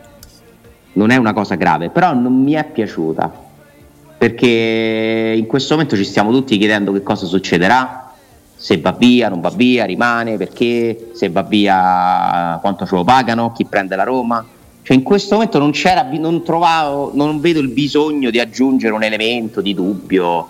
Non 0.94 1.10
è 1.10 1.16
una 1.18 1.34
cosa 1.34 1.56
grave, 1.56 1.90
però 1.90 2.14
non 2.14 2.42
mi 2.42 2.54
è 2.54 2.64
piaciuta. 2.64 3.46
Perché 4.18 5.34
in 5.38 5.46
questo 5.46 5.74
momento 5.76 5.96
ci 5.96 6.04
stiamo 6.04 6.32
tutti 6.32 6.58
chiedendo 6.58 6.92
che 6.92 7.04
cosa 7.04 7.26
succederà. 7.26 8.12
Se 8.56 8.80
va 8.80 8.92
via, 8.94 9.30
non 9.30 9.40
va 9.42 9.50
via, 9.52 9.86
rimane, 9.86 10.38
perché, 10.38 11.10
se 11.14 11.30
va 11.30 11.44
via 11.44 12.58
quanto 12.62 12.88
ce 12.88 12.96
lo 12.96 13.04
pagano, 13.04 13.52
chi 13.52 13.66
prende 13.66 13.96
la 13.96 14.04
Roma. 14.04 14.44
Cioè 14.88 14.96
in 14.96 15.04
questo 15.04 15.34
momento 15.36 15.58
non 15.60 15.72
c'era, 15.72 16.08
non 16.14 16.44
trovavo, 16.44 17.12
non 17.14 17.42
vedo 17.42 17.60
il 17.60 17.68
bisogno 17.68 18.30
di 18.30 18.40
aggiungere 18.40 18.94
un 18.94 19.04
elemento 19.04 19.60
di 19.60 19.74
dubbio, 19.74 20.48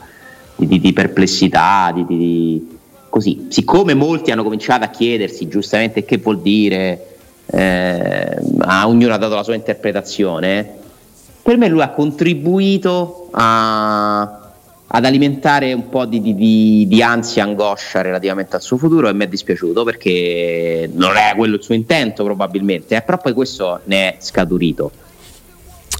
di, 0.56 0.68
di- 0.68 0.80
di 0.80 0.94
perplessità, 0.94 1.92
di- 1.92 2.06
di- 2.06 2.68
così. 3.10 3.48
Siccome 3.50 3.96
molti 3.96 4.30
hanno 4.30 4.44
cominciato 4.44 4.84
a 4.84 4.90
chiedersi 4.90 5.48
giustamente 5.48 6.06
che 6.06 6.18
vuol 6.20 6.40
dire, 6.40 7.16
eh, 7.48 8.38
a 8.60 8.88
ognuno 8.88 9.12
ha 9.16 9.18
dato 9.18 9.34
la 9.34 9.42
sua 9.42 9.56
interpretazione, 9.56 10.70
per 11.42 11.58
me 11.58 11.68
lui 11.68 11.82
ha 11.82 11.90
contribuito 11.90 13.30
a 13.32 14.47
ad 14.90 15.04
alimentare 15.04 15.74
un 15.74 15.90
po' 15.90 16.06
di, 16.06 16.22
di, 16.22 16.86
di 16.88 17.02
ansia, 17.02 17.44
angoscia 17.44 18.02
relativamente 18.02 18.56
al 18.56 18.62
suo 18.62 18.78
futuro 18.78 19.10
e 19.10 19.14
mi 19.14 19.26
è 19.26 19.28
dispiaciuto 19.28 19.84
perché 19.84 20.90
non 20.94 21.18
è 21.18 21.34
quello 21.36 21.56
il 21.56 21.64
suo 21.64 21.74
intento 21.74 22.24
probabilmente, 22.24 22.96
eh, 22.96 23.02
però 23.02 23.18
poi 23.18 23.34
questo 23.34 23.82
ne 23.86 24.14
è 24.14 24.16
scaturito. 24.20 24.92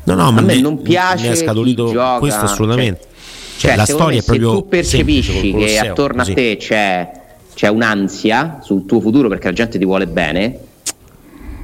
No, 0.06 0.14
no, 0.14 0.32
ma 0.32 0.40
a 0.40 0.42
me 0.42 0.56
ne, 0.56 0.62
non 0.62 0.82
piace 0.82 1.28
ne 1.28 1.34
è 1.34 1.36
scaturito 1.36 1.92
gioca, 1.92 2.20
questo 2.20 2.46
assolutamente. 2.46 3.02
Cioè, 3.58 3.72
Cioè, 3.72 3.76
la 3.76 3.86
storia 3.86 4.20
è 4.20 4.24
proprio 4.24 4.52
se 4.52 4.56
tu 4.56 4.68
percepisci 4.68 5.32
semplice, 5.32 5.66
che 5.66 5.80
attorno 5.80 6.20
così. 6.20 6.32
a 6.32 6.36
te 6.36 6.58
c'è, 6.58 7.12
c'è 7.56 7.68
un'ansia 7.68 8.60
sul 8.64 8.86
tuo 8.86 9.02
futuro 9.02 9.28
perché 9.28 9.48
la 9.48 9.54
gente 9.54 9.78
ti 9.78 9.84
vuole 9.84 10.08
bene, 10.08 10.60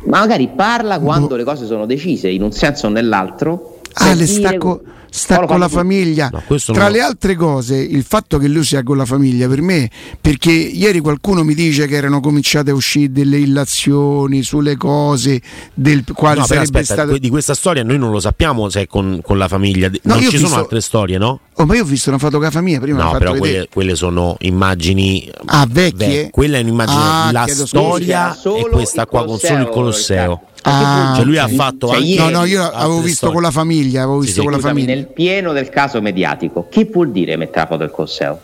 ma 0.05 0.19
magari 0.19 0.49
parla 0.53 0.99
quando 0.99 1.37
le 1.37 1.45
cose 1.45 1.65
sono 1.65 1.85
decise 1.85 2.27
in 2.27 2.43
un 2.43 2.51
senso 2.51 2.87
o 2.87 2.89
nell'altro. 2.89 3.72
Ale, 3.93 4.25
dire- 4.25 4.27
sta, 4.27 4.57
co- 4.57 4.81
sta 5.09 5.45
con 5.45 5.59
la 5.59 5.67
famiglia. 5.69 6.29
No, 6.31 6.41
Tra 6.73 6.87
lo- 6.87 6.93
le 6.93 7.01
altre 7.01 7.35
cose, 7.35 7.75
il 7.77 8.03
fatto 8.03 8.37
che 8.39 8.47
lui 8.47 8.63
sia 8.63 8.81
con 8.83 8.97
la 8.97 9.05
famiglia 9.05 9.47
per 9.47 9.61
me, 9.61 9.89
perché 10.19 10.51
ieri 10.51 10.99
qualcuno 10.99 11.43
mi 11.43 11.53
dice 11.53 11.85
che 11.87 11.95
erano 11.95 12.19
cominciate 12.19 12.71
a 12.71 12.73
uscire 12.73 13.11
delle 13.11 13.37
illazioni 13.37 14.41
sulle 14.41 14.75
cose 14.75 15.39
del 15.73 16.03
quale 16.13 16.39
No, 16.39 16.45
sarebbe 16.45 16.79
aspetta, 16.79 17.03
stato. 17.03 17.17
di 17.17 17.29
questa 17.29 17.53
storia 17.53 17.83
noi 17.83 17.97
non 17.99 18.09
lo 18.11 18.19
sappiamo 18.19 18.69
se 18.69 18.81
è 18.81 18.87
con, 18.87 19.19
con 19.21 19.37
la 19.37 19.47
famiglia. 19.47 19.87
No, 19.89 20.15
non 20.15 20.23
io 20.23 20.29
ci 20.29 20.35
ho 20.35 20.39
sono 20.39 20.43
visto- 20.47 20.59
altre 20.61 20.81
storie, 20.81 21.17
no? 21.19 21.39
Oh, 21.57 21.65
ma 21.65 21.75
io 21.75 21.83
ho 21.83 21.85
visto 21.85 22.09
una 22.09 22.17
foto 22.17 22.37
con 22.37 22.45
la 22.45 22.51
famiglia 22.51 22.79
prima. 22.79 23.03
No, 23.03 23.11
però 23.11 23.35
quelle, 23.35 23.67
quelle 23.71 23.93
sono 23.95 24.35
immagini 24.39 25.29
Ah, 25.45 25.67
vecchie? 25.69 26.07
ve- 26.23 26.29
Quella 26.31 26.57
è 26.57 26.61
un'immagine, 26.61 26.99
Ah, 26.99 27.29
la 27.31 27.45
scusa, 27.47 27.65
storia 27.67 28.33
è 28.35 28.69
questa 28.71 29.05
qua 29.05 29.23
con 29.25 29.37
solo 29.37 29.59
il 29.61 29.69
Colosseo. 29.69 30.41
Ah, 30.65 31.13
Cioè 31.15 31.25
lui 31.25 31.37
ha 31.37 31.45
ok. 31.45 31.51
fatto 31.53 31.87
Cioè, 31.89 31.97
anche 31.97 32.15
No, 32.15 32.29
no, 32.29 32.45
io 32.45 32.63
avevo 32.63 32.99
visto 33.01 33.15
storie. 33.15 33.33
con 33.35 33.43
la 33.43 33.51
famiglia. 33.51 34.03
Avevo 34.03 34.19
Sì, 34.21 34.25
visto 34.27 34.39
sì, 34.39 34.43
con 34.47 34.51
la 34.55 34.57
Scusami, 34.61 34.81
famiglia. 34.81 34.95
nel 34.95 35.07
pieno 35.11 35.51
del 35.53 35.69
caso 35.69 36.01
mediatico, 36.01 36.67
che 36.69 36.89
vuol 36.91 37.11
dire 37.11 37.35
mettere 37.35 37.59
la 37.61 37.65
foto 37.67 37.77
del 37.79 37.91
Colosseo? 37.91 38.39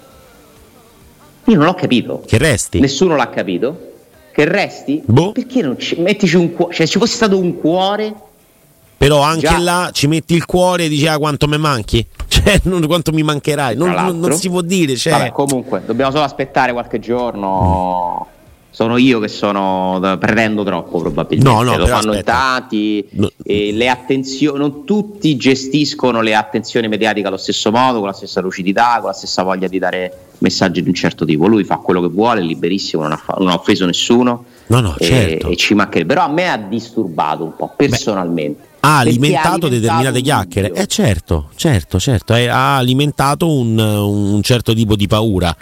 Io 1.45 1.55
non 1.55 1.65
l'ho 1.65 1.73
capito. 1.73 2.21
Che 2.25 2.37
resti? 2.37 2.79
Nessuno 2.79 3.15
l'ha 3.15 3.29
capito. 3.29 3.87
Che 4.31 4.45
resti? 4.45 5.01
Boh. 5.05 5.31
Perché 5.31 5.61
non 5.61 5.79
ci 5.79 5.95
mettici 5.99 6.35
un 6.35 6.53
cuore? 6.53 6.73
Cioè, 6.75 6.87
ci 6.87 6.99
fosse 6.99 7.15
stato 7.15 7.37
un 7.39 7.57
cuore. 7.57 8.13
Però 8.97 9.21
anche 9.21 9.47
Già. 9.47 9.57
là 9.57 9.89
ci 9.93 10.07
metti 10.07 10.33
il 10.35 10.45
cuore 10.45 10.83
e 10.85 10.89
dici 10.89 11.07
ah, 11.07 11.17
quanto 11.17 11.47
mi 11.47 11.57
manchi? 11.57 12.05
Cioè, 12.29 12.59
non- 12.63 12.85
quanto 12.85 13.11
mi 13.11 13.23
mancherai? 13.23 13.75
Non, 13.75 13.89
non- 13.91 14.19
non 14.19 14.33
si 14.33 14.49
può 14.49 14.61
dire. 14.61 14.95
Cioè, 14.95 15.13
Vabbè, 15.13 15.31
comunque, 15.31 15.81
dobbiamo 15.85 16.11
solo 16.11 16.23
aspettare 16.23 16.71
qualche 16.73 16.99
giorno. 16.99 18.27
Sono 18.79 18.95
io 18.95 19.19
che 19.19 19.27
sono 19.27 19.99
pretendo 20.17 20.63
troppo 20.63 20.99
probabilmente. 20.99 21.43
No, 21.51 21.63
no, 21.63 21.75
Lo 21.75 21.85
fanno 21.85 22.11
aspetta. 22.11 22.31
tanti. 22.31 23.05
No. 23.11 23.29
le 23.43 23.89
attenzioni, 23.89 24.57
non 24.57 24.85
tutti 24.85 25.35
gestiscono 25.35 26.21
le 26.21 26.33
attenzioni 26.33 26.87
mediatiche 26.87 27.27
allo 27.27 27.35
stesso 27.35 27.71
modo, 27.71 27.97
con 27.97 28.07
la 28.07 28.13
stessa 28.13 28.39
lucidità, 28.39 28.99
con 28.99 29.07
la 29.09 29.13
stessa 29.13 29.43
voglia 29.43 29.67
di 29.67 29.79
dare 29.79 30.27
messaggi 30.37 30.81
di 30.81 30.87
un 30.87 30.93
certo 30.93 31.25
tipo. 31.25 31.47
Lui 31.47 31.65
fa 31.65 31.75
quello 31.75 31.99
che 31.99 32.07
vuole, 32.07 32.39
è 32.39 32.43
liberissimo, 32.45 33.01
non 33.01 33.11
ha, 33.11 33.17
fa- 33.17 33.35
non 33.37 33.49
ha 33.49 33.55
offeso 33.55 33.85
nessuno. 33.85 34.45
No, 34.67 34.79
no, 34.79 34.95
e, 34.97 35.03
certo. 35.03 35.49
e 35.49 35.57
ci 35.57 35.73
mancherebbe. 35.73 36.13
Però 36.13 36.25
a 36.25 36.29
me 36.29 36.49
ha 36.49 36.55
disturbato 36.55 37.43
un 37.43 37.57
po' 37.57 37.73
personalmente. 37.75 38.61
ha 38.79 39.01
Perché 39.03 39.09
alimentato 39.09 39.65
ha 39.65 39.69
determinate 39.69 40.21
chiacchiere. 40.21 40.71
Eh 40.71 40.87
certo, 40.87 41.49
certo, 41.55 41.99
certo, 41.99 42.33
eh, 42.33 42.47
ha 42.47 42.77
alimentato 42.77 43.51
un, 43.51 43.77
un 43.77 44.41
certo 44.41 44.73
tipo 44.73 44.95
di 44.95 45.05
paura. 45.05 45.53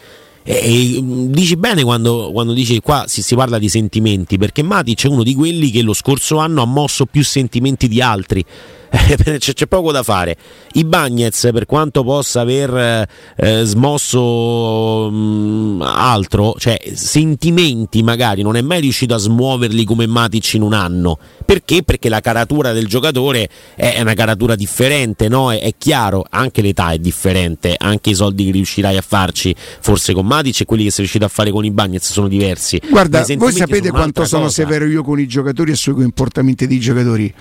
E, 0.50 0.96
e, 0.96 1.02
mh, 1.02 1.32
dici 1.32 1.58
bene 1.58 1.84
quando, 1.84 2.32
quando 2.32 2.54
dici 2.54 2.80
qua 2.80 3.04
si, 3.06 3.22
si 3.22 3.36
parla 3.36 3.60
di 3.60 3.68
sentimenti, 3.68 4.38
perché 4.38 4.64
Matic 4.64 5.04
è 5.04 5.08
uno 5.10 5.24
di 5.24 5.36
quelli 5.36 5.70
che 5.70 5.82
lo 5.82 5.94
scorso 5.94 6.38
anno 6.38 6.62
ha 6.62 6.66
mosso 6.66 7.06
più 7.06 7.22
sentimenti 7.22 7.90
di 7.90 8.02
altri. 8.02 8.44
C'è, 9.38 9.68
poco 9.68 9.92
da 9.92 10.04
fare. 10.04 10.36
I 10.74 10.86
Bagnets, 10.86 11.50
per 11.52 11.66
quanto 11.66 12.04
possa 12.04 12.42
aver 12.42 13.08
eh, 13.36 13.64
smosso 13.64 15.10
mh, 15.10 15.82
altro, 15.82 16.56
cioè 16.58 16.80
sentimenti 16.94 18.04
magari, 18.04 18.42
non 18.42 18.56
è 18.56 18.62
mai 18.62 18.82
riuscito 18.82 19.14
a 19.14 19.18
smuoverli 19.18 19.84
come 19.84 20.08
Matic 20.08 20.54
in 20.54 20.62
un 20.62 20.74
anno. 20.74 21.18
Perché? 21.46 21.84
Perché 21.84 22.10
la 22.10 22.22
caratura 22.22 22.74
del 22.74 22.88
giocatore 22.88 23.50
è 23.76 24.00
una 24.02 24.14
caratura 24.14 24.56
differente, 24.56 25.28
no? 25.28 25.52
È, 25.52 25.60
è 25.60 25.74
chiaro, 25.78 26.26
anche 26.30 26.62
l'età 26.62 26.92
è 26.92 26.98
differente, 26.98 27.76
anche 27.78 28.12
i 28.12 28.16
soldi 28.16 28.46
che 28.46 28.52
riuscirai 28.52 28.98
a 28.98 29.04
farci, 29.06 29.56
forse 29.58 30.14
con 30.14 30.26
Matic 30.26 30.62
e 30.62 30.66
quelli 30.66 30.84
che 30.84 30.90
sei 30.90 31.00
riuscito 31.00 31.26
a 31.26 31.30
fare 31.30 31.52
con 31.52 31.66
i 31.66 31.72
Bagnets 31.72 32.12
sono 32.12 32.28
diversi. 32.28 32.82
Guarda, 32.90 33.24
voi 33.38 33.52
sapete 33.52 33.88
sono 33.88 33.92
quanto 33.92 34.26
sono 34.26 34.44
cosa. 34.44 34.64
severo 34.64 34.86
io 34.86 35.04
con 35.04 35.20
i 35.20 35.28
giocatori 35.28 35.72
e 35.72 35.76
sui 35.76 35.94
comportamenti 35.94 36.68
dei 36.68 36.80
giocatori. 36.80 37.34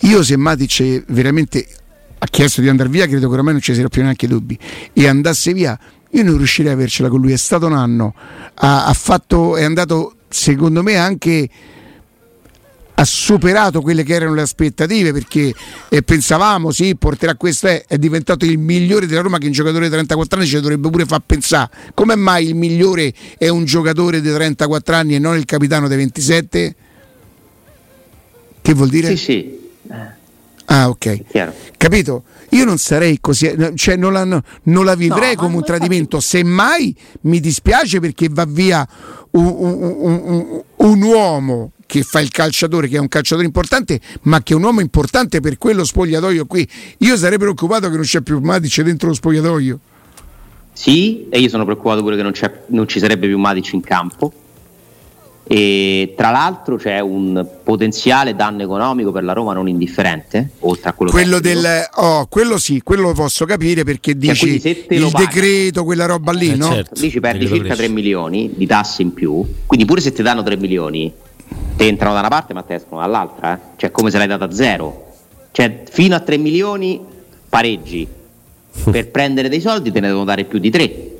Io 0.00 0.22
se 0.22 0.36
Matic 0.36 0.91
veramente 1.08 1.66
ha 2.18 2.26
chiesto 2.26 2.60
di 2.60 2.68
andare 2.68 2.88
via, 2.88 3.06
credo 3.06 3.28
che 3.28 3.34
ormai 3.34 3.52
non 3.52 3.60
ci 3.60 3.72
siano 3.72 3.88
più 3.88 4.02
neanche 4.02 4.28
dubbi, 4.28 4.56
e 4.92 5.08
andasse 5.08 5.52
via, 5.52 5.78
io 6.10 6.22
non 6.22 6.36
riuscirei 6.36 6.70
a 6.70 6.74
avercela 6.74 7.08
con 7.08 7.20
lui. 7.20 7.32
È 7.32 7.36
stato 7.36 7.66
un 7.66 7.72
anno, 7.72 8.14
ha, 8.54 8.86
ha 8.86 8.92
fatto, 8.92 9.56
è 9.56 9.64
andato 9.64 10.14
secondo 10.28 10.82
me 10.82 10.96
anche 10.96 11.48
ha 12.94 13.04
superato 13.04 13.80
quelle 13.80 14.02
che 14.02 14.14
erano 14.14 14.34
le 14.34 14.42
aspettative 14.42 15.12
perché 15.12 15.52
eh, 15.88 16.02
pensavamo 16.02 16.70
sì 16.70 16.94
porterà 16.94 17.34
questo 17.36 17.66
è, 17.66 17.84
è 17.86 17.96
diventato 17.96 18.44
il 18.44 18.58
migliore 18.58 19.06
della 19.06 19.22
Roma 19.22 19.38
che 19.38 19.46
un 19.46 19.52
giocatore 19.52 19.86
di 19.86 19.90
34 19.90 20.38
anni 20.38 20.46
ci 20.46 20.60
dovrebbe 20.60 20.90
pure 20.90 21.06
far 21.06 21.22
pensare 21.24 21.70
come 21.94 22.16
mai 22.16 22.46
il 22.46 22.54
migliore 22.54 23.12
è 23.38 23.48
un 23.48 23.64
giocatore 23.64 24.20
di 24.20 24.30
34 24.30 24.94
anni 24.94 25.14
e 25.14 25.18
non 25.18 25.36
il 25.36 25.46
capitano 25.46 25.88
dei 25.88 25.96
27 25.96 26.74
che 28.62 28.74
vuol 28.74 28.88
dire? 28.88 29.08
Sì, 29.08 29.16
sì, 29.16 29.58
ah 30.72 30.88
ok 30.88 31.24
chiaro. 31.28 31.52
capito? 31.76 32.24
io 32.50 32.64
non 32.64 32.78
sarei 32.78 33.18
così 33.20 33.54
cioè 33.74 33.96
non 33.96 34.12
la, 34.12 34.24
non 34.24 34.84
la 34.84 34.94
vivrei 34.94 35.34
No, 35.34 35.42
come 35.42 35.56
un 35.56 35.64
tradimento 35.64 36.20
semmai 36.20 36.94
mi 37.22 37.40
dispiace 37.40 37.98
perché 38.00 38.28
va 38.30 38.44
via 38.46 38.86
un, 39.32 39.44
un- 39.46 39.96
un- 39.98 40.20
un- 40.24 40.62
un 40.76 41.02
uomo 41.02 41.72
che 41.86 42.02
fa 42.02 42.20
il 42.20 42.30
calciatore, 42.30 42.88
che 42.88 42.96
è 42.96 42.98
un 43.00 43.08
calciatore 43.08 43.46
importante, 43.46 44.00
ma 44.22 44.42
che 44.42 44.54
è 44.54 44.56
un 44.56 44.62
uomo 44.62 44.80
importante 44.80 45.40
per 45.40 45.58
quello 45.58 45.84
spogliatoio 45.84 46.46
qui. 46.46 46.66
Io 46.98 47.18
sarei 47.18 47.36
preoccupato 47.36 47.90
che 47.90 47.96
non 47.96 48.04
c'è 48.04 48.22
più 48.22 48.38
Matic 48.40 48.80
dentro 48.80 49.08
lo 49.08 49.14
spogliatoio. 49.14 49.78
Sì, 50.72 51.26
e 51.28 51.38
io 51.38 51.50
sono 51.50 51.64
preoccupato 51.64 52.00
pure 52.00 52.16
che 52.16 52.22
non, 52.22 52.32
c'è- 52.32 52.62
non 52.68 52.88
ci 52.88 52.98
sarebbe 52.98 53.26
più 53.26 53.36
Matic 53.38 53.74
in 53.74 53.82
campo. 53.82 54.32
E 55.44 56.14
tra 56.16 56.30
l'altro 56.30 56.76
c'è 56.76 57.00
un 57.00 57.44
potenziale 57.64 58.34
danno 58.36 58.62
economico 58.62 59.10
per 59.10 59.24
la 59.24 59.32
Roma 59.32 59.52
non 59.52 59.68
indifferente, 59.68 60.50
oltre 60.60 60.90
a 60.90 60.92
quello 60.92 61.10
Quello 61.10 61.40
del 61.40 61.66
oh, 61.96 62.26
quello 62.26 62.56
sì, 62.58 62.80
quello 62.82 63.08
lo 63.08 63.12
posso 63.12 63.44
capire 63.44 63.82
perché 63.82 64.16
dici 64.16 64.60
se 64.60 64.86
te 64.86 64.98
lo 64.98 65.06
il 65.06 65.12
paghi- 65.12 65.26
decreto, 65.26 65.84
quella 65.84 66.06
roba 66.06 66.30
lì, 66.32 66.50
Eh, 66.52 66.54
no? 66.56 66.66
certo. 66.72 67.00
Lì 67.00 67.10
ci 67.10 67.18
perdi 67.20 67.40
circa 67.46 67.56
crescita. 67.64 67.82
3 67.84 67.88
milioni 67.88 68.50
di 68.54 68.66
tasse 68.66 69.02
in 69.02 69.12
più, 69.12 69.44
quindi 69.66 69.84
pure 69.84 70.00
se 70.00 70.12
ti 70.12 70.22
danno 70.22 70.42
3 70.44 70.56
milioni, 70.56 71.12
ti 71.76 71.86
entrano 71.86 72.14
da 72.14 72.20
una 72.20 72.28
parte 72.28 72.54
ma 72.54 72.62
ti 72.62 72.74
escono 72.74 73.00
dall'altra, 73.00 73.54
eh? 73.54 73.58
cioè 73.76 73.90
come 73.90 74.10
se 74.10 74.18
l'hai 74.18 74.28
data 74.28 74.44
a 74.44 74.52
zero. 74.52 75.08
Cioè 75.50 75.82
fino 75.90 76.14
a 76.14 76.20
3 76.20 76.36
milioni 76.38 77.00
pareggi, 77.48 78.06
per 78.90 79.08
prendere 79.10 79.48
dei 79.48 79.60
soldi 79.60 79.90
te 79.90 79.98
ne 80.00 80.06
devono 80.06 80.24
dare 80.24 80.44
più 80.44 80.58
di 80.60 80.70
3. 80.70 81.10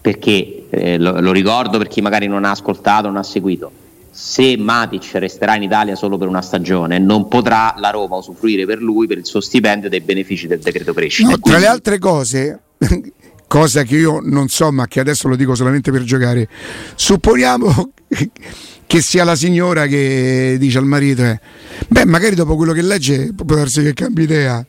Perché, 0.00 0.59
eh, 0.70 0.98
lo, 0.98 1.20
lo 1.20 1.32
ricordo 1.32 1.78
per 1.78 1.88
chi 1.88 2.00
magari 2.00 2.26
non 2.26 2.44
ha 2.44 2.50
ascoltato, 2.50 3.08
non 3.08 3.16
ha 3.16 3.22
seguito, 3.22 3.70
se 4.10 4.56
Matic 4.56 5.14
resterà 5.14 5.54
in 5.56 5.62
Italia 5.62 5.94
solo 5.94 6.18
per 6.18 6.28
una 6.28 6.42
stagione 6.42 6.98
non 6.98 7.28
potrà 7.28 7.74
la 7.78 7.90
Roma 7.90 8.16
usufruire 8.16 8.66
per 8.66 8.80
lui, 8.80 9.06
per 9.06 9.18
il 9.18 9.26
suo 9.26 9.40
stipendio, 9.40 9.88
dei 9.88 10.00
benefici 10.00 10.46
del 10.46 10.58
decreto 10.58 10.92
crescita. 10.92 11.28
No, 11.28 11.34
tra 11.34 11.42
quindi- 11.42 11.60
le 11.60 11.66
altre 11.66 11.98
cose, 11.98 12.60
cosa 13.46 13.82
che 13.82 13.96
io 13.96 14.20
non 14.22 14.48
so, 14.48 14.70
ma 14.72 14.86
che 14.86 15.00
adesso 15.00 15.28
lo 15.28 15.36
dico 15.36 15.54
solamente 15.54 15.90
per 15.90 16.02
giocare, 16.02 16.48
supponiamo 16.94 17.92
che 18.86 19.00
sia 19.00 19.24
la 19.24 19.36
signora 19.36 19.86
che 19.86 20.56
dice 20.58 20.78
al 20.78 20.86
marito, 20.86 21.22
eh, 21.22 21.40
beh, 21.88 22.04
magari 22.04 22.34
dopo 22.34 22.56
quello 22.56 22.72
che 22.72 22.82
legge 22.82 23.32
può 23.34 23.56
darsi 23.56 23.82
che 23.82 23.94
cambi 23.94 24.24
idea. 24.24 24.64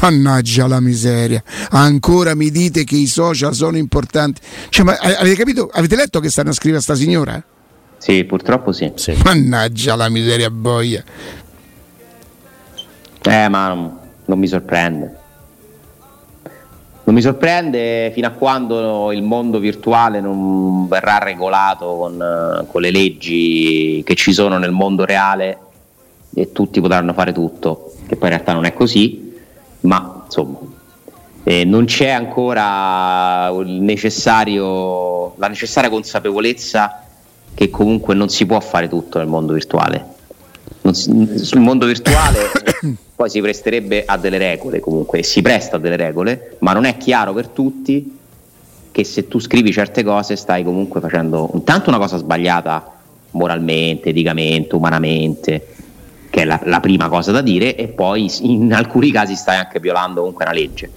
Mannaggia 0.00 0.66
la 0.66 0.80
miseria, 0.80 1.42
ancora 1.70 2.34
mi 2.34 2.50
dite 2.50 2.84
che 2.84 2.96
i 2.96 3.06
social 3.06 3.54
sono 3.54 3.76
importanti. 3.76 4.40
Cioè, 4.68 4.84
ma 4.84 4.96
avete 4.96 5.36
capito? 5.36 5.70
Avete 5.72 5.96
letto 5.96 6.18
che 6.18 6.30
stanno 6.30 6.50
a 6.50 6.52
scrivere 6.52 6.80
a 6.80 6.82
sta 6.82 6.94
signora? 6.94 7.42
Sì, 7.98 8.24
purtroppo 8.24 8.72
sì. 8.72 8.90
Sì. 8.96 9.16
Mannaggia 9.22 9.94
la 9.94 10.08
miseria 10.08 10.50
boia. 10.50 11.04
Eh, 13.22 13.48
ma 13.48 13.68
non, 13.68 13.98
non 14.24 14.38
mi 14.38 14.48
sorprende. 14.48 15.16
Non 17.04 17.14
mi 17.14 17.20
sorprende 17.20 18.10
fino 18.14 18.26
a 18.28 18.30
quando 18.30 19.12
il 19.12 19.22
mondo 19.22 19.58
virtuale 19.58 20.20
non 20.20 20.88
verrà 20.88 21.18
regolato 21.18 21.96
con, 21.96 22.20
eh, 22.20 22.66
con 22.66 22.80
le 22.80 22.90
leggi 22.90 24.02
che 24.04 24.14
ci 24.14 24.32
sono 24.32 24.56
nel 24.58 24.70
mondo 24.70 25.04
reale 25.04 25.58
e 26.34 26.52
tutti 26.52 26.80
potranno 26.80 27.12
fare 27.12 27.32
tutto, 27.32 27.92
che 28.06 28.16
poi 28.16 28.28
in 28.28 28.34
realtà 28.34 28.52
non 28.52 28.64
è 28.64 28.72
così, 28.72 29.31
ma 29.82 30.22
insomma 30.24 30.58
eh, 31.44 31.64
non 31.64 31.86
c'è 31.86 32.08
ancora 32.08 33.48
il 33.60 33.80
necessario, 33.80 35.34
la 35.36 35.48
necessaria 35.48 35.90
consapevolezza 35.90 37.04
che 37.54 37.68
comunque 37.68 38.14
non 38.14 38.28
si 38.28 38.46
può 38.46 38.60
fare 38.60 38.88
tutto 38.88 39.18
nel 39.18 39.26
mondo 39.26 39.52
virtuale. 39.52 40.06
si, 40.92 41.38
sul 41.38 41.60
mondo 41.60 41.86
virtuale 41.86 42.50
poi 43.14 43.28
si 43.28 43.40
presterebbe 43.40 44.04
a 44.06 44.16
delle 44.16 44.38
regole 44.38 44.80
comunque, 44.80 45.22
si 45.22 45.42
presta 45.42 45.76
a 45.76 45.78
delle 45.80 45.96
regole, 45.96 46.56
ma 46.60 46.72
non 46.72 46.84
è 46.84 46.96
chiaro 46.96 47.32
per 47.32 47.48
tutti 47.48 48.18
che 48.92 49.04
se 49.04 49.26
tu 49.26 49.40
scrivi 49.40 49.72
certe 49.72 50.04
cose 50.04 50.36
stai 50.36 50.62
comunque 50.62 51.00
facendo 51.00 51.50
intanto 51.54 51.88
una 51.88 51.98
cosa 51.98 52.18
sbagliata 52.18 52.90
moralmente, 53.30 54.10
eticamente, 54.10 54.76
umanamente, 54.76 55.66
che 56.32 56.40
è 56.40 56.44
la, 56.46 56.58
la, 56.64 56.80
prima 56.80 57.10
cosa 57.10 57.30
da 57.30 57.42
dire, 57.42 57.76
e 57.76 57.88
poi 57.88 58.26
in 58.40 58.72
alcuni 58.72 59.12
casi 59.12 59.36
stai 59.36 59.58
anche 59.58 59.78
violando 59.80 60.20
comunque 60.20 60.46
una 60.46 60.54
legge. 60.54 60.90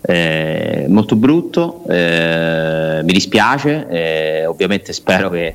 Eh, 0.00 0.86
molto 0.88 1.14
brutto, 1.14 1.84
eh, 1.88 3.00
mi 3.04 3.12
dispiace, 3.12 3.86
eh, 3.88 4.44
ovviamente 4.44 4.92
spero 4.92 5.30
che, 5.30 5.54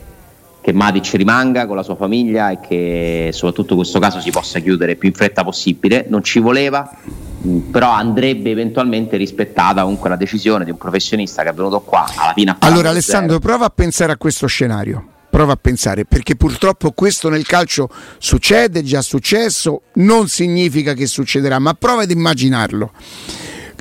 che 0.61 0.71
Matic 0.71 1.15
rimanga 1.15 1.67
con 1.67 1.75
la 1.75 1.83
sua 1.83 1.97
famiglia 1.97 2.51
e 2.51 2.59
che 2.61 3.31
soprattutto 3.33 3.75
questo 3.75 3.99
caso 3.99 4.21
si 4.21 4.31
possa 4.31 4.59
chiudere 4.59 4.95
più 4.95 5.09
in 5.09 5.13
fretta 5.13 5.43
possibile. 5.43 6.05
Non 6.07 6.23
ci 6.23 6.39
voleva, 6.39 6.89
però 7.69 7.91
andrebbe 7.91 8.49
eventualmente 8.49 9.17
rispettata 9.17 9.81
comunque 9.81 10.07
la 10.07 10.15
decisione 10.15 10.63
di 10.63 10.71
un 10.71 10.77
professionista 10.77 11.43
che 11.43 11.49
è 11.49 11.53
venuto 11.53 11.81
qua 11.81 12.05
alla 12.15 12.31
fine 12.33 12.51
a 12.51 12.55
Allora 12.59 12.91
Alessandro, 12.91 13.39
prova 13.39 13.65
a 13.65 13.71
pensare 13.75 14.13
a 14.13 14.15
questo 14.15 14.47
scenario. 14.47 15.15
Prova 15.37 15.53
a 15.53 15.57
pensare, 15.61 16.03
perché 16.03 16.35
purtroppo 16.35 16.93
questo 16.93 17.29
nel 17.29 17.45
calcio 17.45 17.91
succede, 18.17 18.79
è 18.79 18.81
già 18.81 19.03
successo, 19.03 19.83
non 19.97 20.27
significa 20.27 20.95
che 20.95 21.05
succederà, 21.05 21.59
ma 21.59 21.75
prova 21.75 22.01
ad 22.01 22.09
immaginarlo. 22.09 22.91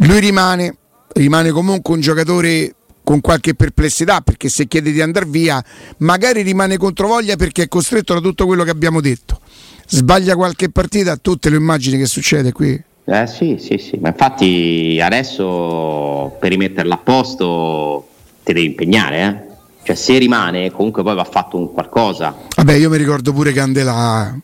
Lui 0.01 0.21
rimane, 0.21 0.77
rimane 1.15 1.53
comunque 1.53 1.95
un 1.95 2.01
giocatore 2.01 2.75
con 3.03 3.23
qualche 3.23 3.55
perplessità 3.55 4.21
perché 4.21 4.51
se 4.51 4.67
chiede 4.67 4.93
di 4.93 5.01
andare 5.01 5.25
via 5.25 5.65
magari 6.01 6.43
rimane 6.43 6.77
controvoglia 6.77 7.37
perché 7.37 7.63
è 7.63 7.69
costretto 7.69 8.13
da 8.13 8.21
tutto 8.21 8.45
quello 8.45 8.63
che 8.63 8.71
abbiamo 8.71 9.01
detto 9.01 9.41
sbaglia 9.87 10.35
qualche 10.35 10.71
partita 10.71 11.17
tutte 11.17 11.49
le 11.49 11.57
immagini 11.57 11.97
che 11.99 12.07
succede 12.07 12.51
qui 12.51 12.83
eh 13.05 13.27
sì, 13.29 13.57
sì, 13.61 13.79
sì, 13.79 13.97
ma 13.99 14.09
infatti 14.09 14.99
adesso 15.01 16.37
per 16.39 16.51
rimetterla 16.51 16.95
a 16.95 16.99
posto 16.99 18.09
ti 18.43 18.53
devi 18.53 18.67
impegnare, 18.67 19.23
eh? 19.23 19.55
Cioè 19.87 19.95
se 19.95 20.19
rimane 20.19 20.73
comunque 20.73 21.05
poi 21.05 21.15
va 21.15 21.23
fatto 21.23 21.57
un 21.57 21.73
qualcosa. 21.73 22.35
Vabbè, 22.57 22.73
io 22.73 22.91
mi 22.91 22.97
ricordo 22.97 23.33
pure 23.33 23.53
Candela. 23.53 24.37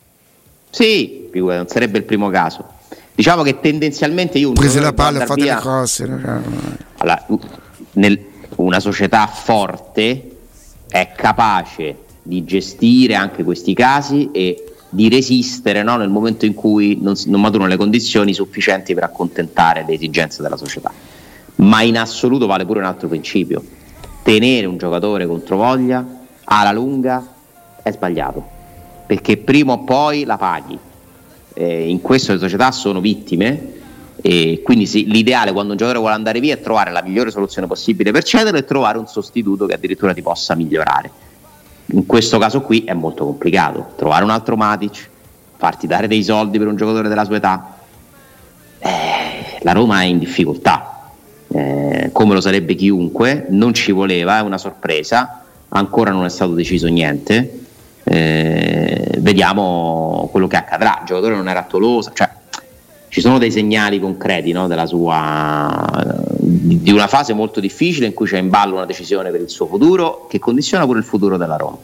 Sì, 0.69 1.29
non 1.33 1.67
sarebbe 1.67 1.97
il 1.97 2.05
primo 2.05 2.29
caso. 2.29 2.65
Diciamo 3.13 3.43
che 3.43 3.59
tendenzialmente 3.59 4.37
io... 4.37 4.53
Prese 4.53 4.79
la 4.79 4.93
palla 4.93 5.23
e 5.23 5.25
fate 5.25 5.43
le 5.43 5.59
cose. 5.61 6.03
Allora, 6.03 7.27
nel, 7.95 8.19
una 8.55 8.79
società 8.79 9.27
forte 9.27 10.31
è 10.87 11.11
capace 11.13 11.97
di 12.23 12.45
gestire 12.45 13.15
anche 13.15 13.43
questi 13.43 13.73
casi 13.73 14.29
e 14.31 14.75
di 14.87 15.09
resistere 15.09 15.83
no? 15.83 15.97
nel 15.97 16.07
momento 16.07 16.45
in 16.45 16.53
cui 16.53 16.99
non, 17.01 17.15
non, 17.25 17.41
maturano 17.41 17.67
le 17.67 17.75
condizioni 17.75 18.33
sufficienti 18.33 18.93
per 18.93 19.03
accontentare 19.03 19.83
le 19.85 19.95
esigenze 19.95 20.41
della 20.41 20.55
società. 20.55 20.89
Ma 21.55 21.81
in 21.81 21.97
assoluto 21.97 22.45
vale 22.45 22.65
pure 22.65 22.79
un 22.79 22.85
altro 22.85 23.09
principio. 23.09 23.81
Tenere 24.23 24.65
un 24.65 24.77
giocatore 24.77 25.27
contro 25.27 25.57
voglia 25.57 26.05
alla 26.45 26.71
lunga 26.71 27.25
è 27.83 27.91
sbagliato, 27.91 28.43
perché 29.05 29.37
prima 29.37 29.73
o 29.73 29.83
poi 29.83 30.23
la 30.23 30.37
paghi. 30.37 30.79
Eh, 31.55 31.89
in 31.89 32.01
questo 32.01 32.31
le 32.31 32.39
società 32.39 32.71
sono 32.71 32.99
vittime 32.99 33.81
e 34.21 34.61
quindi 34.63 34.87
sì, 34.87 35.05
l'ideale 35.05 35.51
quando 35.51 35.71
un 35.71 35.77
giocatore 35.77 35.99
vuole 35.99 36.15
andare 36.15 36.39
via 36.39 36.55
è 36.55 36.61
trovare 36.61 36.89
la 36.91 37.03
migliore 37.03 37.29
soluzione 37.29 37.67
possibile 37.67 38.11
per 38.11 38.23
cedere 38.23 38.59
e 38.59 38.65
trovare 38.65 38.97
un 38.97 39.05
sostituto 39.05 39.67
che 39.67 39.75
addirittura 39.75 40.13
ti 40.13 40.21
possa 40.21 40.55
migliorare 40.55 41.31
in 41.87 42.05
questo 42.05 42.37
caso 42.37 42.61
qui 42.61 42.83
è 42.83 42.93
molto 42.93 43.25
complicato. 43.25 43.93
Trovare 43.95 44.23
un 44.23 44.29
altro 44.29 44.55
Matic, 44.55 45.09
farti 45.57 45.87
dare 45.87 46.07
dei 46.07 46.23
soldi 46.23 46.57
per 46.57 46.67
un 46.67 46.75
giocatore 46.75 47.09
della 47.09 47.25
sua 47.25 47.35
età. 47.35 47.77
Eh, 48.79 49.59
la 49.61 49.71
Roma 49.73 50.01
è 50.01 50.05
in 50.05 50.19
difficoltà, 50.19 50.92
eh, 51.53 52.09
come 52.11 52.33
lo 52.33 52.41
sarebbe 52.41 52.73
chiunque, 52.73 53.45
non 53.49 53.73
ci 53.73 53.91
voleva, 53.91 54.39
è 54.39 54.41
una 54.41 54.57
sorpresa, 54.57 55.43
ancora 55.69 56.11
non 56.11 56.25
è 56.25 56.29
stato 56.29 56.53
deciso 56.53 56.87
niente. 56.87 57.59
Eh, 58.03 59.17
vediamo 59.19 60.27
quello 60.31 60.47
che 60.47 60.57
accadrà. 60.57 60.97
Il 61.01 61.05
giocatore 61.05 61.35
non 61.35 61.47
era 61.47 61.59
a 61.59 61.63
Tolosa, 61.63 62.11
cioè 62.13 62.29
ci 63.07 63.21
sono 63.21 63.37
dei 63.37 63.51
segnali 63.51 63.99
concreti 63.99 64.51
no, 64.51 64.67
sua, 64.87 66.15
di, 66.39 66.91
una 66.91 67.07
fase 67.07 67.33
molto 67.33 67.59
difficile 67.59 68.07
in 68.07 68.13
cui 68.13 68.25
c'è 68.25 68.39
in 68.39 68.49
ballo 68.49 68.73
una 68.73 68.85
decisione 68.85 69.29
per 69.29 69.41
il 69.41 69.49
suo 69.49 69.67
futuro 69.67 70.25
che 70.27 70.39
condiziona 70.39 70.85
pure 70.85 70.97
il 70.97 71.05
futuro 71.05 71.37
della 71.37 71.55
Roma. 71.55 71.77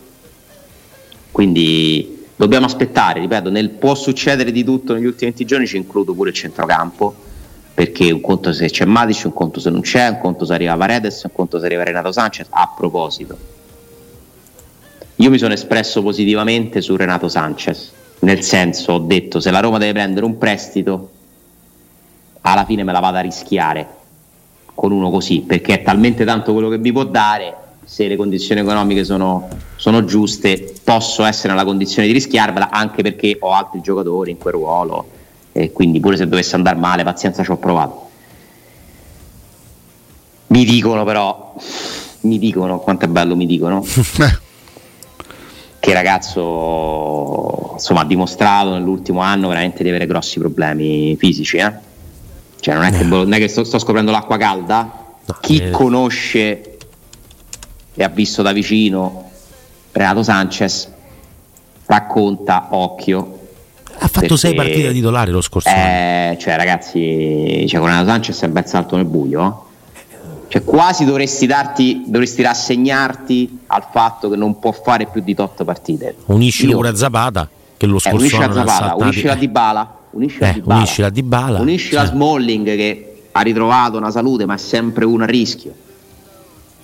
Quindi 1.31 2.25
dobbiamo 2.35 2.65
aspettare, 2.65 3.19
ripeto, 3.19 3.51
nel, 3.51 3.69
può 3.69 3.93
succedere 3.93 4.51
di 4.51 4.63
tutto 4.63 4.95
negli 4.95 5.05
ultimi 5.05 5.29
20 5.29 5.45
giorni, 5.45 5.67
ci 5.67 5.77
includo 5.77 6.15
pure 6.15 6.29
il 6.29 6.35
centrocampo, 6.35 7.13
perché 7.79 8.11
un 8.11 8.19
conto 8.19 8.51
se 8.51 8.69
c'è 8.69 8.83
Matic, 8.83 9.23
un 9.23 9.31
conto 9.31 9.61
se 9.61 9.69
non 9.69 9.79
c'è, 9.79 10.09
un 10.09 10.19
conto 10.19 10.43
se 10.43 10.53
arriva 10.53 10.75
Varedes, 10.75 11.23
un 11.23 11.31
conto 11.31 11.59
se 11.59 11.65
arriva 11.65 11.81
Renato 11.81 12.11
Sanchez. 12.11 12.47
A 12.49 12.73
proposito, 12.75 13.37
io 15.15 15.29
mi 15.29 15.37
sono 15.37 15.53
espresso 15.53 16.01
positivamente 16.01 16.81
su 16.81 16.97
Renato 16.97 17.29
Sanchez, 17.29 17.93
nel 18.19 18.43
senso 18.43 18.91
ho 18.91 18.99
detto 18.99 19.39
se 19.39 19.49
la 19.49 19.61
Roma 19.61 19.77
deve 19.77 19.93
prendere 19.93 20.25
un 20.25 20.37
prestito 20.37 21.11
alla 22.41 22.65
fine 22.65 22.83
me 22.83 22.91
la 22.91 22.99
vado 22.99 23.15
a 23.15 23.21
rischiare 23.21 23.87
con 24.75 24.91
uno 24.91 25.09
così, 25.09 25.39
perché 25.39 25.75
è 25.75 25.81
talmente 25.81 26.25
tanto 26.25 26.51
quello 26.51 26.67
che 26.67 26.79
vi 26.79 26.91
può 26.91 27.05
dare, 27.05 27.55
se 27.85 28.09
le 28.09 28.17
condizioni 28.17 28.59
economiche 28.59 29.05
sono, 29.05 29.47
sono 29.77 30.03
giuste, 30.03 30.73
posso 30.83 31.23
essere 31.23 31.53
nella 31.53 31.63
condizione 31.63 32.09
di 32.09 32.13
rischiarvela, 32.13 32.71
anche 32.71 33.03
perché 33.03 33.37
ho 33.39 33.53
altri 33.53 33.79
giocatori 33.79 34.31
in 34.31 34.37
quel 34.37 34.55
ruolo, 34.55 35.17
e 35.51 35.71
quindi 35.71 35.99
pure 35.99 36.17
se 36.17 36.27
dovesse 36.27 36.55
andare 36.55 36.77
male, 36.77 37.03
pazienza 37.03 37.43
ci 37.43 37.51
ho 37.51 37.57
provato. 37.57 38.07
Mi 40.47 40.65
dicono 40.65 41.03
però, 41.03 41.55
mi 42.21 42.39
dicono, 42.39 42.79
quanto 42.79 43.05
è 43.05 43.07
bello 43.07 43.35
mi 43.35 43.45
dicono, 43.45 43.85
che 45.79 45.93
ragazzo 45.93 47.71
insomma, 47.73 48.01
ha 48.01 48.05
dimostrato 48.05 48.71
nell'ultimo 48.71 49.21
anno 49.21 49.47
veramente 49.47 49.83
di 49.83 49.89
avere 49.89 50.05
grossi 50.05 50.39
problemi 50.39 51.15
fisici, 51.17 51.57
eh? 51.57 51.87
Cioè, 52.59 52.75
non 52.75 52.83
è 52.83 52.91
che, 52.91 53.03
non 53.03 53.31
è 53.31 53.37
che 53.37 53.47
sto, 53.47 53.63
sto, 53.63 53.79
scoprendo 53.79 54.11
l'acqua 54.11 54.37
calda. 54.37 55.15
No, 55.25 55.37
Chi 55.39 55.57
eh. 55.57 55.69
conosce 55.71 56.77
e 57.93 58.03
ha 58.03 58.09
visto 58.09 58.41
da 58.41 58.51
vicino 58.51 59.29
Renato 59.91 60.23
Sanchez 60.23 60.89
racconta 61.85 62.67
occhio. 62.71 63.38
Ha 64.01 64.07
fatto 64.07 64.19
perché, 64.19 64.37
sei 64.37 64.53
partite 64.55 64.91
titolari 64.91 65.31
lo 65.31 65.41
scorso 65.41 65.69
eh, 65.69 65.71
anno. 65.71 66.37
Cioè, 66.37 66.55
ragazzi, 66.55 67.65
cioè, 67.67 67.79
con 67.79 67.89
Sanchez 67.89 68.41
è 68.41 68.47
ben 68.47 68.65
salto 68.65 68.95
nel 68.95 69.05
buio. 69.05 69.65
Cioè, 70.47 70.63
quasi 70.63 71.05
dovresti, 71.05 71.45
darti, 71.45 72.03
dovresti 72.07 72.41
rassegnarti 72.41 73.59
al 73.67 73.85
fatto 73.91 74.29
che 74.29 74.35
non 74.35 74.57
può 74.59 74.71
fare 74.71 75.05
più 75.05 75.21
di 75.21 75.35
tot 75.35 75.63
partite. 75.63 76.15
Unisci 76.25 76.67
pure 76.67 76.89
a 76.89 76.95
Zapata, 76.95 77.47
che 77.77 77.85
lo 77.85 77.99
scorso 77.99 78.39
eh, 78.39 78.43
anno. 78.43 78.53
Zapata, 78.53 78.95
unisci 78.95 79.25
la 79.25 79.35
Dybala 79.35 79.93
unisci 80.11 80.39
la 80.39 80.49
eh, 80.49 80.53
Dybala, 80.53 80.77
unisci 80.79 81.01
la, 81.01 81.09
Dybala, 81.09 81.59
unisci 81.59 81.89
cioè. 81.89 81.99
la 81.99 82.05
Smalling 82.05 82.75
che 82.75 83.23
ha 83.31 83.41
ritrovato 83.41 83.97
una 83.97 84.11
salute 84.11 84.45
ma 84.45 84.55
è 84.55 84.57
sempre 84.57 85.05
uno 85.05 85.23
a 85.23 85.27
rischio 85.27 85.73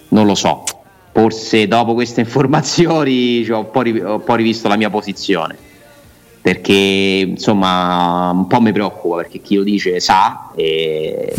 non 0.09 0.25
lo 0.25 0.35
so 0.35 0.63
forse 1.11 1.67
dopo 1.67 1.93
queste 1.93 2.21
informazioni 2.21 3.43
cioè, 3.43 3.57
ho, 3.57 3.71
un 3.73 4.01
ho, 4.05 4.13
un 4.15 4.23
po 4.23 4.35
rivisto 4.35 4.67
la 4.67 4.75
mia 4.75 4.89
posizione 4.89 5.57
perché 6.45 7.25
insomma 7.27 8.29
un 8.29 8.45
po' 8.45 8.61
mi 8.61 8.71
preoccupa 8.71 9.15
perché 9.15 9.41
chi 9.41 9.55
lo 9.55 9.63
dice 9.63 9.99
sa 9.99 10.51
e 10.53 11.33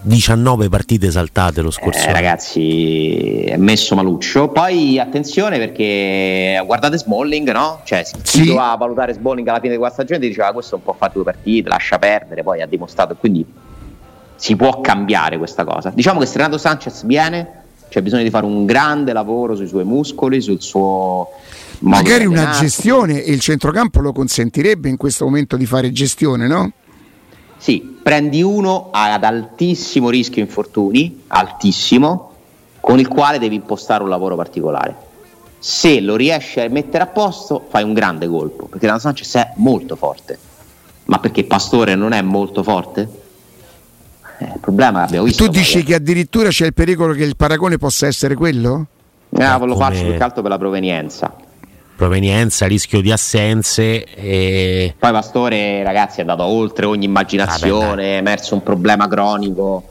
19 0.00 0.70
partite 0.70 1.10
saltate 1.10 1.60
lo 1.60 1.70
scorso 1.70 2.08
eh. 2.08 2.12
Ragazzi, 2.12 3.42
è 3.44 3.56
messo 3.58 3.94
maluccio. 3.94 4.48
Poi 4.48 4.98
attenzione 4.98 5.58
perché 5.58 6.60
guardate 6.64 6.96
Smalling, 6.96 7.52
no? 7.52 7.82
Cioè, 7.84 8.02
chi 8.02 8.20
sì. 8.22 8.44
doveva 8.46 8.74
valutare 8.76 9.12
Smalling 9.12 9.46
alla 9.46 9.60
fine 9.60 9.74
di 9.74 9.78
questa 9.78 10.02
stagione 10.02 10.26
diceva 10.26 10.48
ah, 10.48 10.52
questo 10.52 10.76
non 10.76 10.84
può 10.84 10.94
fare 10.94 11.12
due 11.12 11.24
partite, 11.24 11.68
lascia 11.68 11.98
perdere, 11.98 12.42
poi 12.42 12.62
ha 12.62 12.66
dimostrato 12.66 13.14
quindi 13.14 13.44
si 14.34 14.56
può 14.56 14.80
cambiare 14.80 15.36
questa 15.36 15.64
cosa. 15.64 15.92
Diciamo 15.94 16.18
che 16.18 16.24
se 16.26 16.38
Renato 16.38 16.56
Sanchez 16.56 17.04
viene 17.04 17.61
c'è 17.92 18.00
bisogno 18.00 18.22
di 18.22 18.30
fare 18.30 18.46
un 18.46 18.64
grande 18.64 19.12
lavoro 19.12 19.54
sui 19.54 19.66
suoi 19.66 19.84
muscoli, 19.84 20.40
sul 20.40 20.62
suo 20.62 21.28
magari 21.80 22.24
una 22.24 22.48
gestione 22.52 23.22
e 23.22 23.32
il 23.32 23.40
centrocampo 23.40 24.00
lo 24.00 24.12
consentirebbe 24.12 24.88
in 24.88 24.96
questo 24.96 25.26
momento 25.26 25.58
di 25.58 25.66
fare 25.66 25.92
gestione, 25.92 26.46
no? 26.46 26.72
Sì, 27.58 27.98
prendi 28.02 28.40
uno 28.40 28.88
ad 28.92 29.22
altissimo 29.22 30.08
rischio 30.08 30.40
infortuni, 30.40 31.24
altissimo, 31.26 32.32
con 32.80 32.98
il 32.98 33.08
quale 33.08 33.38
devi 33.38 33.56
impostare 33.56 34.02
un 34.02 34.08
lavoro 34.08 34.36
particolare. 34.36 34.96
Se 35.58 36.00
lo 36.00 36.16
riesci 36.16 36.60
a 36.60 36.68
mettere 36.70 37.04
a 37.04 37.08
posto, 37.08 37.66
fai 37.68 37.82
un 37.82 37.92
grande 37.92 38.26
colpo, 38.26 38.68
perché 38.68 38.86
la 38.86 38.98
Sanchez 38.98 39.34
è 39.34 39.52
molto 39.56 39.96
forte. 39.96 40.38
Ma 41.04 41.18
perché 41.18 41.44
Pastore 41.44 41.94
non 41.94 42.12
è 42.12 42.22
molto 42.22 42.62
forte? 42.62 43.21
Eh, 44.42 44.52
il 44.54 44.60
problema 44.60 45.00
l'abbiamo 45.00 45.24
visto. 45.24 45.44
Tu 45.44 45.50
dici 45.50 45.74
poi, 45.74 45.84
che 45.84 45.94
addirittura 45.94 46.48
c'è 46.48 46.66
il 46.66 46.74
pericolo 46.74 47.12
che 47.12 47.24
il 47.24 47.36
paragone 47.36 47.78
possa 47.78 48.06
essere 48.06 48.34
quello? 48.34 48.86
Eh, 49.30 49.44
lo 49.44 49.58
come... 49.58 49.74
faccio 49.76 50.02
più 50.02 50.14
che 50.16 50.22
altro 50.22 50.42
per 50.42 50.50
la 50.50 50.58
provenienza. 50.58 51.34
provenienza, 51.94 52.66
rischio 52.66 53.00
di 53.00 53.12
assenze. 53.12 54.04
E... 54.04 54.94
Poi 54.98 55.12
Pastore, 55.12 55.82
ragazzi, 55.82 56.18
è 56.18 56.20
andato 56.22 56.42
oltre 56.42 56.86
ogni 56.86 57.04
immaginazione, 57.04 58.14
è 58.14 58.16
emerso 58.16 58.54
un 58.54 58.62
problema 58.62 59.06
cronico 59.06 59.84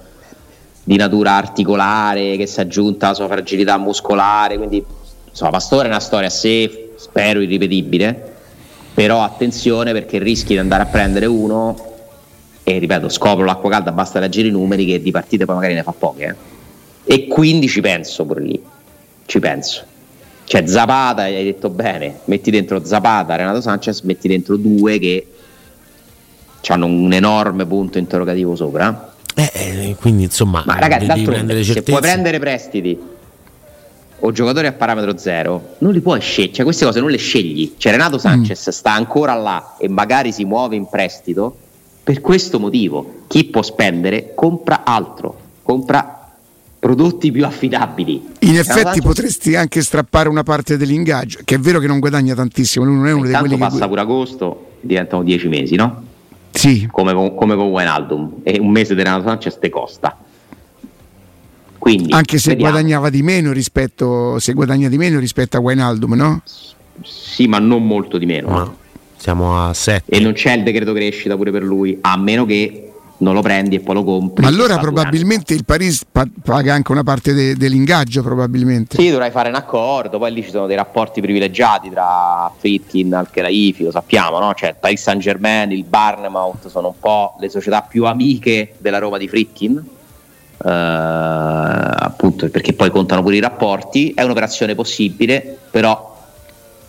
di 0.83 0.97
natura 0.97 1.35
articolare 1.35 2.35
che 2.35 2.47
si 2.47 2.59
è 2.59 2.63
aggiunta 2.63 3.07
alla 3.07 3.15
sua 3.15 3.27
fragilità 3.27 3.77
muscolare, 3.77 4.57
quindi 4.57 4.83
insomma 5.29 5.51
Pastore 5.51 5.85
è 5.85 5.89
una 5.89 5.99
storia 5.99 6.27
a 6.27 6.31
sé, 6.31 6.93
spero 6.97 7.39
irripetibile, 7.39 8.33
però 8.93 9.23
attenzione 9.23 9.93
perché 9.93 10.17
rischi 10.17 10.53
di 10.53 10.59
andare 10.59 10.83
a 10.83 10.87
prendere 10.87 11.27
uno 11.27 11.90
e 12.75 12.79
ripeto, 12.79 13.09
scopro 13.09 13.45
l'acqua 13.45 13.69
calda, 13.69 13.91
basta 13.91 14.19
leggere 14.19 14.47
i 14.47 14.51
numeri 14.51 14.85
che 14.85 15.01
di 15.01 15.11
partite 15.11 15.45
poi 15.45 15.55
magari 15.55 15.73
ne 15.73 15.83
fa 15.83 15.93
poche. 15.97 16.35
Eh. 17.05 17.13
E 17.13 17.27
quindi 17.27 17.67
ci 17.67 17.81
penso 17.81 18.25
pure 18.25 18.41
lì, 18.41 18.61
ci 19.25 19.39
penso. 19.39 19.83
Cioè 20.43 20.65
Zapata, 20.67 21.23
hai 21.23 21.43
detto 21.43 21.69
bene, 21.69 22.19
metti 22.25 22.51
dentro 22.51 22.83
Zapata, 22.83 23.35
Renato 23.35 23.61
Sanchez, 23.61 24.01
metti 24.01 24.27
dentro 24.27 24.57
due 24.57 24.99
che 24.99 25.27
hanno 26.67 26.85
un 26.85 27.11
enorme 27.13 27.65
punto 27.65 27.97
interrogativo 27.97 28.55
sopra. 28.55 29.13
Eh, 29.33 29.51
eh 29.53 29.95
quindi 29.99 30.23
insomma, 30.23 30.63
ma 30.65 30.77
ragazzi, 30.77 31.05
se 31.63 31.83
puoi 31.83 32.01
prendere 32.01 32.37
prestiti 32.39 32.99
o 34.23 34.31
giocatori 34.31 34.67
a 34.67 34.73
parametro 34.73 35.17
zero, 35.17 35.75
non 35.79 35.93
li 35.93 36.01
puoi 36.01 36.19
scegliere, 36.19 36.53
cioè 36.53 36.65
queste 36.65 36.85
cose 36.85 36.99
non 36.99 37.09
le 37.09 37.17
scegli. 37.17 37.73
Cioè 37.77 37.93
Renato 37.93 38.17
mm. 38.17 38.19
Sanchez 38.19 38.67
mm. 38.67 38.71
sta 38.71 38.93
ancora 38.93 39.33
là 39.33 39.75
e 39.79 39.87
magari 39.87 40.31
si 40.31 40.45
muove 40.45 40.75
in 40.75 40.87
prestito 40.87 41.55
per 42.03 42.21
questo 42.21 42.59
motivo. 42.59 43.23
Chi 43.27 43.45
può 43.45 43.61
spendere 43.61 44.33
compra 44.35 44.83
altro, 44.83 45.37
compra 45.63 46.15
prodotti 46.79 47.31
più 47.31 47.45
affidabili. 47.45 48.29
In 48.39 48.57
effetti 48.57 49.01
potresti 49.01 49.55
anche 49.55 49.81
strappare 49.81 50.27
una 50.29 50.43
parte 50.43 50.77
dell'ingaggio, 50.77 51.39
che 51.43 51.55
è 51.55 51.59
vero 51.59 51.79
che 51.79 51.87
non 51.87 51.99
guadagna 51.99 52.33
tantissimo, 52.33 52.83
lui 52.83 52.95
non 52.95 53.07
è 53.07 53.13
uno 53.13 53.27
di 53.27 53.33
quelli 53.33 53.57
passa 53.57 53.81
che... 53.81 53.87
pure 53.87 54.01
agosto, 54.01 54.71
diventano 54.81 55.23
dieci 55.23 55.47
mesi, 55.47 55.75
no? 55.75 56.03
Sì. 56.49 56.87
Come 56.91 57.13
con, 57.13 57.35
come 57.35 57.55
con 57.55 57.67
Wijnaldum, 57.67 58.37
e 58.43 58.57
un 58.59 58.71
mese 58.71 58.95
di 58.95 59.03
Renato 59.03 59.27
Sanchez 59.27 59.59
te 59.59 59.69
costa. 59.69 60.17
Quindi, 61.77 62.11
anche 62.13 62.37
se 62.37 62.49
vediamo. 62.49 62.71
guadagnava 62.71 63.09
di 63.09 63.21
meno 63.21 63.51
rispetto, 63.51 64.39
se 64.39 64.53
guadagna 64.53 64.89
di 64.89 64.97
meno 64.97 65.19
rispetto 65.19 65.57
a 65.57 65.59
Wijnaldum, 65.59 66.13
no? 66.15 66.41
Sì, 67.03 67.47
ma 67.47 67.59
non 67.59 67.85
molto 67.85 68.17
di 68.17 68.25
meno. 68.25 68.49
No. 68.49 68.77
Siamo 69.21 69.67
a 69.67 69.71
7. 69.71 70.15
E 70.15 70.19
non 70.19 70.33
c'è 70.33 70.53
il 70.53 70.63
decreto 70.63 70.93
crescita 70.93 71.35
pure 71.35 71.51
per 71.51 71.61
lui, 71.61 71.95
a 72.01 72.17
meno 72.17 72.43
che 72.43 72.91
non 73.17 73.35
lo 73.35 73.41
prendi 73.43 73.75
e 73.75 73.79
poi 73.79 73.93
lo 73.93 74.03
compri. 74.03 74.41
Ma 74.41 74.49
allora 74.49 74.79
probabilmente 74.79 75.53
il 75.53 75.63
Paris 75.63 76.07
paga 76.43 76.73
anche 76.73 76.91
una 76.91 77.03
parte 77.03 77.31
de- 77.35 77.55
dell'ingaggio, 77.55 78.23
probabilmente. 78.23 78.99
Sì, 78.99 79.11
dovrai 79.11 79.29
fare 79.29 79.49
un 79.49 79.55
accordo, 79.55 80.17
poi 80.17 80.33
lì 80.33 80.41
ci 80.41 80.49
sono 80.49 80.65
dei 80.65 80.75
rapporti 80.75 81.21
privilegiati 81.21 81.91
tra 81.91 82.51
Fritkin 82.57 83.13
e 83.13 83.15
Al-Khelaifi, 83.17 83.83
lo 83.83 83.91
sappiamo, 83.91 84.39
no? 84.39 84.55
Cioè 84.55 84.69
il 84.69 84.75
Paris 84.79 84.99
Saint 84.99 85.21
Germain, 85.21 85.71
il 85.71 85.83
Barnemouth 85.83 86.67
sono 86.67 86.87
un 86.87 86.99
po' 86.99 87.35
le 87.39 87.49
società 87.49 87.83
più 87.83 88.05
amiche 88.05 88.73
della 88.79 88.97
Roma 88.97 89.19
di 89.19 89.27
Fritkin. 89.27 89.83
Uh, 90.63 90.67
appunto 90.67 92.47
perché 92.49 92.73
poi 92.73 92.91
contano 92.91 93.23
pure 93.23 93.35
i 93.35 93.39
rapporti 93.39 94.13
è 94.13 94.21
un'operazione 94.21 94.75
possibile 94.75 95.57
però 95.71 96.10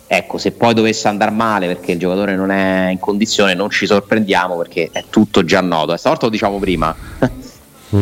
Ecco, 0.05 0.37
se 0.37 0.51
poi 0.51 0.73
dovesse 0.73 1.07
andare 1.07 1.31
male 1.31 1.67
perché 1.67 1.93
il 1.93 1.99
giocatore 1.99 2.35
non 2.35 2.51
è 2.51 2.89
in 2.89 2.99
condizione, 2.99 3.53
non 3.53 3.69
ci 3.69 3.85
sorprendiamo 3.85 4.57
perché 4.57 4.89
è 4.91 5.05
tutto 5.09 5.43
già 5.43 5.61
noto. 5.61 5.93
E 5.93 5.97
stavolta 5.97 6.25
lo 6.25 6.31
diciamo 6.31 6.59
prima, 6.59 6.95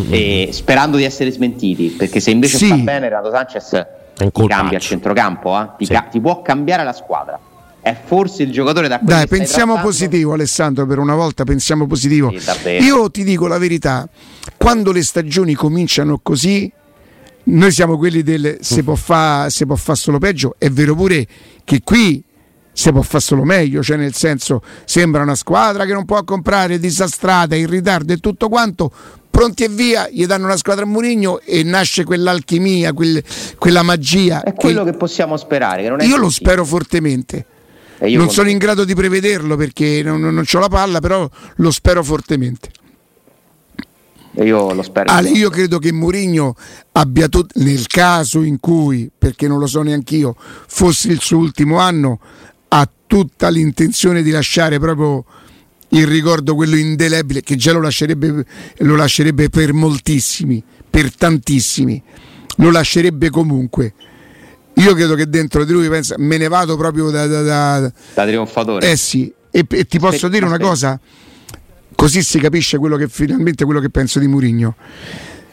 e 0.09 0.49
sperando 0.51 0.97
di 0.97 1.03
essere 1.03 1.31
smentiti, 1.31 1.89
perché 1.89 2.19
se 2.19 2.31
invece 2.31 2.57
sì. 2.57 2.65
sta 2.65 2.75
bene 2.75 3.09
Renato 3.09 3.29
Sanchez 3.31 3.85
ti 4.15 4.47
cambia 4.47 4.77
il 4.77 4.83
centrocampo, 4.83 5.59
eh? 5.59 5.69
ti, 5.77 5.85
sì. 5.85 5.93
ca- 5.93 6.07
ti 6.11 6.19
può 6.19 6.41
cambiare 6.41 6.83
la 6.83 6.93
squadra 6.93 7.39
è 7.81 7.97
forse 8.05 8.43
il 8.43 8.51
giocatore 8.51 8.87
da 8.87 8.99
cui 8.99 9.07
Dai, 9.07 9.27
pensiamo 9.27 9.79
positivo 9.79 10.33
Alessandro, 10.33 10.85
per 10.85 10.99
una 10.99 11.15
volta 11.15 11.43
pensiamo 11.43 11.87
positivo. 11.87 12.31
Sì, 12.37 12.69
Io 12.81 13.09
ti 13.09 13.23
dico 13.23 13.47
la 13.47 13.57
verità, 13.57 14.07
quando 14.55 14.91
le 14.91 15.01
stagioni 15.03 15.55
cominciano 15.55 16.19
così, 16.21 16.71
noi 17.43 17.71
siamo 17.71 17.97
quelli 17.97 18.21
del 18.21 18.57
se 18.61 18.83
può 18.83 18.93
fare 18.93 19.49
fa 19.49 19.95
solo 19.95 20.19
peggio, 20.19 20.55
è 20.59 20.69
vero 20.69 20.93
pure 20.93 21.25
che 21.63 21.81
qui 21.83 22.23
si 22.73 22.91
può 22.91 23.01
fare 23.01 23.23
solo 23.23 23.43
meglio, 23.43 23.83
cioè 23.83 23.97
nel 23.97 24.13
senso 24.13 24.61
sembra 24.85 25.21
una 25.21 25.35
squadra 25.35 25.85
che 25.85 25.93
non 25.93 26.05
può 26.05 26.23
comprare, 26.23 26.79
disastrata, 26.79 27.55
in 27.55 27.69
ritardo 27.69 28.13
e 28.13 28.17
tutto 28.17 28.49
quanto, 28.49 28.91
pronti 29.29 29.63
e 29.63 29.69
via, 29.69 30.07
gli 30.09 30.25
danno 30.25 30.45
una 30.45 30.57
squadra 30.57 30.83
a 30.83 30.87
Murigno 30.87 31.39
e 31.39 31.63
nasce 31.63 32.03
quell'alchimia, 32.03 32.93
quel, 32.93 33.23
quella 33.57 33.81
magia. 33.81 34.43
È 34.43 34.53
quello 34.53 34.83
che, 34.83 34.91
che 34.91 34.97
possiamo 34.97 35.37
sperare. 35.37 35.81
Che 35.83 35.87
io 35.87 35.95
così. 35.97 36.17
lo 36.17 36.29
spero 36.29 36.65
fortemente. 36.65 37.45
Non 38.01 38.31
sono 38.31 38.49
in 38.49 38.57
grado 38.57 38.83
di 38.83 38.95
prevederlo 38.95 39.55
perché 39.55 40.01
non, 40.03 40.19
non, 40.19 40.33
non 40.33 40.43
ho 40.51 40.59
la 40.59 40.69
palla, 40.69 40.99
però 40.99 41.29
lo 41.57 41.71
spero 41.71 42.03
fortemente. 42.03 42.69
Io 44.39 44.73
lo 44.73 44.81
spero. 44.81 45.11
Ale, 45.11 45.29
io 45.29 45.49
credo 45.49 45.77
che 45.77 45.91
Mourinho 45.91 46.55
abbia 46.93 47.27
tutto, 47.27 47.59
nel 47.59 47.85
caso 47.87 48.41
in 48.41 48.59
cui, 48.59 49.11
perché 49.15 49.47
non 49.47 49.59
lo 49.59 49.67
so 49.67 49.81
neanche 49.81 50.15
io, 50.15 50.35
fosse 50.37 51.09
il 51.09 51.19
suo 51.19 51.37
ultimo 51.37 51.79
anno, 51.79 52.19
ha 52.69 52.89
tutta 53.07 53.49
l'intenzione 53.49 54.21
di 54.21 54.31
lasciare 54.31 54.79
proprio 54.79 55.25
il 55.89 56.07
ricordo 56.07 56.55
quello 56.55 56.77
indelebile 56.77 57.41
che 57.41 57.57
già 57.57 57.73
lo 57.73 57.81
lascerebbe, 57.81 58.45
lo 58.77 58.95
lascerebbe 58.95 59.49
per 59.49 59.73
moltissimi, 59.73 60.63
per 60.89 61.13
tantissimi, 61.13 62.01
lo 62.57 62.71
lascerebbe 62.71 63.29
comunque. 63.29 63.93
Io 64.75 64.93
credo 64.93 65.15
che 65.15 65.27
dentro 65.27 65.65
di 65.65 65.73
lui 65.73 65.89
pensa, 65.89 66.15
me 66.17 66.37
ne 66.37 66.47
vado 66.47 66.77
proprio 66.77 67.09
da, 67.09 67.27
da, 67.27 67.41
da, 67.41 67.91
da 68.13 68.25
trionfatore. 68.25 68.89
Eh 68.89 68.95
sì, 68.95 69.31
e, 69.51 69.65
e 69.67 69.85
ti 69.85 69.99
posso 69.99 70.29
dire 70.29 70.45
una 70.45 70.57
cosa 70.57 70.97
Così 72.01 72.23
si 72.23 72.39
capisce 72.39 72.79
quello 72.79 72.97
che 72.97 73.07
finalmente 73.07 73.63
quello 73.63 73.79
che 73.79 73.91
penso 73.91 74.17
di 74.17 74.25
Murigno. 74.25 74.73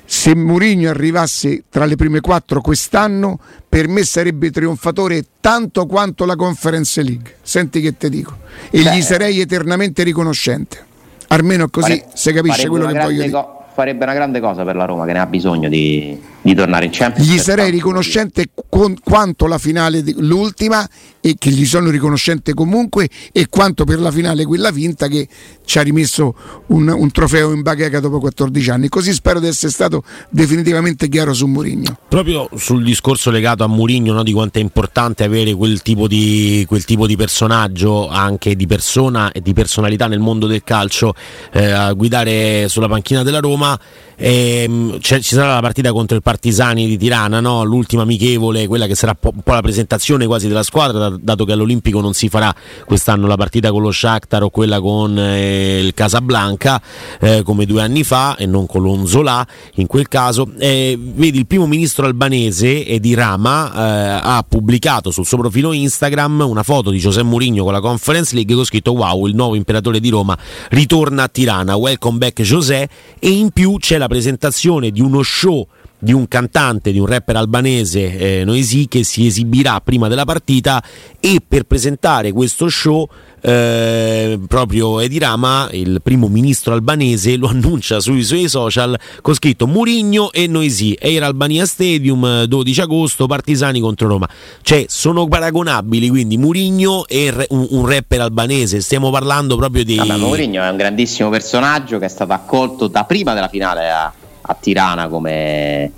Se 0.06 0.34
Murigno 0.34 0.88
arrivasse 0.88 1.64
tra 1.68 1.84
le 1.84 1.94
prime 1.94 2.20
quattro 2.20 2.62
quest'anno, 2.62 3.38
per 3.68 3.86
me 3.86 4.02
sarebbe 4.02 4.50
trionfatore 4.50 5.24
tanto 5.40 5.84
quanto 5.84 6.24
la 6.24 6.36
Conference 6.36 7.02
League. 7.02 7.34
Senti 7.42 7.82
che 7.82 7.98
te 7.98 8.08
dico. 8.08 8.34
E 8.70 8.82
Beh, 8.82 8.96
gli 8.96 9.02
sarei 9.02 9.40
eternamente 9.40 10.02
riconoscente. 10.02 10.82
Almeno 11.26 11.68
così 11.68 11.98
pare, 11.98 12.12
si 12.14 12.32
capisce 12.32 12.66
quello 12.66 12.86
che 12.86 12.98
voglio 12.98 13.22
dire. 13.24 13.30
Co- 13.30 13.64
farebbe 13.74 14.04
una 14.04 14.14
grande 14.14 14.40
cosa 14.40 14.64
per 14.64 14.74
la 14.74 14.86
Roma 14.86 15.04
che 15.04 15.12
ne 15.12 15.18
ha 15.18 15.26
bisogno 15.26 15.68
di, 15.68 16.18
di 16.42 16.54
tornare 16.54 16.84
in 16.84 16.90
Champions. 16.92 17.28
Gli 17.28 17.38
sarei 17.38 17.70
riconoscente 17.70 18.50
con, 18.68 18.96
quanto 19.02 19.46
la 19.46 19.58
finale, 19.58 20.02
di, 20.02 20.14
l'ultima, 20.18 20.88
e 21.20 21.34
che 21.38 21.50
gli 21.50 21.66
sono 21.66 21.90
riconoscente 21.90 22.54
comunque, 22.54 23.08
e 23.32 23.46
quanto 23.48 23.84
per 23.84 23.98
la 24.00 24.10
finale 24.10 24.44
quella 24.44 24.70
vinta 24.70 25.08
che 25.08 25.28
ci 25.64 25.78
ha 25.78 25.82
rimesso 25.82 26.34
un, 26.68 26.88
un 26.88 27.10
trofeo 27.10 27.52
in 27.52 27.62
bacheca 27.62 28.00
dopo 28.00 28.18
14 28.18 28.70
anni. 28.70 28.88
Così 28.88 29.12
spero 29.12 29.40
di 29.40 29.46
essere 29.46 29.72
stato 29.72 30.02
definitivamente 30.30 31.08
chiaro 31.08 31.34
su 31.34 31.46
Murigno. 31.46 31.98
Proprio 32.08 32.48
sul 32.56 32.82
discorso 32.82 33.30
legato 33.30 33.64
a 33.64 33.68
Murigno, 33.68 34.12
no, 34.12 34.22
di 34.22 34.32
quanto 34.32 34.58
è 34.58 34.62
importante 34.62 35.24
avere 35.24 35.54
quel 35.54 35.82
tipo, 35.82 36.06
di, 36.06 36.64
quel 36.66 36.84
tipo 36.84 37.06
di 37.06 37.16
personaggio, 37.16 38.08
anche 38.08 38.56
di 38.56 38.66
persona 38.66 39.32
e 39.32 39.40
di 39.40 39.52
personalità 39.52 40.06
nel 40.06 40.20
mondo 40.20 40.46
del 40.46 40.62
calcio, 40.64 41.14
eh, 41.52 41.70
a 41.70 41.92
guidare 41.92 42.68
sulla 42.68 42.88
panchina 42.88 43.22
della 43.22 43.40
Roma. 43.40 43.78
Ehm, 44.20 44.98
ci 45.00 45.22
sarà 45.22 45.54
la 45.54 45.60
partita 45.60 45.92
contro 45.92 46.16
il 46.16 46.22
Partisani 46.22 46.88
di 46.88 46.98
Tirana, 46.98 47.38
no? 47.38 47.62
l'ultima 47.62 48.02
amichevole, 48.02 48.66
quella 48.66 48.86
che 48.86 48.96
sarà 48.96 49.16
un 49.20 49.42
po' 49.42 49.52
la 49.52 49.62
presentazione 49.62 50.26
quasi 50.26 50.48
della 50.48 50.64
squadra, 50.64 51.14
dato 51.20 51.44
che 51.44 51.52
all'Olimpico 51.52 52.00
non 52.00 52.14
si 52.14 52.28
farà 52.28 52.52
quest'anno 52.84 53.28
la 53.28 53.36
partita 53.36 53.70
con 53.70 53.82
lo 53.82 53.92
Shakhtar 53.92 54.42
o 54.42 54.50
quella 54.50 54.80
con 54.80 55.16
eh, 55.16 55.78
il 55.78 55.94
Casablanca, 55.94 56.82
eh, 57.20 57.42
come 57.44 57.64
due 57.64 57.80
anni 57.80 58.02
fa, 58.02 58.34
e 58.36 58.46
non 58.46 58.66
con 58.66 58.82
l'Onzola 58.82 59.46
in 59.74 59.86
quel 59.86 60.08
caso. 60.08 60.50
Eh, 60.58 60.98
vedi, 60.98 61.38
il 61.38 61.46
primo 61.46 61.66
ministro 61.68 62.06
albanese 62.06 62.98
di 62.98 63.14
Rama 63.14 63.72
eh, 63.72 64.20
ha 64.22 64.44
pubblicato 64.46 65.12
sul 65.12 65.26
suo 65.26 65.38
profilo 65.38 65.72
Instagram 65.72 66.40
una 66.40 66.64
foto 66.64 66.90
di 66.90 66.98
Giuseppe 66.98 67.26
Mourinho 67.28 67.62
con 67.62 67.72
la 67.72 67.80
Conference 67.80 68.34
League 68.34 68.54
con 68.54 68.64
scritto 68.64 68.92
wow, 68.92 69.26
il 69.26 69.34
nuovo 69.36 69.54
imperatore 69.54 70.00
di 70.00 70.08
Roma 70.08 70.36
ritorna 70.70 71.24
a 71.24 71.28
Tirana, 71.28 71.76
welcome 71.76 72.18
back 72.18 72.42
José 72.42 72.88
e 73.18 73.28
in 73.28 73.50
più 73.50 73.76
c'è 73.78 73.98
la 73.98 74.07
presentazione 74.08 74.90
di 74.90 75.00
uno 75.00 75.22
show 75.22 75.64
di 75.98 76.12
un 76.12 76.28
cantante, 76.28 76.92
di 76.92 76.98
un 76.98 77.06
rapper 77.06 77.36
albanese, 77.36 78.40
eh, 78.40 78.44
Noisy, 78.44 78.86
che 78.86 79.02
si 79.02 79.26
esibirà 79.26 79.80
prima 79.80 80.06
della 80.08 80.24
partita 80.24 80.82
e 81.18 81.42
per 81.46 81.64
presentare 81.64 82.30
questo 82.30 82.68
show 82.68 83.08
eh, 83.40 84.38
proprio 84.46 85.00
Edi 85.00 85.18
Rama, 85.18 85.68
il 85.72 86.00
primo 86.02 86.28
ministro 86.28 86.74
albanese, 86.74 87.36
lo 87.36 87.48
annuncia 87.48 88.00
sui 88.00 88.22
suoi 88.22 88.48
social 88.48 88.98
con 89.22 89.34
scritto 89.34 89.66
Murigno 89.66 90.32
e 90.32 90.46
Noisy, 90.46 90.96
Air 91.00 91.22
Albania 91.22 91.66
Stadium 91.66 92.44
12 92.44 92.80
agosto, 92.80 93.26
Partisani 93.26 93.80
contro 93.80 94.08
Roma. 94.08 94.28
Cioè 94.62 94.86
sono 94.88 95.26
paragonabili 95.26 96.08
quindi 96.08 96.36
Murigno 96.36 97.06
e 97.06 97.46
un, 97.50 97.66
un 97.70 97.86
rapper 97.88 98.20
albanese, 98.20 98.80
stiamo 98.80 99.10
parlando 99.10 99.56
proprio 99.56 99.84
di... 99.84 99.96
Vabbè, 99.96 100.16
Murigno 100.16 100.62
è 100.62 100.68
un 100.68 100.76
grandissimo 100.76 101.28
personaggio 101.28 101.98
che 101.98 102.06
è 102.06 102.08
stato 102.08 102.32
accolto 102.32 102.88
da 102.88 103.04
prima 103.04 103.34
della 103.34 103.48
finale 103.48 103.90
a, 103.90 104.12
a 104.40 104.56
Tirana 104.58 105.08
come 105.08 105.92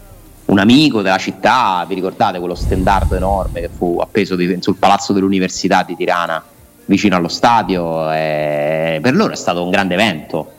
un 0.46 0.58
amico 0.58 1.00
della 1.00 1.18
città, 1.18 1.84
vi 1.88 1.94
ricordate 1.94 2.38
quello 2.40 2.56
stendardo 2.56 3.14
enorme 3.14 3.60
che 3.60 3.70
fu 3.74 3.98
appeso 4.00 4.34
di, 4.34 4.58
sul 4.60 4.76
palazzo 4.76 5.12
dell'Università 5.12 5.84
di 5.84 5.94
Tirana 5.94 6.42
vicino 6.90 7.14
allo 7.14 7.28
stadio? 7.28 8.10
Eh, 8.12 8.98
per 9.00 9.14
loro 9.14 9.32
è 9.32 9.36
stato 9.36 9.62
un 9.62 9.70
grande 9.70 9.94
evento, 9.94 10.52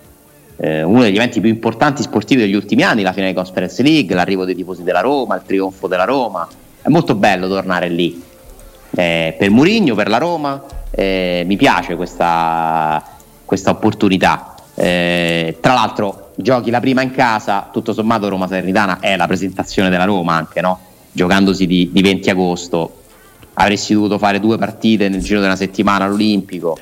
eh, 0.56 0.82
uno 0.82 1.02
degli 1.02 1.18
eventi 1.18 1.42
più 1.42 1.50
importanti 1.50 2.02
sportivi 2.02 2.42
degli 2.42 2.56
ultimi 2.56 2.84
anni, 2.84 3.02
la 3.02 3.12
finale 3.12 3.34
di 3.34 3.38
Conference 3.38 3.84
League, 3.84 4.16
l'arrivo 4.16 4.46
dei 4.46 4.56
tifosi 4.56 4.84
della 4.84 5.02
Roma, 5.02 5.36
il 5.36 5.42
trionfo 5.46 5.88
della 5.88 6.06
Roma. 6.06 6.48
È 6.82 6.88
molto 6.88 7.16
bello 7.16 7.48
tornare 7.48 7.90
lì. 7.90 8.24
Eh, 8.92 9.36
per 9.38 9.50
Murigno, 9.50 9.94
per 9.94 10.08
la 10.08 10.18
Roma, 10.18 10.64
eh, 10.92 11.44
mi 11.46 11.58
piace 11.58 11.96
questa, 11.96 13.04
questa 13.46 13.72
opportunità. 13.72 14.56
Eh, 14.74 15.58
tra 15.60 15.74
l'altro 15.74 16.32
giochi 16.36 16.72
la 16.72 16.80
prima 16.80 17.02
in 17.02 17.12
casa, 17.12 17.70
tutto 17.72 17.92
sommato 17.92 18.30
Roma 18.30 18.48
Salernitana 18.48 19.00
è 19.02 19.18
la 19.18 19.28
presentazione 19.28 19.90
della 19.90 20.06
Roma 20.06 20.36
anche, 20.36 20.62
no? 20.62 20.80
Giocandosi 21.12 21.68
di, 21.68 21.90
di 21.92 22.02
20 22.02 22.30
agosto, 22.30 23.01
avresti 23.54 23.93
dovuto 23.93 24.18
fare 24.18 24.39
due 24.39 24.58
partite 24.58 25.10
nel 25.10 25.22
giro 25.22 25.39
di 25.39 25.45
una 25.45 25.56
settimana 25.56 26.06
all'Olimpico. 26.06 26.78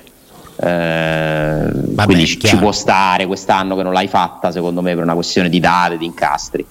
Eh, 0.61 1.70
Vabbè, 1.72 2.05
quindi 2.05 2.26
ci 2.28 2.38
chiaro. 2.38 2.57
può 2.59 2.72
stare 2.72 3.26
quest'anno 3.26 3.76
che 3.76 3.84
non 3.84 3.93
l'hai 3.93 4.07
fatta, 4.07 4.51
secondo 4.51 4.82
me, 4.82 4.93
per 4.93 5.03
una 5.03 5.13
questione 5.13 5.49
di 5.49 5.59
date, 5.59 5.97
di 5.97 6.05
incastri. 6.05 6.65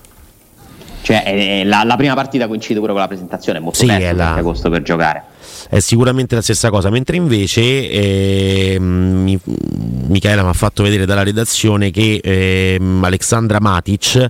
Cioè, 1.00 1.22
eh, 1.26 1.64
la, 1.64 1.84
la 1.84 1.96
prima 1.96 2.12
partita 2.14 2.46
coincide 2.48 2.80
pure 2.80 2.92
con 2.92 3.00
la 3.00 3.06
presentazione, 3.06 3.58
è 3.58 3.62
molto 3.62 3.78
Sì, 3.78 3.86
è 3.88 4.12
la- 4.12 4.24
20 4.26 4.38
agosto 4.40 4.68
per 4.68 4.82
giocare. 4.82 5.22
è 5.70 5.78
sicuramente 5.78 6.34
la 6.34 6.42
stessa 6.42 6.68
cosa, 6.68 6.90
mentre 6.90 7.16
invece 7.16 7.88
ehm, 7.88 8.82
mi- 9.22 9.40
Michaela 10.08 10.42
mi 10.42 10.48
ha 10.50 10.54
fatto 10.54 10.82
vedere 10.82 11.06
dalla 11.06 11.22
redazione 11.22 11.90
che 11.90 12.20
ehm, 12.22 13.02
Alexandra 13.04 13.58
Matic, 13.60 14.28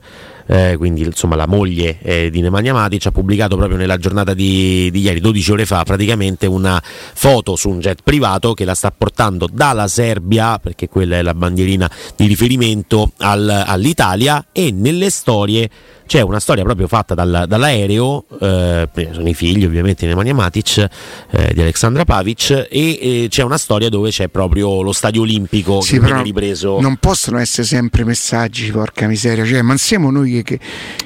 eh, 0.50 0.76
quindi 0.78 1.02
insomma 1.02 1.36
la 1.36 1.46
moglie 1.46 1.98
eh, 2.00 2.30
di 2.30 2.40
Nemanja 2.40 2.72
Matic, 2.72 3.06
ha 3.06 3.10
pubblicato 3.10 3.56
proprio 3.56 3.76
nella 3.76 3.98
giornata 3.98 4.32
di, 4.32 4.88
di 4.90 5.00
ieri, 5.00 5.20
12 5.20 5.52
ore 5.52 5.66
fa, 5.66 5.82
praticamente 5.84 6.46
una 6.46 6.82
foto 6.82 7.54
su 7.54 7.68
un 7.68 7.80
jet 7.80 8.00
privato 8.02 8.54
che 8.54 8.64
la 8.64 8.74
sta 8.74 8.90
portando 8.90 9.46
dalla 9.52 9.88
Serbia, 9.88 10.58
perché 10.58 10.88
quella 10.88 11.18
è 11.18 11.22
la 11.22 11.34
bandierina 11.34 11.90
di 12.16 12.26
riferimento, 12.26 13.12
al- 13.18 13.64
all'Italia 13.66 14.46
e 14.50 14.72
nelle 14.72 15.10
storie 15.10 15.68
c'è 16.08 16.20
una 16.22 16.40
storia 16.40 16.64
proprio 16.64 16.88
fatta 16.88 17.14
dal- 17.14 17.44
dall'aereo, 17.46 18.24
eh, 18.40 18.88
sono 19.12 19.28
i 19.28 19.34
figli 19.34 19.64
ovviamente 19.64 20.02
di 20.02 20.08
Nemanja 20.08 20.34
Matic, 20.34 20.88
eh, 21.30 21.52
di 21.54 21.60
Aleksandra 21.60 22.04
Pavic, 22.04 22.66
e 22.70 22.98
eh, 23.00 23.26
c'è 23.28 23.42
una 23.44 23.58
storia 23.58 23.88
dove 23.90 24.10
c'è 24.10 24.26
proprio 24.28 24.82
lo 24.82 24.92
stadio 24.92 25.20
olimpico 25.20 25.80
Sì, 25.82 25.92
che 25.92 26.00
viene 26.00 26.22
ripreso. 26.22 26.80
non 26.80 26.96
possono 26.96 27.38
essere 27.38 27.66
sempre 27.66 28.02
messaggi, 28.04 28.70
porca 28.72 29.06
miseria. 29.06 29.44
Cioè, 29.44 29.62
ma 29.62 29.76
siamo 29.76 30.10
noi 30.10 30.42
che, 30.42 30.42
che, 30.42 30.58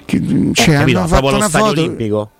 che 0.05 0.17
Eh, 0.17 0.51
cioè, 0.55 0.75
capito? 0.77 0.99
hanno 1.01 1.09
fatto 1.09 1.31
lo 1.31 1.37
una 1.37 1.49
stadio 1.49 1.67
foto. 1.69 1.81
olimpico. 1.81 2.31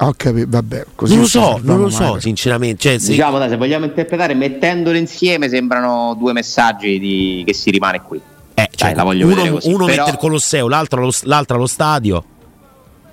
Ho 0.00 0.14
capito, 0.16 0.46
vabbè, 0.50 0.84
così 0.94 1.12
Non 1.14 1.22
lo 1.22 1.28
so, 1.28 1.58
non 1.62 1.80
lo 1.80 1.88
so, 1.90 2.02
male. 2.02 2.20
sinceramente. 2.20 2.88
Cioè, 2.88 2.98
se- 2.98 3.10
Diciamo, 3.12 3.38
dai, 3.38 3.48
se 3.48 3.56
vogliamo 3.56 3.84
interpretare, 3.84 4.34
mettendole 4.34 4.98
insieme 4.98 5.48
sembrano 5.48 6.14
due 6.18 6.32
messaggi 6.32 6.98
di, 6.98 7.42
che 7.46 7.52
si 7.54 7.70
rimane 7.70 8.02
qui. 8.02 8.20
Eh, 8.62 8.68
cioè, 8.74 8.88
dai, 8.88 8.94
la 8.96 9.02
voglio 9.04 9.26
uno, 9.26 9.34
vedere 9.34 9.54
così, 9.54 9.68
uno 9.72 9.84
però- 9.86 9.96
mette 10.04 10.10
il 10.10 10.16
Colosseo, 10.18 10.68
l'altro 10.68 11.00
allo, 11.00 11.12
l'altro 11.22 11.56
allo 11.56 11.66
stadio. 11.66 12.24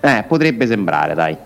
Eh, 0.01 0.23
potrebbe 0.27 0.67
sembrare, 0.67 1.13
dai. 1.13 1.37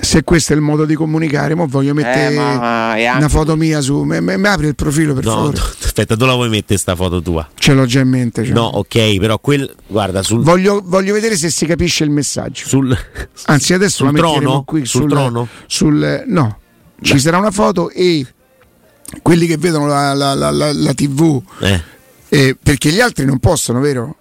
Se 0.00 0.24
questo 0.24 0.52
è 0.52 0.56
il 0.56 0.60
modo 0.60 0.84
di 0.84 0.94
comunicare, 0.94 1.54
mo 1.54 1.66
voglio 1.68 1.94
mettere 1.94 2.32
Eh, 2.32 2.36
ma 2.36 2.94
una 3.16 3.28
foto 3.28 3.54
mia 3.56 3.80
su. 3.80 4.02
Mi, 4.02 4.20
mi- 4.20 4.46
apri 4.48 4.66
il 4.66 4.74
profilo 4.74 5.14
per 5.14 5.24
No, 5.24 5.30
favore? 5.30 5.56
no, 5.58 5.62
aspetta, 5.84 6.16
tu 6.16 6.24
la 6.26 6.34
vuoi 6.34 6.48
mettere 6.48 6.78
sta 6.78 6.96
foto 6.96 7.22
tua? 7.22 7.48
Ce 7.54 7.72
l'ho 7.72 7.86
già 7.86 8.00
in 8.00 8.08
mente. 8.08 8.44
cioè. 8.44 8.52
No, 8.52 8.64
ok, 8.64 9.18
però 9.18 9.38
quel. 9.38 9.72
Guarda, 9.86 10.22
sul. 10.22 10.42
Voglio, 10.42 10.82
voglio 10.84 11.12
vedere 11.14 11.36
se 11.36 11.48
si 11.48 11.64
capisce 11.64 12.02
il 12.02 12.10
messaggio. 12.10 12.66
sul 12.66 12.94
Anzi, 13.46 13.72
adesso 13.72 13.96
sul 13.98 14.06
la 14.06 14.12
metteremo 14.12 14.40
trono? 14.40 14.62
qui 14.64 14.84
sul 14.84 15.00
sul, 15.02 15.08
trono? 15.10 15.48
sul- 15.66 16.24
no, 16.26 16.58
ci 17.00 17.18
sarà 17.20 17.38
una 17.38 17.52
foto 17.52 17.88
e 17.90 18.26
quelli 19.22 19.46
che 19.46 19.56
vedono 19.58 19.86
la, 19.86 20.12
la- 20.12 20.34
la- 20.34 20.50
la- 20.50 20.72
la 20.72 20.92
TV, 20.92 21.40
Eh. 21.60 21.82
Eh, 22.34 22.56
perché 22.60 22.90
gli 22.90 23.00
altri 23.00 23.24
non 23.24 23.38
possono, 23.38 23.78
vero? 23.78 24.16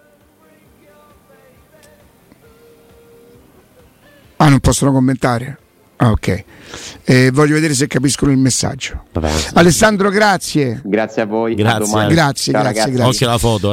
Ah, 4.38 4.50
non 4.50 4.60
possono 4.60 4.92
commentare. 4.92 5.58
Ah, 5.96 6.12
ok. 6.12 6.44
Eh, 7.06 7.32
voglio 7.32 7.56
vedere 7.56 7.74
se 7.74 7.88
capiscono 7.88 8.32
il 8.32 8.38
messaggio. 8.38 9.06
Vabbè, 9.14 9.32
Alessandro, 9.54 10.10
grazie. 10.10 10.82
Grazie 10.84 11.24
a 11.24 11.26
voi. 11.26 11.54
a 11.54 11.56
Grazie. 11.56 11.80
domani. 11.80 12.14
Grazie, 12.14 12.54
Ciao, 12.54 12.62
grazie, 12.62 12.92
grazie. 12.92 13.04
Occhio 13.04 13.28
alla 13.28 13.38
foto, 13.40 13.68
eh. 13.68 13.72